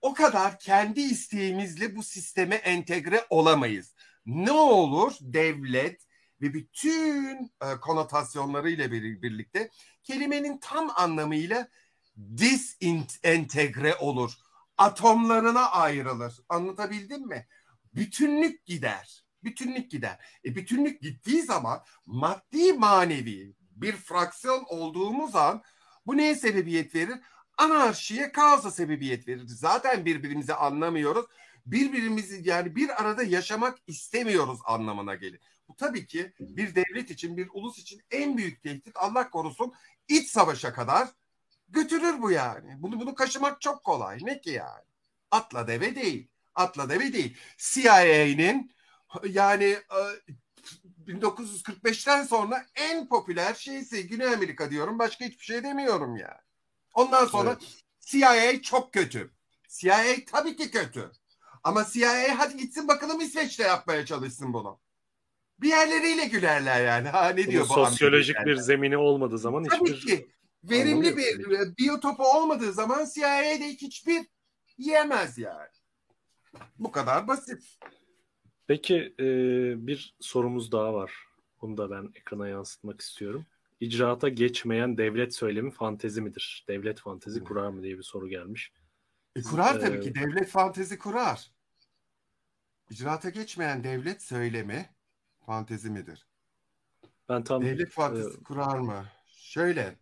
o 0.00 0.14
kadar 0.14 0.58
kendi 0.58 1.00
isteğimizle 1.00 1.96
bu 1.96 2.02
sisteme 2.02 2.54
entegre 2.54 3.26
olamayız. 3.30 3.94
Ne 4.26 4.52
olur 4.52 5.12
devlet 5.20 6.06
ve 6.40 6.54
bütün 6.54 7.44
e, 7.44 7.80
konotasyonlarıyla 7.80 8.92
bir, 8.92 9.22
birlikte 9.22 9.70
kelimenin 10.04 10.58
tam 10.58 10.90
anlamıyla 10.96 11.68
disentegre 12.36 13.94
olur. 13.94 14.32
Atomlarına 14.76 15.70
ayrılır. 15.70 16.34
Anlatabildim 16.48 17.28
mi? 17.28 17.46
Bütünlük 17.94 18.66
gider. 18.66 19.21
Bütünlük 19.44 19.90
gider. 19.90 20.18
E 20.44 20.54
bütünlük 20.56 21.02
gittiği 21.02 21.42
zaman 21.42 21.82
maddi 22.06 22.72
manevi 22.72 23.54
bir 23.60 23.92
fraksiyon 23.92 24.64
olduğumuz 24.68 25.36
an 25.36 25.62
bu 26.06 26.16
neye 26.16 26.34
sebebiyet 26.34 26.94
verir? 26.94 27.18
anarşiye 27.58 28.32
kaosa 28.32 28.70
sebebiyet 28.70 29.28
verir. 29.28 29.42
Zaten 29.46 30.04
birbirimizi 30.04 30.54
anlamıyoruz. 30.54 31.26
Birbirimizi 31.66 32.40
yani 32.44 32.76
bir 32.76 33.02
arada 33.02 33.22
yaşamak 33.22 33.78
istemiyoruz 33.86 34.58
anlamına 34.64 35.14
gelir. 35.14 35.40
Bu 35.68 35.76
tabii 35.76 36.06
ki 36.06 36.32
bir 36.40 36.74
devlet 36.74 37.10
için, 37.10 37.36
bir 37.36 37.48
ulus 37.52 37.78
için 37.78 38.02
en 38.10 38.36
büyük 38.36 38.62
tehdit 38.62 38.96
Allah 38.96 39.30
korusun 39.30 39.72
iç 40.08 40.28
savaşa 40.28 40.72
kadar 40.72 41.08
götürür 41.68 42.22
bu 42.22 42.30
yani. 42.30 42.82
Bunu 42.82 43.00
bunu 43.00 43.14
kaşımak 43.14 43.60
çok 43.60 43.84
kolay. 43.84 44.18
Ne 44.22 44.40
ki 44.40 44.50
yani? 44.50 44.84
Atla 45.30 45.66
deve 45.66 45.94
değil. 45.94 46.28
Atla 46.54 46.88
deve 46.88 47.12
değil. 47.12 47.36
CIA'nin 47.58 48.72
yani 49.28 49.78
1945'ten 51.06 52.22
e, 52.22 52.26
sonra 52.26 52.66
en 52.74 53.08
popüler 53.08 53.54
şeysi 53.54 54.06
Güney 54.08 54.26
Amerika 54.34 54.70
diyorum. 54.70 54.98
Başka 54.98 55.24
hiçbir 55.24 55.44
şey 55.44 55.62
demiyorum 55.62 56.16
yani. 56.16 56.40
Ondan 56.94 57.26
sonra 57.26 57.50
evet. 57.60 57.82
CIA 58.00 58.62
çok 58.62 58.92
kötü. 58.92 59.30
CIA 59.68 60.14
tabii 60.32 60.56
ki 60.56 60.70
kötü. 60.70 61.10
Ama 61.64 61.86
CIA 61.92 62.38
hadi 62.38 62.56
gitsin 62.56 62.88
bakalım 62.88 63.20
İsveç'te 63.20 63.62
yapmaya 63.62 64.06
çalışsın 64.06 64.52
bunu. 64.52 64.80
Bir 65.58 65.68
yerleriyle 65.68 66.24
gülerler 66.24 66.84
yani. 66.84 67.08
Ha 67.08 67.28
ne 67.28 67.46
diyor 67.46 67.68
bu? 67.68 67.74
Sosyolojik 67.74 68.36
bir 68.46 68.56
zemini 68.56 68.96
olmadığı 68.96 69.38
zaman 69.38 69.64
tabii 69.64 69.92
hiçbir 69.92 70.16
ki. 70.16 70.28
Verimli 70.64 71.16
bir 71.16 71.44
tabii. 71.44 71.76
biyotopu 71.78 72.22
olmadığı 72.22 72.72
zaman 72.72 73.06
CIA'de 73.14 73.68
hiçbir 73.68 74.26
yiyemez 74.78 75.38
yani. 75.38 75.68
Bu 76.78 76.92
kadar 76.92 77.28
basit. 77.28 77.78
Peki 78.66 79.14
e, 79.20 79.26
bir 79.86 80.14
sorumuz 80.20 80.72
daha 80.72 80.94
var. 80.94 81.12
Bunu 81.62 81.76
da 81.76 81.90
ben 81.90 82.10
ekrana 82.14 82.48
yansıtmak 82.48 83.00
istiyorum 83.00 83.46
icraata 83.82 84.28
geçmeyen 84.28 84.98
devlet 84.98 85.34
söylemi 85.34 85.70
fantezi 85.70 86.20
midir? 86.20 86.64
Devlet 86.68 87.00
fantezi 87.00 87.44
kurar 87.44 87.68
mı 87.68 87.82
diye 87.82 87.98
bir 87.98 88.02
soru 88.02 88.28
gelmiş. 88.28 88.72
E, 89.36 89.42
kurar 89.42 89.80
tabii 89.80 89.96
ee, 89.96 90.00
ki. 90.00 90.14
Devlet 90.14 90.48
fantezi 90.48 90.98
kurar. 90.98 91.50
İcraata 92.90 93.30
geçmeyen 93.30 93.84
devlet 93.84 94.22
söylemi 94.22 94.90
fantezi 95.46 95.90
midir? 95.90 96.26
Ben 97.28 97.44
tam 97.44 97.62
devlet 97.62 97.90
fantezi 97.92 98.38
e, 98.38 98.42
kurar 98.42 98.78
mı? 98.78 99.04
Şöyle. 99.26 99.98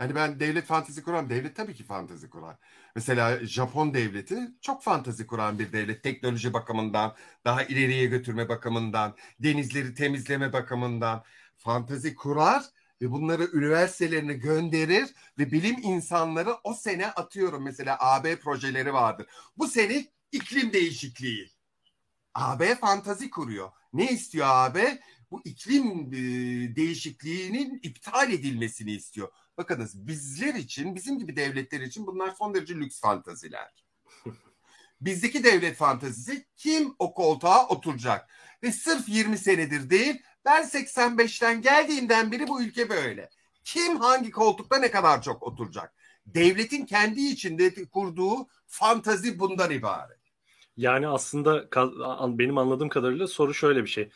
Hani 0.00 0.14
ben 0.14 0.40
devlet 0.40 0.66
fantezi 0.66 1.02
kuran 1.02 1.30
devlet 1.30 1.56
tabii 1.56 1.74
ki 1.74 1.84
fantezi 1.84 2.30
kurar. 2.30 2.56
Mesela 2.96 3.46
Japon 3.46 3.94
devleti 3.94 4.38
çok 4.60 4.82
fantezi 4.82 5.26
kuran 5.26 5.58
bir 5.58 5.72
devlet. 5.72 6.02
Teknoloji 6.02 6.52
bakımından, 6.52 7.16
daha 7.44 7.62
ileriye 7.64 8.06
götürme 8.06 8.48
bakımından, 8.48 9.16
denizleri 9.40 9.94
temizleme 9.94 10.52
bakımından 10.52 11.24
fantezi 11.56 12.14
kurar 12.14 12.64
ve 13.02 13.10
bunları 13.10 13.48
üniversitelerine 13.52 14.34
gönderir 14.34 15.08
ve 15.38 15.52
bilim 15.52 15.76
insanları 15.82 16.54
o 16.64 16.74
sene 16.74 17.06
atıyorum 17.06 17.62
mesela 17.62 17.96
AB 18.00 18.36
projeleri 18.36 18.92
vardır. 18.92 19.26
Bu 19.58 19.68
sene 19.68 20.06
iklim 20.32 20.72
değişikliği. 20.72 21.50
AB 22.34 22.74
fantazi 22.74 23.30
kuruyor. 23.30 23.70
Ne 23.92 24.10
istiyor 24.10 24.46
AB? 24.50 25.00
Bu 25.30 25.42
iklim 25.44 26.12
değişikliğinin 26.76 27.80
iptal 27.82 28.32
edilmesini 28.32 28.92
istiyor. 28.92 29.28
Bakınız 29.60 30.06
bizler 30.06 30.54
için, 30.54 30.94
bizim 30.94 31.18
gibi 31.18 31.36
devletler 31.36 31.80
için 31.80 32.06
bunlar 32.06 32.30
son 32.38 32.54
derece 32.54 32.74
lüks 32.74 33.00
fantaziler. 33.00 33.84
Bizdeki 35.00 35.44
devlet 35.44 35.76
fantazisi 35.76 36.46
kim 36.56 36.94
o 36.98 37.14
koltuğa 37.14 37.68
oturacak? 37.68 38.30
Ve 38.62 38.72
sırf 38.72 39.08
20 39.08 39.38
senedir 39.38 39.90
değil 39.90 40.22
ben 40.44 40.62
85'ten 40.62 41.62
geldiğimden 41.62 42.32
beri 42.32 42.48
bu 42.48 42.62
ülke 42.62 42.88
böyle. 42.88 43.30
Kim 43.64 43.96
hangi 43.96 44.30
koltukta 44.30 44.78
ne 44.78 44.90
kadar 44.90 45.22
çok 45.22 45.42
oturacak? 45.42 45.94
Devletin 46.26 46.86
kendi 46.86 47.20
içinde 47.20 47.84
kurduğu 47.84 48.48
fantazi 48.66 49.38
bundan 49.38 49.70
ibaret. 49.70 50.18
Yani 50.76 51.08
aslında 51.08 51.68
benim 52.38 52.58
anladığım 52.58 52.88
kadarıyla 52.88 53.26
soru 53.26 53.54
şöyle 53.54 53.82
bir 53.82 53.90
şey. 53.90 54.10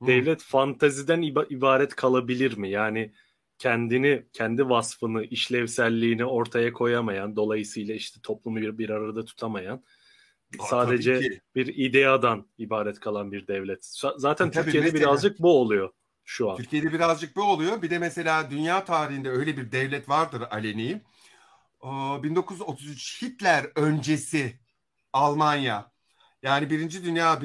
Devlet 0.00 0.40
hmm. 0.40 0.46
fantaziden 0.46 1.22
ibaret 1.50 1.94
kalabilir 1.94 2.56
mi? 2.56 2.70
Yani 2.70 3.12
kendini, 3.58 4.26
kendi 4.32 4.68
vasfını, 4.68 5.24
işlevselliğini 5.24 6.24
ortaya 6.24 6.72
koyamayan, 6.72 7.36
dolayısıyla 7.36 7.94
işte 7.94 8.20
toplumu 8.22 8.56
bir, 8.56 8.78
bir 8.78 8.90
arada 8.90 9.24
tutamayan 9.24 9.84
sadece 10.60 11.40
bir 11.54 11.66
ideadan 11.66 12.46
ibaret 12.58 13.00
kalan 13.00 13.32
bir 13.32 13.46
devlet. 13.46 13.86
Zaten 14.16 14.48
e, 14.48 14.50
Türkiye'de 14.50 14.86
mesela, 14.86 15.00
birazcık 15.00 15.38
bu 15.38 15.60
oluyor 15.60 15.90
şu 16.24 16.50
an. 16.50 16.56
Türkiye'de 16.56 16.92
birazcık 16.92 17.36
bu 17.36 17.42
oluyor. 17.42 17.82
Bir 17.82 17.90
de 17.90 17.98
mesela 17.98 18.50
dünya 18.50 18.84
tarihinde 18.84 19.30
öyle 19.30 19.56
bir 19.56 19.72
devlet 19.72 20.08
vardır 20.08 20.42
aleni. 20.50 21.02
1933 21.84 23.22
Hitler 23.22 23.66
öncesi 23.76 24.58
Almanya 25.12 25.92
yani 26.42 26.70
Birinci 26.70 27.04
Dünya 27.04 27.40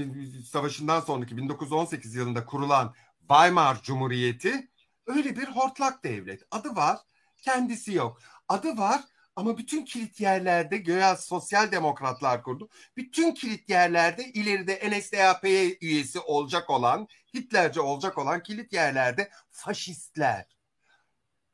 Savaşı'ndan 0.45 0.99
sonraki 0.99 1.37
1918 1.37 2.15
yılında 2.15 2.45
kurulan 2.45 2.93
Weimar 3.19 3.81
Cumhuriyeti 3.83 4.69
öyle 5.09 5.35
bir 5.35 5.47
hortlak 5.47 6.03
devlet. 6.03 6.43
Adı 6.51 6.75
var, 6.75 6.99
kendisi 7.41 7.93
yok. 7.93 8.21
Adı 8.47 8.77
var 8.77 9.01
ama 9.35 9.57
bütün 9.57 9.85
kilit 9.85 10.19
yerlerde 10.19 10.77
göya 10.77 11.17
sosyal 11.17 11.71
demokratlar 11.71 12.43
kurdu. 12.43 12.69
Bütün 12.97 13.33
kilit 13.33 13.69
yerlerde 13.69 14.25
ileride 14.25 14.91
NSDAP 14.91 15.43
üyesi 15.81 16.19
olacak 16.19 16.69
olan, 16.69 17.07
Hitlerce 17.33 17.81
olacak 17.81 18.17
olan 18.17 18.43
kilit 18.43 18.73
yerlerde 18.73 19.31
faşistler. 19.49 20.45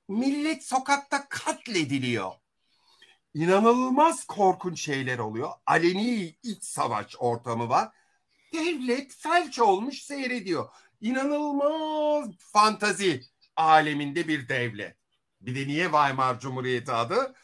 Millet 0.08 0.64
sokakta 0.64 1.30
katlediliyor. 1.30 2.32
İnanılmaz 3.34 4.26
korkunç 4.26 4.82
şeyler 4.82 5.20
oluyor. 5.20 5.52
Aleni 5.66 6.36
iç 6.44 6.64
savaş 6.64 7.16
ortamı 7.20 7.70
var. 7.70 7.90
Devlet 8.54 9.16
felç 9.16 9.60
olmuş 9.60 10.02
seyrediyor. 10.02 10.70
İnanılmaz 11.02 12.30
fantazi 12.40 13.24
aleminde 13.56 14.28
bir 14.28 14.50
devlet. 14.50 14.98
Bir 15.42 15.56
de 15.56 15.68
niye 15.68 15.84
Weimar 15.84 16.40
Cumhuriyeti 16.40 16.92
adı? 16.92 17.36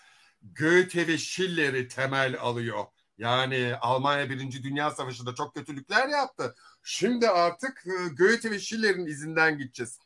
Goethe 0.41 1.07
ve 1.07 1.17
Schiller'i 1.17 1.87
temel 1.87 2.39
alıyor. 2.39 2.85
Yani 3.17 3.75
Almanya 3.81 4.29
Birinci 4.29 4.63
Dünya 4.63 4.91
Savaşı'nda 4.91 5.35
çok 5.35 5.55
kötülükler 5.55 6.07
yaptı. 6.07 6.55
Şimdi 6.83 7.29
artık 7.29 7.83
e, 7.87 8.07
Goethe 8.15 8.51
ve 8.51 8.59
Schiller'in 8.59 9.05
izinden 9.05 9.57
gideceğiz. 9.57 9.99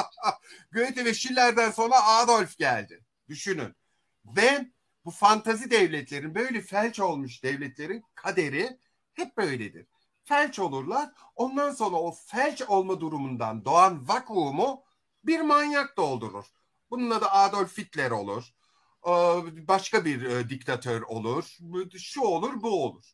Goethe 0.72 1.04
ve 1.04 1.14
Schiller'den 1.14 1.70
sonra 1.70 2.04
Adolf 2.04 2.58
geldi. 2.58 3.04
Düşünün. 3.28 3.76
Ve 4.24 4.70
bu 5.04 5.10
fantazi 5.10 5.70
devletlerin 5.70 6.34
böyle 6.34 6.60
felç 6.60 7.00
olmuş 7.00 7.42
devletlerin 7.42 8.04
kaderi 8.14 8.78
hep 9.14 9.36
böyledir. 9.36 9.86
Felç 10.24 10.58
olurlar. 10.58 11.10
Ondan 11.36 11.70
sonra 11.72 11.96
o 11.96 12.12
felç 12.26 12.62
olma 12.62 13.00
durumundan 13.00 13.64
doğan 13.64 14.08
vakuumu 14.08 14.82
bir 15.24 15.40
manyak 15.40 15.96
doldurur. 15.96 16.44
Bunun 16.90 17.10
adı 17.10 17.26
Adolf 17.26 17.78
Hitler 17.78 18.10
olur. 18.10 18.44
Başka 19.68 20.04
bir 20.04 20.22
e, 20.22 20.48
diktatör 20.48 21.02
olur. 21.02 21.56
Şu 21.98 22.20
olur 22.20 22.62
bu 22.62 22.84
olur. 22.84 23.04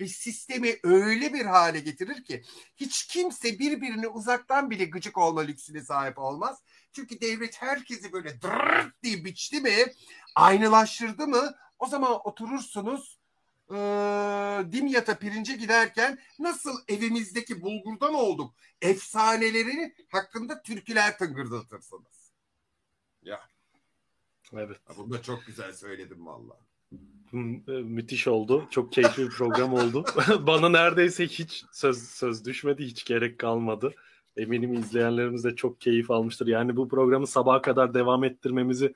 Ve 0.00 0.08
sistemi 0.08 0.76
öyle 0.82 1.32
bir 1.32 1.44
hale 1.44 1.80
getirir 1.80 2.24
ki 2.24 2.42
hiç 2.76 3.06
kimse 3.06 3.58
birbirine 3.58 4.08
uzaktan 4.08 4.70
bile 4.70 4.84
gıcık 4.84 5.18
olma 5.18 5.40
lüksüne 5.40 5.82
sahip 5.82 6.18
olmaz. 6.18 6.62
Çünkü 6.92 7.20
devlet 7.20 7.62
herkesi 7.62 8.12
böyle 8.12 8.40
dırrt 8.40 9.02
diye 9.02 9.24
biçti 9.24 9.60
mi, 9.60 9.92
aynılaştırdı 10.34 11.26
mı 11.26 11.54
o 11.78 11.86
zaman 11.86 12.20
oturursunuz 12.24 13.18
e, 13.70 13.76
Dimyat'a 14.72 15.18
pirince 15.18 15.56
giderken 15.56 16.18
nasıl 16.38 16.78
evimizdeki 16.88 17.62
bulgurdan 17.62 18.14
olduk 18.14 18.54
efsaneleri 18.82 19.94
hakkında 20.12 20.62
türküler 20.62 21.18
tıngırdatırsınız. 21.18 22.32
Ya. 23.22 23.40
Evet. 24.52 24.80
Bunu 24.96 25.12
da 25.12 25.22
çok 25.22 25.46
güzel 25.46 25.72
söyledim 25.72 26.26
valla. 26.26 26.58
E, 27.32 27.36
müthiş 27.72 28.28
oldu. 28.28 28.66
Çok 28.70 28.92
keyifli 28.92 29.22
bir 29.22 29.30
program 29.30 29.74
oldu. 29.74 30.04
Bana 30.46 30.68
neredeyse 30.68 31.26
hiç 31.26 31.64
söz 31.72 32.08
söz 32.08 32.44
düşmedi, 32.44 32.84
hiç 32.84 33.04
gerek 33.04 33.38
kalmadı. 33.38 33.94
Eminim 34.36 34.74
izleyenlerimiz 34.74 35.44
de 35.44 35.56
çok 35.56 35.80
keyif 35.80 36.10
almıştır. 36.10 36.46
Yani 36.46 36.76
bu 36.76 36.88
programı 36.88 37.26
sabaha 37.26 37.62
kadar 37.62 37.94
devam 37.94 38.24
ettirmemizi 38.24 38.94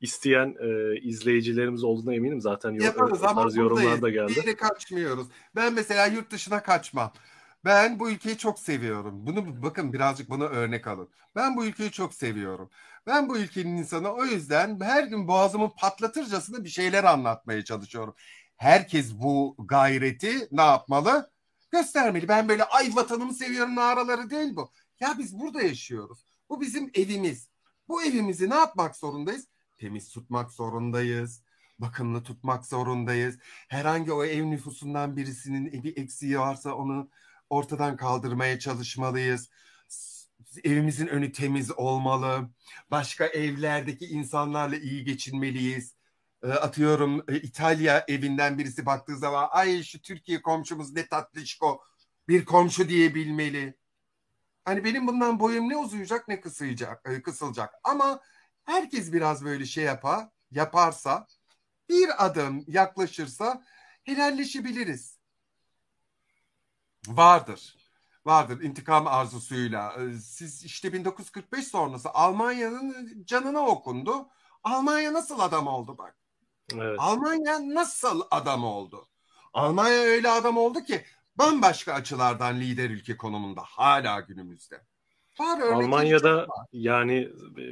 isteyen 0.00 0.54
e, 0.60 0.98
izleyicilerimiz 1.00 1.84
olduğuna 1.84 2.14
eminim. 2.14 2.40
Zaten 2.40 2.70
yor- 2.70 2.84
Yaparız 2.84 3.22
ama 3.24 3.42
tarz 3.42 3.56
yorumlar 3.56 4.02
da 4.02 4.10
geldi. 4.10 4.28
Bir 4.30 4.36
yere 4.36 4.56
kaçmıyoruz. 4.56 5.26
Ben 5.56 5.72
mesela 5.72 6.06
yurt 6.06 6.30
dışına 6.30 6.62
kaçmam. 6.62 7.12
Ben 7.64 8.00
bu 8.00 8.10
ülkeyi 8.10 8.38
çok 8.38 8.58
seviyorum. 8.58 9.26
Bunu 9.26 9.62
bakın 9.62 9.92
birazcık 9.92 10.30
buna 10.30 10.44
örnek 10.44 10.86
alın. 10.86 11.08
Ben 11.36 11.56
bu 11.56 11.64
ülkeyi 11.66 11.90
çok 11.90 12.14
seviyorum. 12.14 12.70
Ben 13.06 13.28
bu 13.28 13.38
ülkenin 13.38 13.76
insanı 13.76 14.12
o 14.12 14.24
yüzden 14.24 14.80
her 14.80 15.04
gün 15.04 15.28
boğazımı 15.28 15.74
patlatırcasına 15.76 16.64
bir 16.64 16.68
şeyler 16.68 17.04
anlatmaya 17.04 17.64
çalışıyorum. 17.64 18.14
Herkes 18.56 19.14
bu 19.14 19.56
gayreti 19.58 20.48
ne 20.52 20.62
yapmalı? 20.62 21.30
Göstermeli. 21.70 22.28
Ben 22.28 22.48
böyle 22.48 22.64
ay 22.64 22.90
vatanımı 22.94 23.34
seviyorum 23.34 23.74
naraları 23.76 24.30
değil 24.30 24.56
bu. 24.56 24.70
Ya 25.00 25.14
biz 25.18 25.38
burada 25.40 25.62
yaşıyoruz. 25.62 26.24
Bu 26.48 26.60
bizim 26.60 26.90
evimiz. 26.94 27.48
Bu 27.88 28.02
evimizi 28.02 28.50
ne 28.50 28.54
yapmak 28.54 28.96
zorundayız? 28.96 29.46
Temiz 29.80 30.08
tutmak 30.08 30.52
zorundayız. 30.52 31.42
Bakımlı 31.78 32.22
tutmak 32.22 32.66
zorundayız. 32.66 33.38
Herhangi 33.68 34.12
o 34.12 34.24
ev 34.24 34.50
nüfusundan 34.50 35.16
birisinin 35.16 35.84
bir 35.84 35.96
eksiği 35.96 36.38
varsa 36.38 36.74
onu 36.74 37.10
ortadan 37.50 37.96
kaldırmaya 37.96 38.58
çalışmalıyız. 38.58 39.50
Evimizin 40.64 41.06
önü 41.06 41.32
temiz 41.32 41.70
olmalı. 41.70 42.50
Başka 42.90 43.26
evlerdeki 43.26 44.06
insanlarla 44.06 44.76
iyi 44.76 45.04
geçinmeliyiz. 45.04 45.94
Ee, 46.42 46.48
atıyorum 46.48 47.24
e, 47.28 47.36
İtalya 47.36 48.04
evinden 48.08 48.58
birisi 48.58 48.86
baktığı 48.86 49.16
zaman 49.16 49.48
ay 49.50 49.82
şu 49.82 50.02
Türkiye 50.02 50.42
komşumuz 50.42 50.92
ne 50.92 51.06
tatlışko 51.06 51.82
bir 52.28 52.44
komşu 52.44 52.88
diyebilmeli. 52.88 53.74
Hani 54.64 54.84
benim 54.84 55.06
bundan 55.06 55.40
boyum 55.40 55.68
ne 55.68 55.76
uzayacak 55.76 56.28
ne 56.28 56.40
kısayacak, 56.40 57.08
e, 57.08 57.22
kısılacak. 57.22 57.74
Ama 57.84 58.20
herkes 58.70 59.12
biraz 59.12 59.44
böyle 59.44 59.66
şey 59.66 59.84
yapar, 59.84 60.28
yaparsa 60.50 61.26
bir 61.88 62.26
adım 62.26 62.64
yaklaşırsa 62.66 63.64
helalleşebiliriz 64.04 65.18
vardır. 67.08 67.76
Vardır 68.26 68.62
intikam 68.62 69.06
arzusuyla. 69.06 69.94
Ee, 69.98 70.12
siz 70.18 70.64
işte 70.64 70.92
1945 70.92 71.66
sonrası 71.68 72.10
Almanya'nın 72.10 73.24
canına 73.24 73.60
okundu. 73.60 74.28
Almanya 74.64 75.12
nasıl 75.12 75.40
adam 75.40 75.66
oldu 75.66 75.98
bak. 75.98 76.16
Evet. 76.74 76.96
Almanya 77.00 77.74
nasıl 77.74 78.22
adam 78.30 78.64
oldu? 78.64 79.08
Almanya 79.52 80.00
öyle 80.00 80.30
adam 80.30 80.56
oldu 80.56 80.84
ki 80.84 81.04
bambaşka 81.36 81.92
açılardan 81.92 82.60
lider 82.60 82.90
ülke 82.90 83.16
konumunda 83.16 83.62
hala 83.62 84.20
günümüzde. 84.20 84.89
Var 85.38 85.60
Almanya'da 85.60 86.46
yani 86.72 87.28
e, 87.58 87.64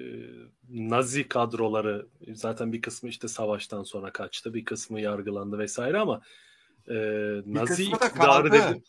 Nazi 0.68 1.28
kadroları 1.28 2.06
zaten 2.32 2.72
bir 2.72 2.82
kısmı 2.82 3.08
işte 3.08 3.28
savaştan 3.28 3.82
sonra 3.82 4.12
kaçtı, 4.12 4.54
bir 4.54 4.64
kısmı 4.64 5.00
yargılandı 5.00 5.58
vesaire 5.58 5.98
ama 5.98 6.20
e, 6.88 6.94
Nazi 7.46 7.84
iktidarı 7.84 8.52
dedim. 8.52 8.82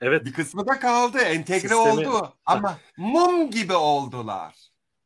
Evet. 0.00 0.24
Bir 0.24 0.32
kısmı 0.32 0.66
da 0.66 0.78
kaldı. 0.78 1.18
Entegre 1.18 1.68
Sistemi... 1.68 2.08
oldu. 2.08 2.32
Ama 2.46 2.78
mum 2.96 3.50
gibi 3.50 3.74
oldular. 3.74 4.54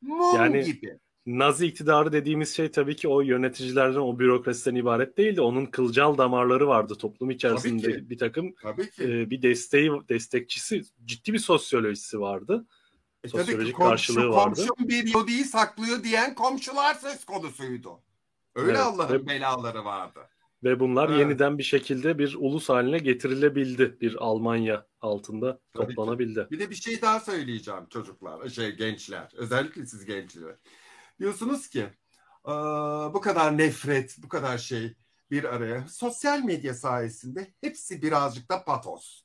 Mum 0.01 0.37
yani, 0.37 0.65
gibi. 0.65 0.99
Nazi 1.27 1.67
iktidarı 1.67 2.13
dediğimiz 2.13 2.57
şey 2.57 2.71
tabii 2.71 2.97
ki 2.97 3.09
o 3.09 3.21
yöneticilerden, 3.21 3.99
o 3.99 4.19
bürokrasiden 4.19 4.75
ibaret 4.75 5.19
değildi. 5.19 5.41
Onun 5.41 5.67
kılcal 5.67 6.19
damarları 6.19 6.69
vardı 6.69 6.95
toplum 6.95 7.31
içerisinde 7.31 8.11
bir 8.11 8.19
takım. 8.19 8.55
E, 9.01 9.31
bir 9.31 9.43
desteği, 9.43 9.91
destekçisi, 10.09 10.83
ciddi 11.05 11.33
bir 11.33 11.39
sosyolojisi 11.39 12.21
vardı. 12.21 12.67
E, 13.25 13.29
Sosyolojik 13.29 13.77
komşu, 13.77 13.91
karşılığı 13.91 14.29
vardı. 14.29 14.67
Komşum 14.67 14.89
bir 14.89 15.15
yodiyi 15.15 15.45
saklıyor 15.45 16.05
diyen 16.05 16.35
komşular 16.35 16.95
söz 16.95 17.25
konusuydu. 17.25 18.03
Öyle 18.55 18.71
evet, 18.71 18.81
Allah'ın 18.81 19.27
belaları 19.27 19.85
vardı. 19.85 20.21
Ve 20.65 20.81
bunlar 20.81 21.09
evet. 21.09 21.19
yeniden 21.19 21.59
bir 21.59 21.63
şekilde 21.63 22.19
bir 22.19 22.35
ulus 22.39 22.69
haline 22.69 22.99
getirilebildi. 22.99 24.01
Bir 24.01 24.15
Almanya 24.15 24.87
altında 25.01 25.61
Tabii 25.73 25.95
toplanabildi. 25.95 26.41
Ki. 26.41 26.51
Bir 26.51 26.59
de 26.59 26.71
bir 26.71 26.75
şey 26.75 27.03
daha 27.03 27.21
söyleyeceğim 27.21 27.87
çocuklar, 27.91 28.49
şey 28.49 28.71
gençler. 28.71 29.33
Özellikle 29.37 29.87
siz 29.87 30.05
gençler. 30.05 30.57
Diyorsunuz 31.19 31.69
ki 31.69 31.87
bu 33.15 33.21
kadar 33.21 33.59
nefret, 33.59 34.17
bu 34.19 34.29
kadar 34.29 34.59
şey 34.59 34.95
bir 35.31 35.45
araya. 35.45 35.89
Sosyal 35.89 36.43
medya 36.43 36.75
sayesinde 36.75 37.55
hepsi 37.61 38.03
birazcık 38.03 38.51
da 38.51 38.65
patos. 38.65 39.23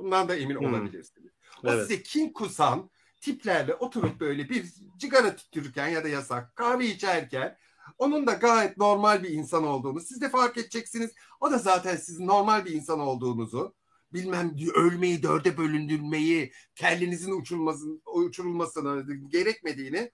Bundan 0.00 0.28
da 0.28 0.36
emin 0.36 0.56
hmm. 0.56 0.66
olabilirsiniz. 0.66 1.32
O 1.64 1.68
evet. 1.68 1.80
size 1.80 2.02
kin 2.02 2.32
kusan 2.32 2.90
tiplerle 3.26 3.74
oturup 3.74 4.20
böyle 4.20 4.48
bir 4.48 4.66
cigara 4.98 5.36
tüttürürken 5.36 5.88
ya 5.88 6.04
da 6.04 6.08
yasak 6.08 6.56
kahve 6.56 6.86
içerken 6.86 7.56
onun 7.98 8.26
da 8.26 8.32
gayet 8.32 8.76
normal 8.76 9.22
bir 9.22 9.30
insan 9.30 9.66
olduğunu 9.66 10.00
siz 10.00 10.20
de 10.20 10.28
fark 10.28 10.58
edeceksiniz. 10.58 11.10
O 11.40 11.50
da 11.50 11.58
zaten 11.58 11.96
sizin 11.96 12.26
normal 12.26 12.64
bir 12.64 12.70
insan 12.70 13.00
olduğunuzu 13.00 13.74
bilmem 14.12 14.56
ölmeyi, 14.74 15.22
dörde 15.22 15.58
bölündürmeyi, 15.58 16.52
kellinizin 16.74 17.40
uçurulmasını, 17.40 18.00
uçurulmasını 18.06 19.14
gerekmediğini 19.28 20.10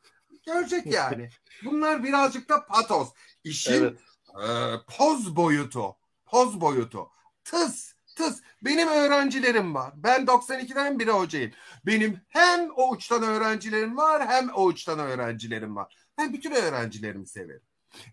görecek 0.46 0.86
yani. 0.86 1.28
Bunlar 1.64 2.04
birazcık 2.04 2.48
da 2.48 2.66
patos. 2.66 3.12
İşin 3.44 3.72
evet. 3.72 3.98
e, 4.42 4.48
poz 4.96 5.36
boyutu. 5.36 5.96
Poz 6.26 6.60
boyutu. 6.60 7.08
Tıs 7.44 7.92
tıs. 8.16 8.40
Benim 8.62 8.88
öğrencilerim 8.88 9.74
var. 9.74 9.92
Ben 9.96 10.26
92'den 10.26 10.98
biri 10.98 11.10
hocayım. 11.10 11.52
Benim 11.86 12.20
hem 12.28 12.70
o 12.76 12.90
uçtan 12.90 13.22
öğrencilerim 13.22 13.96
var 13.96 14.26
hem 14.28 14.50
o 14.54 14.64
uçtan 14.64 14.98
öğrencilerim 14.98 15.76
var. 15.76 15.96
Ben 16.18 16.32
bütün 16.32 16.52
öğrencilerimi 16.52 17.26
severim. 17.26 17.62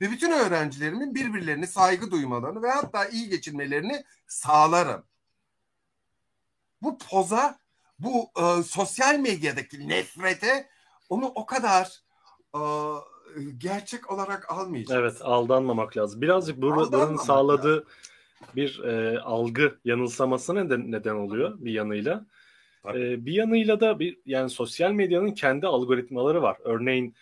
Ve 0.01 0.11
bütün 0.11 0.31
öğrencilerimin 0.31 1.15
birbirlerine 1.15 1.67
saygı 1.67 2.11
duymalarını 2.11 2.61
ve 2.61 2.71
hatta 2.71 3.05
iyi 3.05 3.29
geçinmelerini 3.29 4.03
sağlarım. 4.27 5.03
Bu 6.81 6.97
poza, 6.97 7.59
bu 7.99 8.29
e, 8.37 8.63
sosyal 8.63 9.19
medyadaki 9.19 9.89
nefrete 9.89 10.69
onu 11.09 11.25
o 11.25 11.45
kadar 11.45 12.01
e, 12.55 12.61
gerçek 13.57 14.11
olarak 14.11 14.51
almayacağız. 14.51 15.01
Evet 15.01 15.21
aldanmamak 15.21 15.97
lazım. 15.97 16.21
Birazcık 16.21 16.61
buranın 16.61 17.17
sağladığı 17.17 17.67
lazım. 17.67 17.85
Bir 18.55 18.79
e, 18.83 19.19
algı 19.19 19.79
yanılsaması 19.85 20.55
neden, 20.55 20.91
neden 20.91 21.15
oluyor 21.15 21.57
bir 21.59 21.71
yanıyla. 21.71 22.25
E, 22.87 23.25
bir 23.25 23.33
yanıyla 23.33 23.79
da 23.79 23.99
bir 23.99 24.17
yani 24.25 24.49
sosyal 24.49 24.91
medyanın 24.91 25.31
kendi 25.31 25.67
algoritmaları 25.67 26.41
var. 26.41 26.57
Örneğin 26.63 27.15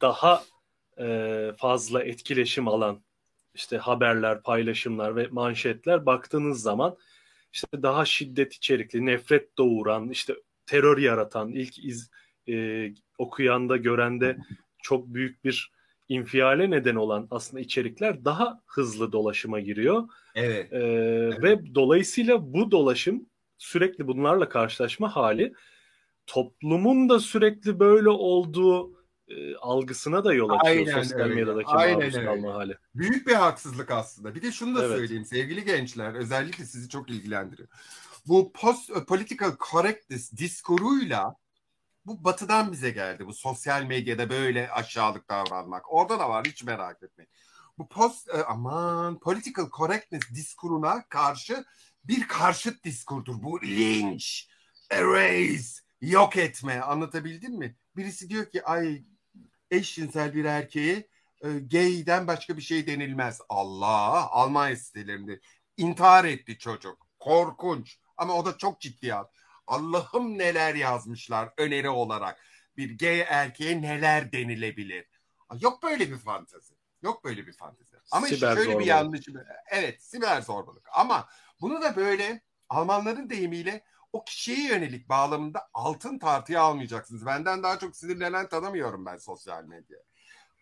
daha 0.00 0.42
e, 0.98 1.52
fazla 1.56 2.02
etkileşim 2.02 2.68
alan 2.68 3.02
işte 3.54 3.78
haberler, 3.78 4.42
paylaşımlar 4.42 5.16
ve 5.16 5.28
manşetler 5.30 6.06
baktığınız 6.06 6.62
zaman 6.62 6.96
işte 7.52 7.82
daha 7.82 8.04
şiddet 8.04 8.54
içerikli, 8.54 9.06
nefret 9.06 9.58
doğuran, 9.58 10.08
işte 10.08 10.34
terör 10.66 10.98
yaratan, 10.98 11.52
ilk 11.52 11.84
iz, 11.84 12.10
e, 12.48 12.88
okuyanda, 13.18 13.76
görende 13.76 14.36
çok 14.82 15.06
büyük 15.06 15.44
bir 15.44 15.72
infiale 16.12 16.70
neden 16.70 16.94
olan 16.94 17.28
aslında 17.30 17.60
içerikler 17.60 18.24
daha 18.24 18.60
hızlı 18.66 19.12
dolaşıma 19.12 19.60
giriyor. 19.60 20.08
Evet. 20.34 20.72
Ee, 20.72 20.78
evet. 20.78 21.42
Ve 21.42 21.74
dolayısıyla 21.74 22.52
bu 22.52 22.70
dolaşım 22.70 23.26
sürekli 23.58 24.06
bunlarla 24.06 24.48
karşılaşma 24.48 25.16
hali 25.16 25.52
toplumun 26.26 27.08
da 27.08 27.20
sürekli 27.20 27.80
böyle 27.80 28.08
olduğu 28.08 29.02
e, 29.28 29.56
algısına 29.56 30.24
da 30.24 30.34
yol 30.34 30.50
açıyor 30.50 30.76
aynen 30.76 31.02
sosyal 31.02 31.20
öyle. 31.20 31.34
medyadaki 31.34 31.68
aynen 31.68 31.98
maruz 31.98 32.14
öyle. 32.14 32.26
kalma 32.26 32.54
hali. 32.54 32.76
Büyük 32.94 33.26
bir 33.26 33.34
haksızlık 33.34 33.90
aslında. 33.90 34.34
Bir 34.34 34.42
de 34.42 34.52
şunu 34.52 34.76
da 34.76 34.84
evet. 34.84 34.96
söyleyeyim 34.96 35.24
sevgili 35.24 35.64
gençler 35.64 36.14
özellikle 36.14 36.64
sizi 36.64 36.88
çok 36.88 37.10
ilgilendiriyor. 37.10 37.68
Bu 38.26 38.52
post 38.52 38.90
e, 38.90 39.04
political 39.04 39.52
correctness 39.70 40.32
diskuruyla 40.32 41.34
bu 42.06 42.24
batıdan 42.24 42.72
bize 42.72 42.90
geldi. 42.90 43.26
Bu 43.26 43.34
sosyal 43.34 43.82
medyada 43.82 44.30
böyle 44.30 44.70
aşağılık 44.70 45.28
davranmak. 45.28 45.92
Orada 45.92 46.18
da 46.18 46.28
var 46.28 46.46
hiç 46.46 46.64
merak 46.64 47.02
etmeyin. 47.02 47.30
Bu 47.78 47.88
post 47.88 48.28
e, 48.28 48.44
aman 48.44 49.18
political 49.18 49.70
correctness 49.70 50.22
diskuruna 50.34 51.08
karşı 51.08 51.64
bir 52.04 52.28
karşıt 52.28 52.84
diskurdur. 52.84 53.42
Bu 53.42 53.62
linç, 53.62 54.48
erase, 54.90 55.82
yok 56.00 56.36
etme. 56.36 56.80
Anlatabildim 56.80 57.58
mi? 57.58 57.76
Birisi 57.96 58.28
diyor 58.28 58.50
ki 58.50 58.64
ay 58.64 59.02
eşcinsel 59.70 60.34
bir 60.34 60.44
erkeğe 60.44 61.08
e, 61.44 61.48
gay'den 61.58 62.26
başka 62.26 62.56
bir 62.56 62.62
şey 62.62 62.86
denilmez. 62.86 63.40
Allah 63.48 64.30
Almanya 64.30 64.76
sitelerinde 64.76 65.40
intihar 65.76 66.24
etti 66.24 66.58
çocuk. 66.58 67.06
Korkunç. 67.18 67.98
Ama 68.16 68.34
o 68.34 68.44
da 68.44 68.58
çok 68.58 68.80
ciddi 68.80 69.14
al. 69.14 69.24
Allah'ım 69.66 70.38
neler 70.38 70.74
yazmışlar 70.74 71.48
öneri 71.56 71.88
olarak. 71.88 72.40
Bir 72.76 72.98
gay 72.98 73.20
erkeğe 73.20 73.82
neler 73.82 74.32
denilebilir. 74.32 75.06
Yok 75.60 75.82
böyle 75.82 76.10
bir 76.10 76.18
fantezi. 76.18 76.74
Yok 77.02 77.24
böyle 77.24 77.46
bir 77.46 77.52
fantezi. 77.52 77.96
Ama 78.10 78.26
siber 78.26 78.34
işte 78.34 78.46
şöyle 78.46 78.64
zorbalık. 78.64 78.80
bir 78.80 78.86
yanlış. 78.86 79.26
Evet 79.70 80.02
siber 80.02 80.42
zorbalık. 80.42 80.88
Ama 80.92 81.28
bunu 81.60 81.82
da 81.82 81.96
böyle 81.96 82.42
Almanların 82.72 83.30
deyimiyle 83.30 83.84
o 84.12 84.24
kişiye 84.24 84.68
yönelik 84.68 85.08
bağlamında 85.08 85.68
altın 85.74 86.18
tartıya 86.18 86.62
almayacaksınız. 86.62 87.26
Benden 87.26 87.62
daha 87.62 87.78
çok 87.78 87.96
sinirlenen 87.96 88.48
tanımıyorum 88.48 89.06
ben 89.06 89.16
sosyal 89.16 89.64
medya. 89.64 89.98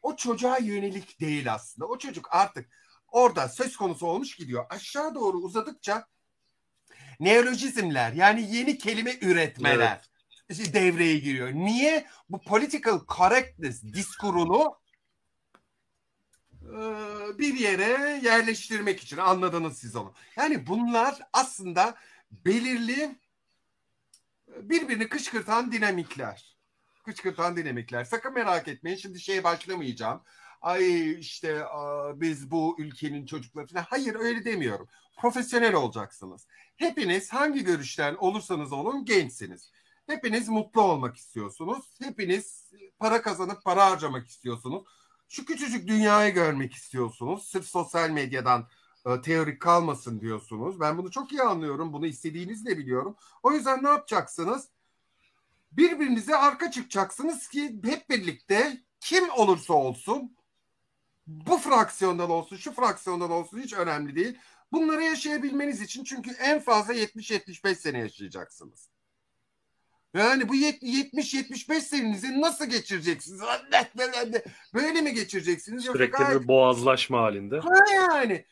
O 0.02 0.16
çocuğa 0.16 0.58
yönelik 0.58 1.20
değil 1.20 1.52
aslında. 1.52 1.86
O 1.86 1.98
çocuk 1.98 2.28
artık 2.30 2.70
orada 3.08 3.48
söz 3.48 3.76
konusu 3.76 4.06
olmuş 4.06 4.36
gidiyor. 4.36 4.66
Aşağı 4.70 5.14
doğru 5.14 5.38
uzadıkça 5.38 6.06
neolojizmler 7.20 8.12
yani 8.12 8.56
yeni 8.56 8.78
kelime 8.78 9.16
üretmeler 9.20 10.08
evet. 10.50 10.74
devreye 10.74 11.18
giriyor. 11.18 11.52
Niye? 11.52 12.06
Bu 12.30 12.40
political 12.40 13.00
correctness 13.08 13.82
diskurunu 13.82 14.80
bir 17.38 17.54
yere 17.54 18.20
yerleştirmek 18.22 19.00
için 19.00 19.16
anladınız 19.16 19.78
siz 19.78 19.96
onu. 19.96 20.14
Yani 20.36 20.66
bunlar 20.66 21.18
aslında 21.32 21.94
belirli 22.30 23.18
birbirini 24.48 25.08
kışkırtan 25.08 25.72
dinamikler. 25.72 26.56
Kışkırtan 27.04 27.56
dinamikler. 27.56 28.04
Sakın 28.04 28.34
merak 28.34 28.68
etmeyin 28.68 28.96
şimdi 28.96 29.20
şeye 29.20 29.44
başlamayacağım. 29.44 30.22
Ay 30.62 31.12
işte 31.20 31.62
biz 32.14 32.50
bu 32.50 32.76
ülkenin 32.78 33.26
çocukları 33.26 33.66
falan. 33.66 33.86
Hayır 33.88 34.14
öyle 34.14 34.44
demiyorum. 34.44 34.88
Profesyonel 35.20 35.74
olacaksınız. 35.74 36.46
Hepiniz 36.76 37.32
hangi 37.32 37.64
görüşten 37.64 38.14
olursanız 38.14 38.72
olun 38.72 39.04
gençsiniz. 39.04 39.70
Hepiniz 40.06 40.48
mutlu 40.48 40.82
olmak 40.82 41.16
istiyorsunuz. 41.16 41.84
Hepiniz 42.02 42.70
para 42.98 43.22
kazanıp 43.22 43.64
para 43.64 43.90
harcamak 43.90 44.28
istiyorsunuz. 44.28 44.84
Şu 45.28 45.44
küçücük 45.44 45.88
dünyayı 45.88 46.34
görmek 46.34 46.74
istiyorsunuz. 46.74 47.48
Sırf 47.48 47.66
sosyal 47.66 48.10
medyadan 48.10 48.68
e, 49.06 49.20
teorik 49.20 49.60
kalmasın 49.60 50.20
diyorsunuz. 50.20 50.80
Ben 50.80 50.98
bunu 50.98 51.10
çok 51.10 51.32
iyi 51.32 51.42
anlıyorum. 51.42 51.92
Bunu 51.92 52.06
istediğinizi 52.06 52.66
de 52.66 52.78
biliyorum. 52.78 53.16
O 53.42 53.52
yüzden 53.52 53.84
ne 53.84 53.88
yapacaksınız? 53.88 54.68
Birbirinize 55.72 56.36
arka 56.36 56.70
çıkacaksınız 56.70 57.48
ki 57.48 57.80
hep 57.84 58.10
birlikte 58.10 58.80
kim 59.00 59.30
olursa 59.30 59.74
olsun 59.74 60.36
bu 61.26 61.58
fraksiyondan 61.58 62.30
olsun, 62.30 62.56
şu 62.56 62.72
fraksiyondan 62.72 63.30
olsun 63.30 63.58
hiç 63.58 63.72
önemli 63.72 64.16
değil. 64.16 64.38
Bunları 64.72 65.02
yaşayabilmeniz 65.02 65.80
için 65.80 66.04
çünkü 66.04 66.30
en 66.30 66.60
fazla 66.60 66.94
70-75 66.94 67.74
sene 67.74 67.98
yaşayacaksınız. 67.98 68.88
Yani 70.14 70.48
bu 70.48 70.54
70-75 70.54 71.80
senenizi 71.80 72.40
nasıl 72.40 72.66
geçireceksiniz? 72.66 73.40
Böyle 74.74 75.00
mi 75.00 75.14
geçireceksiniz? 75.14 75.84
Sürekli 75.84 76.40
bir 76.40 76.48
boğazlaşma 76.48 77.20
halinde. 77.20 77.58
Ha 77.58 77.84
yani. 77.94 78.44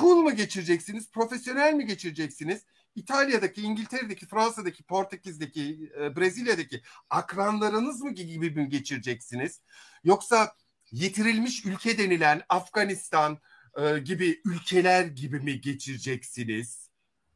Cool 0.00 0.16
mu 0.16 0.36
geçireceksiniz? 0.36 1.10
Profesyonel 1.10 1.74
mi 1.74 1.86
geçireceksiniz? 1.86 2.62
İtalya'daki, 2.96 3.62
İngiltere'deki, 3.62 4.26
Fransa'daki, 4.26 4.82
Portekiz'deki, 4.82 5.92
e, 6.00 6.16
Brezilya'daki 6.16 6.82
akranlarınız 7.10 8.02
mı 8.02 8.10
gibi 8.10 8.50
mi 8.50 8.68
geçireceksiniz? 8.68 9.60
Yoksa 10.04 10.54
yitirilmiş 10.90 11.64
ülke 11.66 11.98
denilen 11.98 12.42
Afganistan 12.48 13.38
e, 13.78 13.98
gibi 13.98 14.40
ülkeler 14.44 15.04
gibi 15.04 15.40
mi 15.40 15.60
geçireceksiniz? 15.60 16.90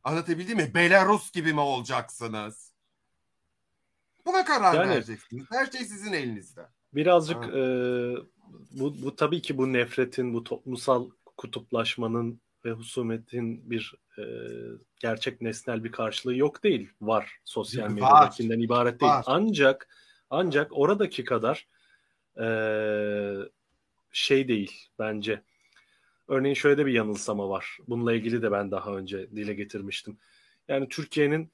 Anlatabildim 0.05 0.57
mi? 0.57 0.70
Belarus 0.74 1.32
gibi 1.32 1.53
mi 1.53 1.61
olacaksınız? 1.61 2.72
Buna 4.26 4.45
karar 4.45 4.74
yani, 4.74 4.91
vereceksiniz. 4.91 5.45
Her 5.51 5.66
şey 5.66 5.85
sizin 5.85 6.12
elinizde. 6.12 6.66
Birazcık 6.95 7.45
e, 7.45 7.62
bu, 8.70 9.03
bu 9.03 9.16
tabii 9.16 9.43
ki 9.43 9.59
bu 9.59 9.72
nefretin, 9.72 10.35
bu 10.35 10.45
toplumsal 10.45 11.11
kutuplaşmanın 11.37 12.41
ve 12.64 12.70
husumetin 12.70 13.70
bir 13.70 13.95
e, 14.18 14.24
gerçek 14.99 15.41
nesnel 15.41 15.85
bir 15.85 15.93
karşılığı 15.93 16.37
yok 16.37 16.64
değil. 16.64 16.91
Var. 17.01 17.39
Sosyal 17.45 17.91
medyadakinden 17.91 18.61
ibaret 18.61 19.01
değil. 19.01 19.12
Var. 19.12 19.24
Ancak 19.26 19.89
ancak 20.30 20.78
oradaki 20.78 21.24
kadar 21.24 21.66
e, 22.41 22.47
şey 24.12 24.49
değil 24.49 24.89
bence. 24.99 25.43
Örneğin 26.29 26.55
şöyle 26.55 26.79
de 26.79 26.87
bir 26.87 26.93
yanılsama 26.93 27.49
var. 27.49 27.79
Bununla 27.89 28.12
ilgili 28.12 28.43
de 28.43 28.53
ben 28.53 28.70
daha 28.70 28.97
önce 28.97 29.31
dile 29.31 29.55
getirmiştim. 29.55 30.18
Yani 30.68 30.89
Türkiye'nin 30.89 31.53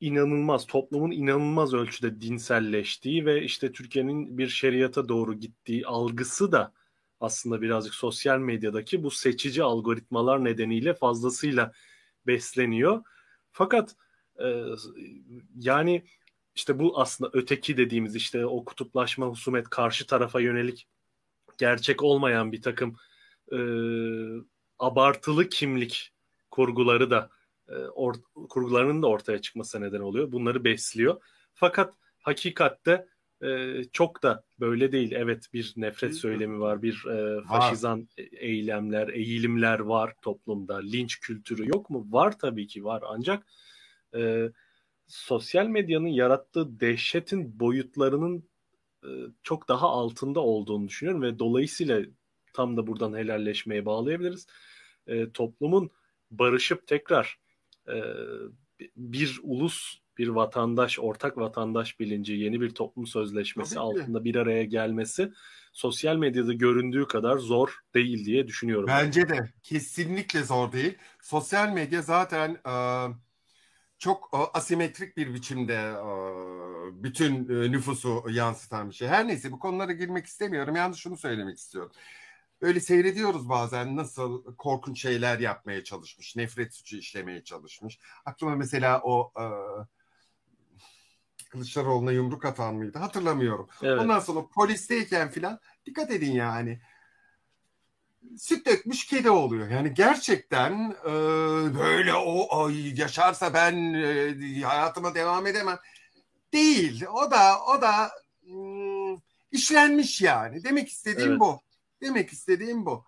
inanılmaz, 0.00 0.66
toplumun 0.66 1.10
inanılmaz 1.10 1.74
ölçüde 1.74 2.20
dinselleştiği 2.20 3.26
ve 3.26 3.42
işte 3.42 3.72
Türkiye'nin 3.72 4.38
bir 4.38 4.48
şeriata 4.48 5.08
doğru 5.08 5.34
gittiği 5.34 5.86
algısı 5.86 6.52
da 6.52 6.72
aslında 7.20 7.62
birazcık 7.62 7.94
sosyal 7.94 8.38
medyadaki 8.38 9.02
bu 9.02 9.10
seçici 9.10 9.62
algoritmalar 9.62 10.44
nedeniyle 10.44 10.94
fazlasıyla 10.94 11.72
besleniyor. 12.26 13.02
Fakat 13.52 13.96
e, 14.44 14.64
yani 15.56 16.04
işte 16.54 16.78
bu 16.78 17.00
aslında 17.00 17.30
öteki 17.34 17.76
dediğimiz 17.76 18.16
işte 18.16 18.46
o 18.46 18.64
kutuplaşma, 18.64 19.26
husumet 19.26 19.68
karşı 19.68 20.06
tarafa 20.06 20.40
yönelik 20.40 20.88
gerçek 21.58 22.02
olmayan 22.02 22.52
bir 22.52 22.62
takım 22.62 22.96
e, 23.52 23.58
abartılı 24.78 25.48
kimlik 25.48 26.12
kurguları 26.50 27.10
da 27.10 27.30
e, 27.68 27.74
or, 27.74 28.14
kurgularının 28.48 29.02
da 29.02 29.06
ortaya 29.06 29.40
çıkması 29.40 29.80
neden 29.80 30.00
oluyor. 30.00 30.32
Bunları 30.32 30.64
besliyor. 30.64 31.22
Fakat 31.54 31.94
hakikatte 32.18 33.06
e, 33.42 33.82
çok 33.92 34.22
da 34.22 34.44
böyle 34.60 34.92
değil. 34.92 35.12
Evet 35.12 35.48
bir 35.52 35.72
nefret 35.76 36.14
söylemi 36.14 36.60
var, 36.60 36.82
bir 36.82 37.04
e, 37.06 37.44
faşizan 37.44 38.00
var. 38.00 38.08
eylemler, 38.32 39.08
eğilimler 39.08 39.78
var 39.78 40.14
toplumda. 40.22 40.76
Linç 40.76 41.20
kültürü 41.20 41.68
yok 41.68 41.90
mu? 41.90 42.06
Var 42.10 42.38
tabii 42.38 42.66
ki 42.66 42.84
var. 42.84 43.02
Ancak 43.06 43.46
e, 44.14 44.50
sosyal 45.06 45.66
medyanın 45.66 46.06
yarattığı 46.06 46.80
dehşetin 46.80 47.60
boyutlarının 47.60 48.48
e, 49.04 49.10
çok 49.42 49.68
daha 49.68 49.88
altında 49.88 50.40
olduğunu 50.40 50.88
düşünüyorum 50.88 51.22
ve 51.22 51.38
dolayısıyla 51.38 52.02
tam 52.52 52.76
da 52.76 52.86
buradan 52.86 53.16
helalleşmeye 53.16 53.86
bağlayabiliriz. 53.86 54.46
E, 55.06 55.30
toplumun 55.30 55.90
barışıp 56.30 56.86
tekrar 56.86 57.38
e, 57.88 57.96
bir 58.96 59.40
ulus, 59.42 59.98
bir 60.18 60.28
vatandaş, 60.28 60.98
ortak 60.98 61.38
vatandaş 61.38 62.00
bilinci, 62.00 62.32
yeni 62.32 62.60
bir 62.60 62.70
toplum 62.70 63.06
sözleşmesi 63.06 63.78
altında 63.78 64.24
bir 64.24 64.34
araya 64.34 64.64
gelmesi 64.64 65.32
sosyal 65.72 66.16
medyada 66.16 66.52
göründüğü 66.52 67.06
kadar 67.06 67.38
zor 67.38 67.78
değil 67.94 68.24
diye 68.24 68.46
düşünüyorum. 68.46 68.86
Bence 68.86 69.28
de 69.28 69.52
kesinlikle 69.62 70.42
zor 70.42 70.72
değil. 70.72 70.98
Sosyal 71.22 71.72
medya 71.72 72.02
zaten 72.02 72.56
e, 72.68 72.74
çok 73.98 74.30
e, 74.34 74.36
asimetrik 74.58 75.16
bir 75.16 75.34
biçimde 75.34 75.74
e, 75.74 76.06
bütün 77.02 77.48
e, 77.48 77.72
nüfusu 77.72 78.24
yansıtan 78.30 78.90
bir 78.90 78.94
şey. 78.94 79.08
Her 79.08 79.28
neyse 79.28 79.52
bu 79.52 79.58
konulara 79.58 79.92
girmek 79.92 80.26
istemiyorum. 80.26 80.76
Yalnız 80.76 80.96
şunu 80.96 81.16
söylemek 81.16 81.58
istiyorum 81.58 81.92
öyle 82.62 82.80
seyrediyoruz 82.80 83.48
bazen 83.48 83.96
nasıl 83.96 84.56
korkunç 84.56 85.02
şeyler 85.02 85.38
yapmaya 85.38 85.84
çalışmış, 85.84 86.36
nefret 86.36 86.74
suçu 86.74 86.96
işlemeye 86.96 87.44
çalışmış. 87.44 87.98
Aklıma 88.24 88.56
mesela 88.56 89.00
o 89.04 89.32
e, 89.36 89.44
Kılıçdaroğlu'na 91.50 92.12
yumruk 92.12 92.44
atan 92.44 92.74
mıydı 92.74 92.98
hatırlamıyorum. 92.98 93.68
Evet. 93.82 94.00
Ondan 94.00 94.20
sonra 94.20 94.46
polisteyken 94.54 95.30
filan 95.30 95.58
dikkat 95.86 96.10
edin 96.10 96.32
yani. 96.32 96.80
Süt 98.38 98.66
dökmüş 98.66 99.06
kedi 99.06 99.30
oluyor. 99.30 99.68
Yani 99.68 99.94
gerçekten 99.94 100.96
e, 101.04 101.12
böyle 101.74 102.14
o 102.14 102.64
ay, 102.64 103.00
yaşarsa 103.00 103.54
ben 103.54 103.94
e, 103.94 104.60
hayatıma 104.60 105.14
devam 105.14 105.46
edemem. 105.46 105.78
Değil. 106.52 107.04
O 107.06 107.30
da 107.30 107.64
o 107.64 107.82
da 107.82 108.10
hmm, 108.44 109.16
işlenmiş 109.50 110.20
yani. 110.20 110.64
Demek 110.64 110.88
istediğim 110.88 111.30
evet. 111.30 111.40
bu. 111.40 111.60
Demek 112.02 112.32
istediğim 112.32 112.86
bu. 112.86 113.04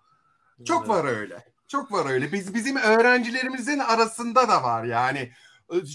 Çok 0.65 0.79
evet. 0.81 0.89
var 0.89 1.05
öyle. 1.05 1.55
Çok 1.69 1.93
var 1.93 2.11
öyle. 2.11 2.33
Biz 2.33 2.55
bizim 2.55 2.77
öğrencilerimizin 2.77 3.79
arasında 3.79 4.49
da 4.49 4.63
var 4.63 4.85
yani. 4.85 5.33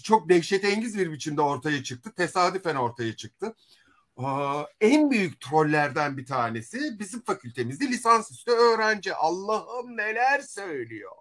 Çok 0.04 0.30
dehşetengiz 0.30 0.98
bir 0.98 1.12
biçimde 1.12 1.42
ortaya 1.42 1.84
çıktı. 1.84 2.14
Tesadüfen 2.16 2.76
ortaya 2.76 3.16
çıktı. 3.16 3.56
Aa, 4.18 4.64
en 4.82 5.12
büyük 5.12 5.42
trollerden 5.42 6.18
bir 6.18 6.26
tanesi 6.26 7.00
bizim 7.00 7.22
fakültemizde 7.22 7.88
lisansüstü 7.88 8.52
öğrenci. 8.52 9.16
Allah'ım 9.16 9.98
neler 9.98 10.42
söylüyor. 10.42 11.12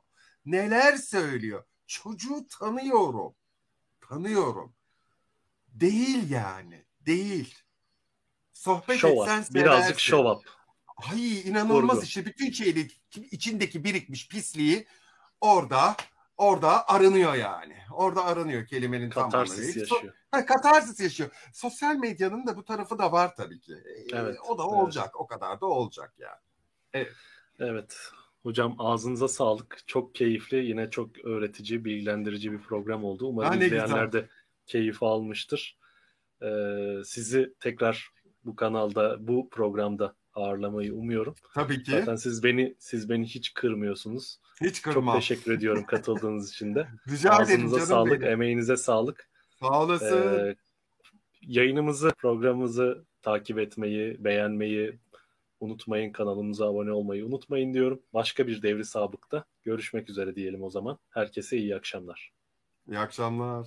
Neler 0.46 0.96
söylüyor. 0.96 1.64
Çocuğu 1.86 2.46
tanıyorum. 2.60 3.34
Tanıyorum. 4.08 4.74
Değil 5.68 6.30
yani. 6.30 6.84
Değil. 7.00 7.58
Sohbet 8.52 8.98
show 8.98 9.20
etsen 9.20 9.42
up. 9.42 9.54
Birazcık 9.54 10.00
show 10.00 10.30
up. 10.30 10.57
Ay 11.12 11.40
inanılmaz 11.40 11.96
Kurgu. 11.96 12.06
işte 12.06 12.26
bütün 12.26 12.50
şeyi 12.50 12.88
içindeki 13.30 13.84
birikmiş 13.84 14.28
pisliği 14.28 14.86
orada 15.40 15.96
orada 16.36 16.88
aranıyor 16.88 17.34
yani. 17.34 17.76
Orada 17.92 18.24
aranıyor 18.24 18.66
kelimenin 18.66 19.10
katarsis 19.10 19.74
tam 19.74 19.80
yaşıyor. 19.80 20.14
Ha, 20.30 20.46
katarsis 20.46 21.00
yaşıyor. 21.00 21.30
Sosyal 21.52 21.96
medyanın 21.96 22.46
da 22.46 22.56
bu 22.56 22.64
tarafı 22.64 22.98
da 22.98 23.12
var 23.12 23.36
tabii 23.36 23.60
ki. 23.60 23.72
Ee, 23.72 24.16
evet. 24.16 24.36
O 24.48 24.58
da 24.58 24.62
evet. 24.62 24.72
olacak. 24.72 25.20
O 25.20 25.26
kadar 25.26 25.60
da 25.60 25.66
olacak 25.66 26.14
yani. 26.18 26.40
Evet. 26.92 27.12
Evet. 27.58 27.96
Hocam 28.42 28.74
ağzınıza 28.78 29.28
sağlık. 29.28 29.78
Çok 29.86 30.14
keyifli. 30.14 30.64
Yine 30.64 30.90
çok 30.90 31.24
öğretici, 31.24 31.84
bilgilendirici 31.84 32.52
bir 32.52 32.58
program 32.58 33.04
oldu. 33.04 33.26
Umarım 33.26 33.58
ha, 33.58 33.64
izleyenler 33.64 34.12
de 34.12 34.28
keyif 34.66 35.02
almıştır. 35.02 35.78
Ee, 36.42 36.46
sizi 37.04 37.54
tekrar 37.60 38.10
bu 38.44 38.56
kanalda, 38.56 39.28
bu 39.28 39.48
programda 39.50 40.14
ağırlamayı 40.38 40.94
umuyorum. 40.94 41.34
Tabii 41.54 41.82
ki. 41.82 41.90
Zaten 41.90 42.16
siz 42.16 42.42
beni 42.44 42.74
siz 42.78 43.08
beni 43.08 43.26
hiç 43.26 43.54
kırmıyorsunuz. 43.54 44.40
Hiç 44.60 44.82
kırmam. 44.82 45.14
Çok 45.14 45.22
teşekkür 45.22 45.52
ediyorum 45.52 45.84
katıldığınız 45.86 46.50
için 46.50 46.74
de. 46.74 46.88
Rica 47.08 47.30
Ağzınıza 47.30 47.54
ederim 47.54 47.70
canım 47.70 47.86
sağlık, 47.86 48.20
benim. 48.20 48.32
emeğinize 48.32 48.76
sağlık. 48.76 49.30
Sağ 49.60 49.82
olasın. 49.82 50.38
Ee, 50.38 50.56
yayınımızı, 51.42 52.10
programımızı 52.18 53.04
takip 53.22 53.58
etmeyi, 53.58 54.24
beğenmeyi 54.24 54.98
unutmayın. 55.60 56.12
Kanalımıza 56.12 56.66
abone 56.68 56.92
olmayı 56.92 57.26
unutmayın 57.26 57.74
diyorum. 57.74 58.02
Başka 58.14 58.46
bir 58.46 58.62
devri 58.62 58.84
sabıkta 58.84 59.44
görüşmek 59.62 60.10
üzere 60.10 60.34
diyelim 60.36 60.62
o 60.62 60.70
zaman. 60.70 60.98
Herkese 61.10 61.56
iyi 61.56 61.76
akşamlar. 61.76 62.32
İyi 62.88 62.98
akşamlar. 62.98 63.66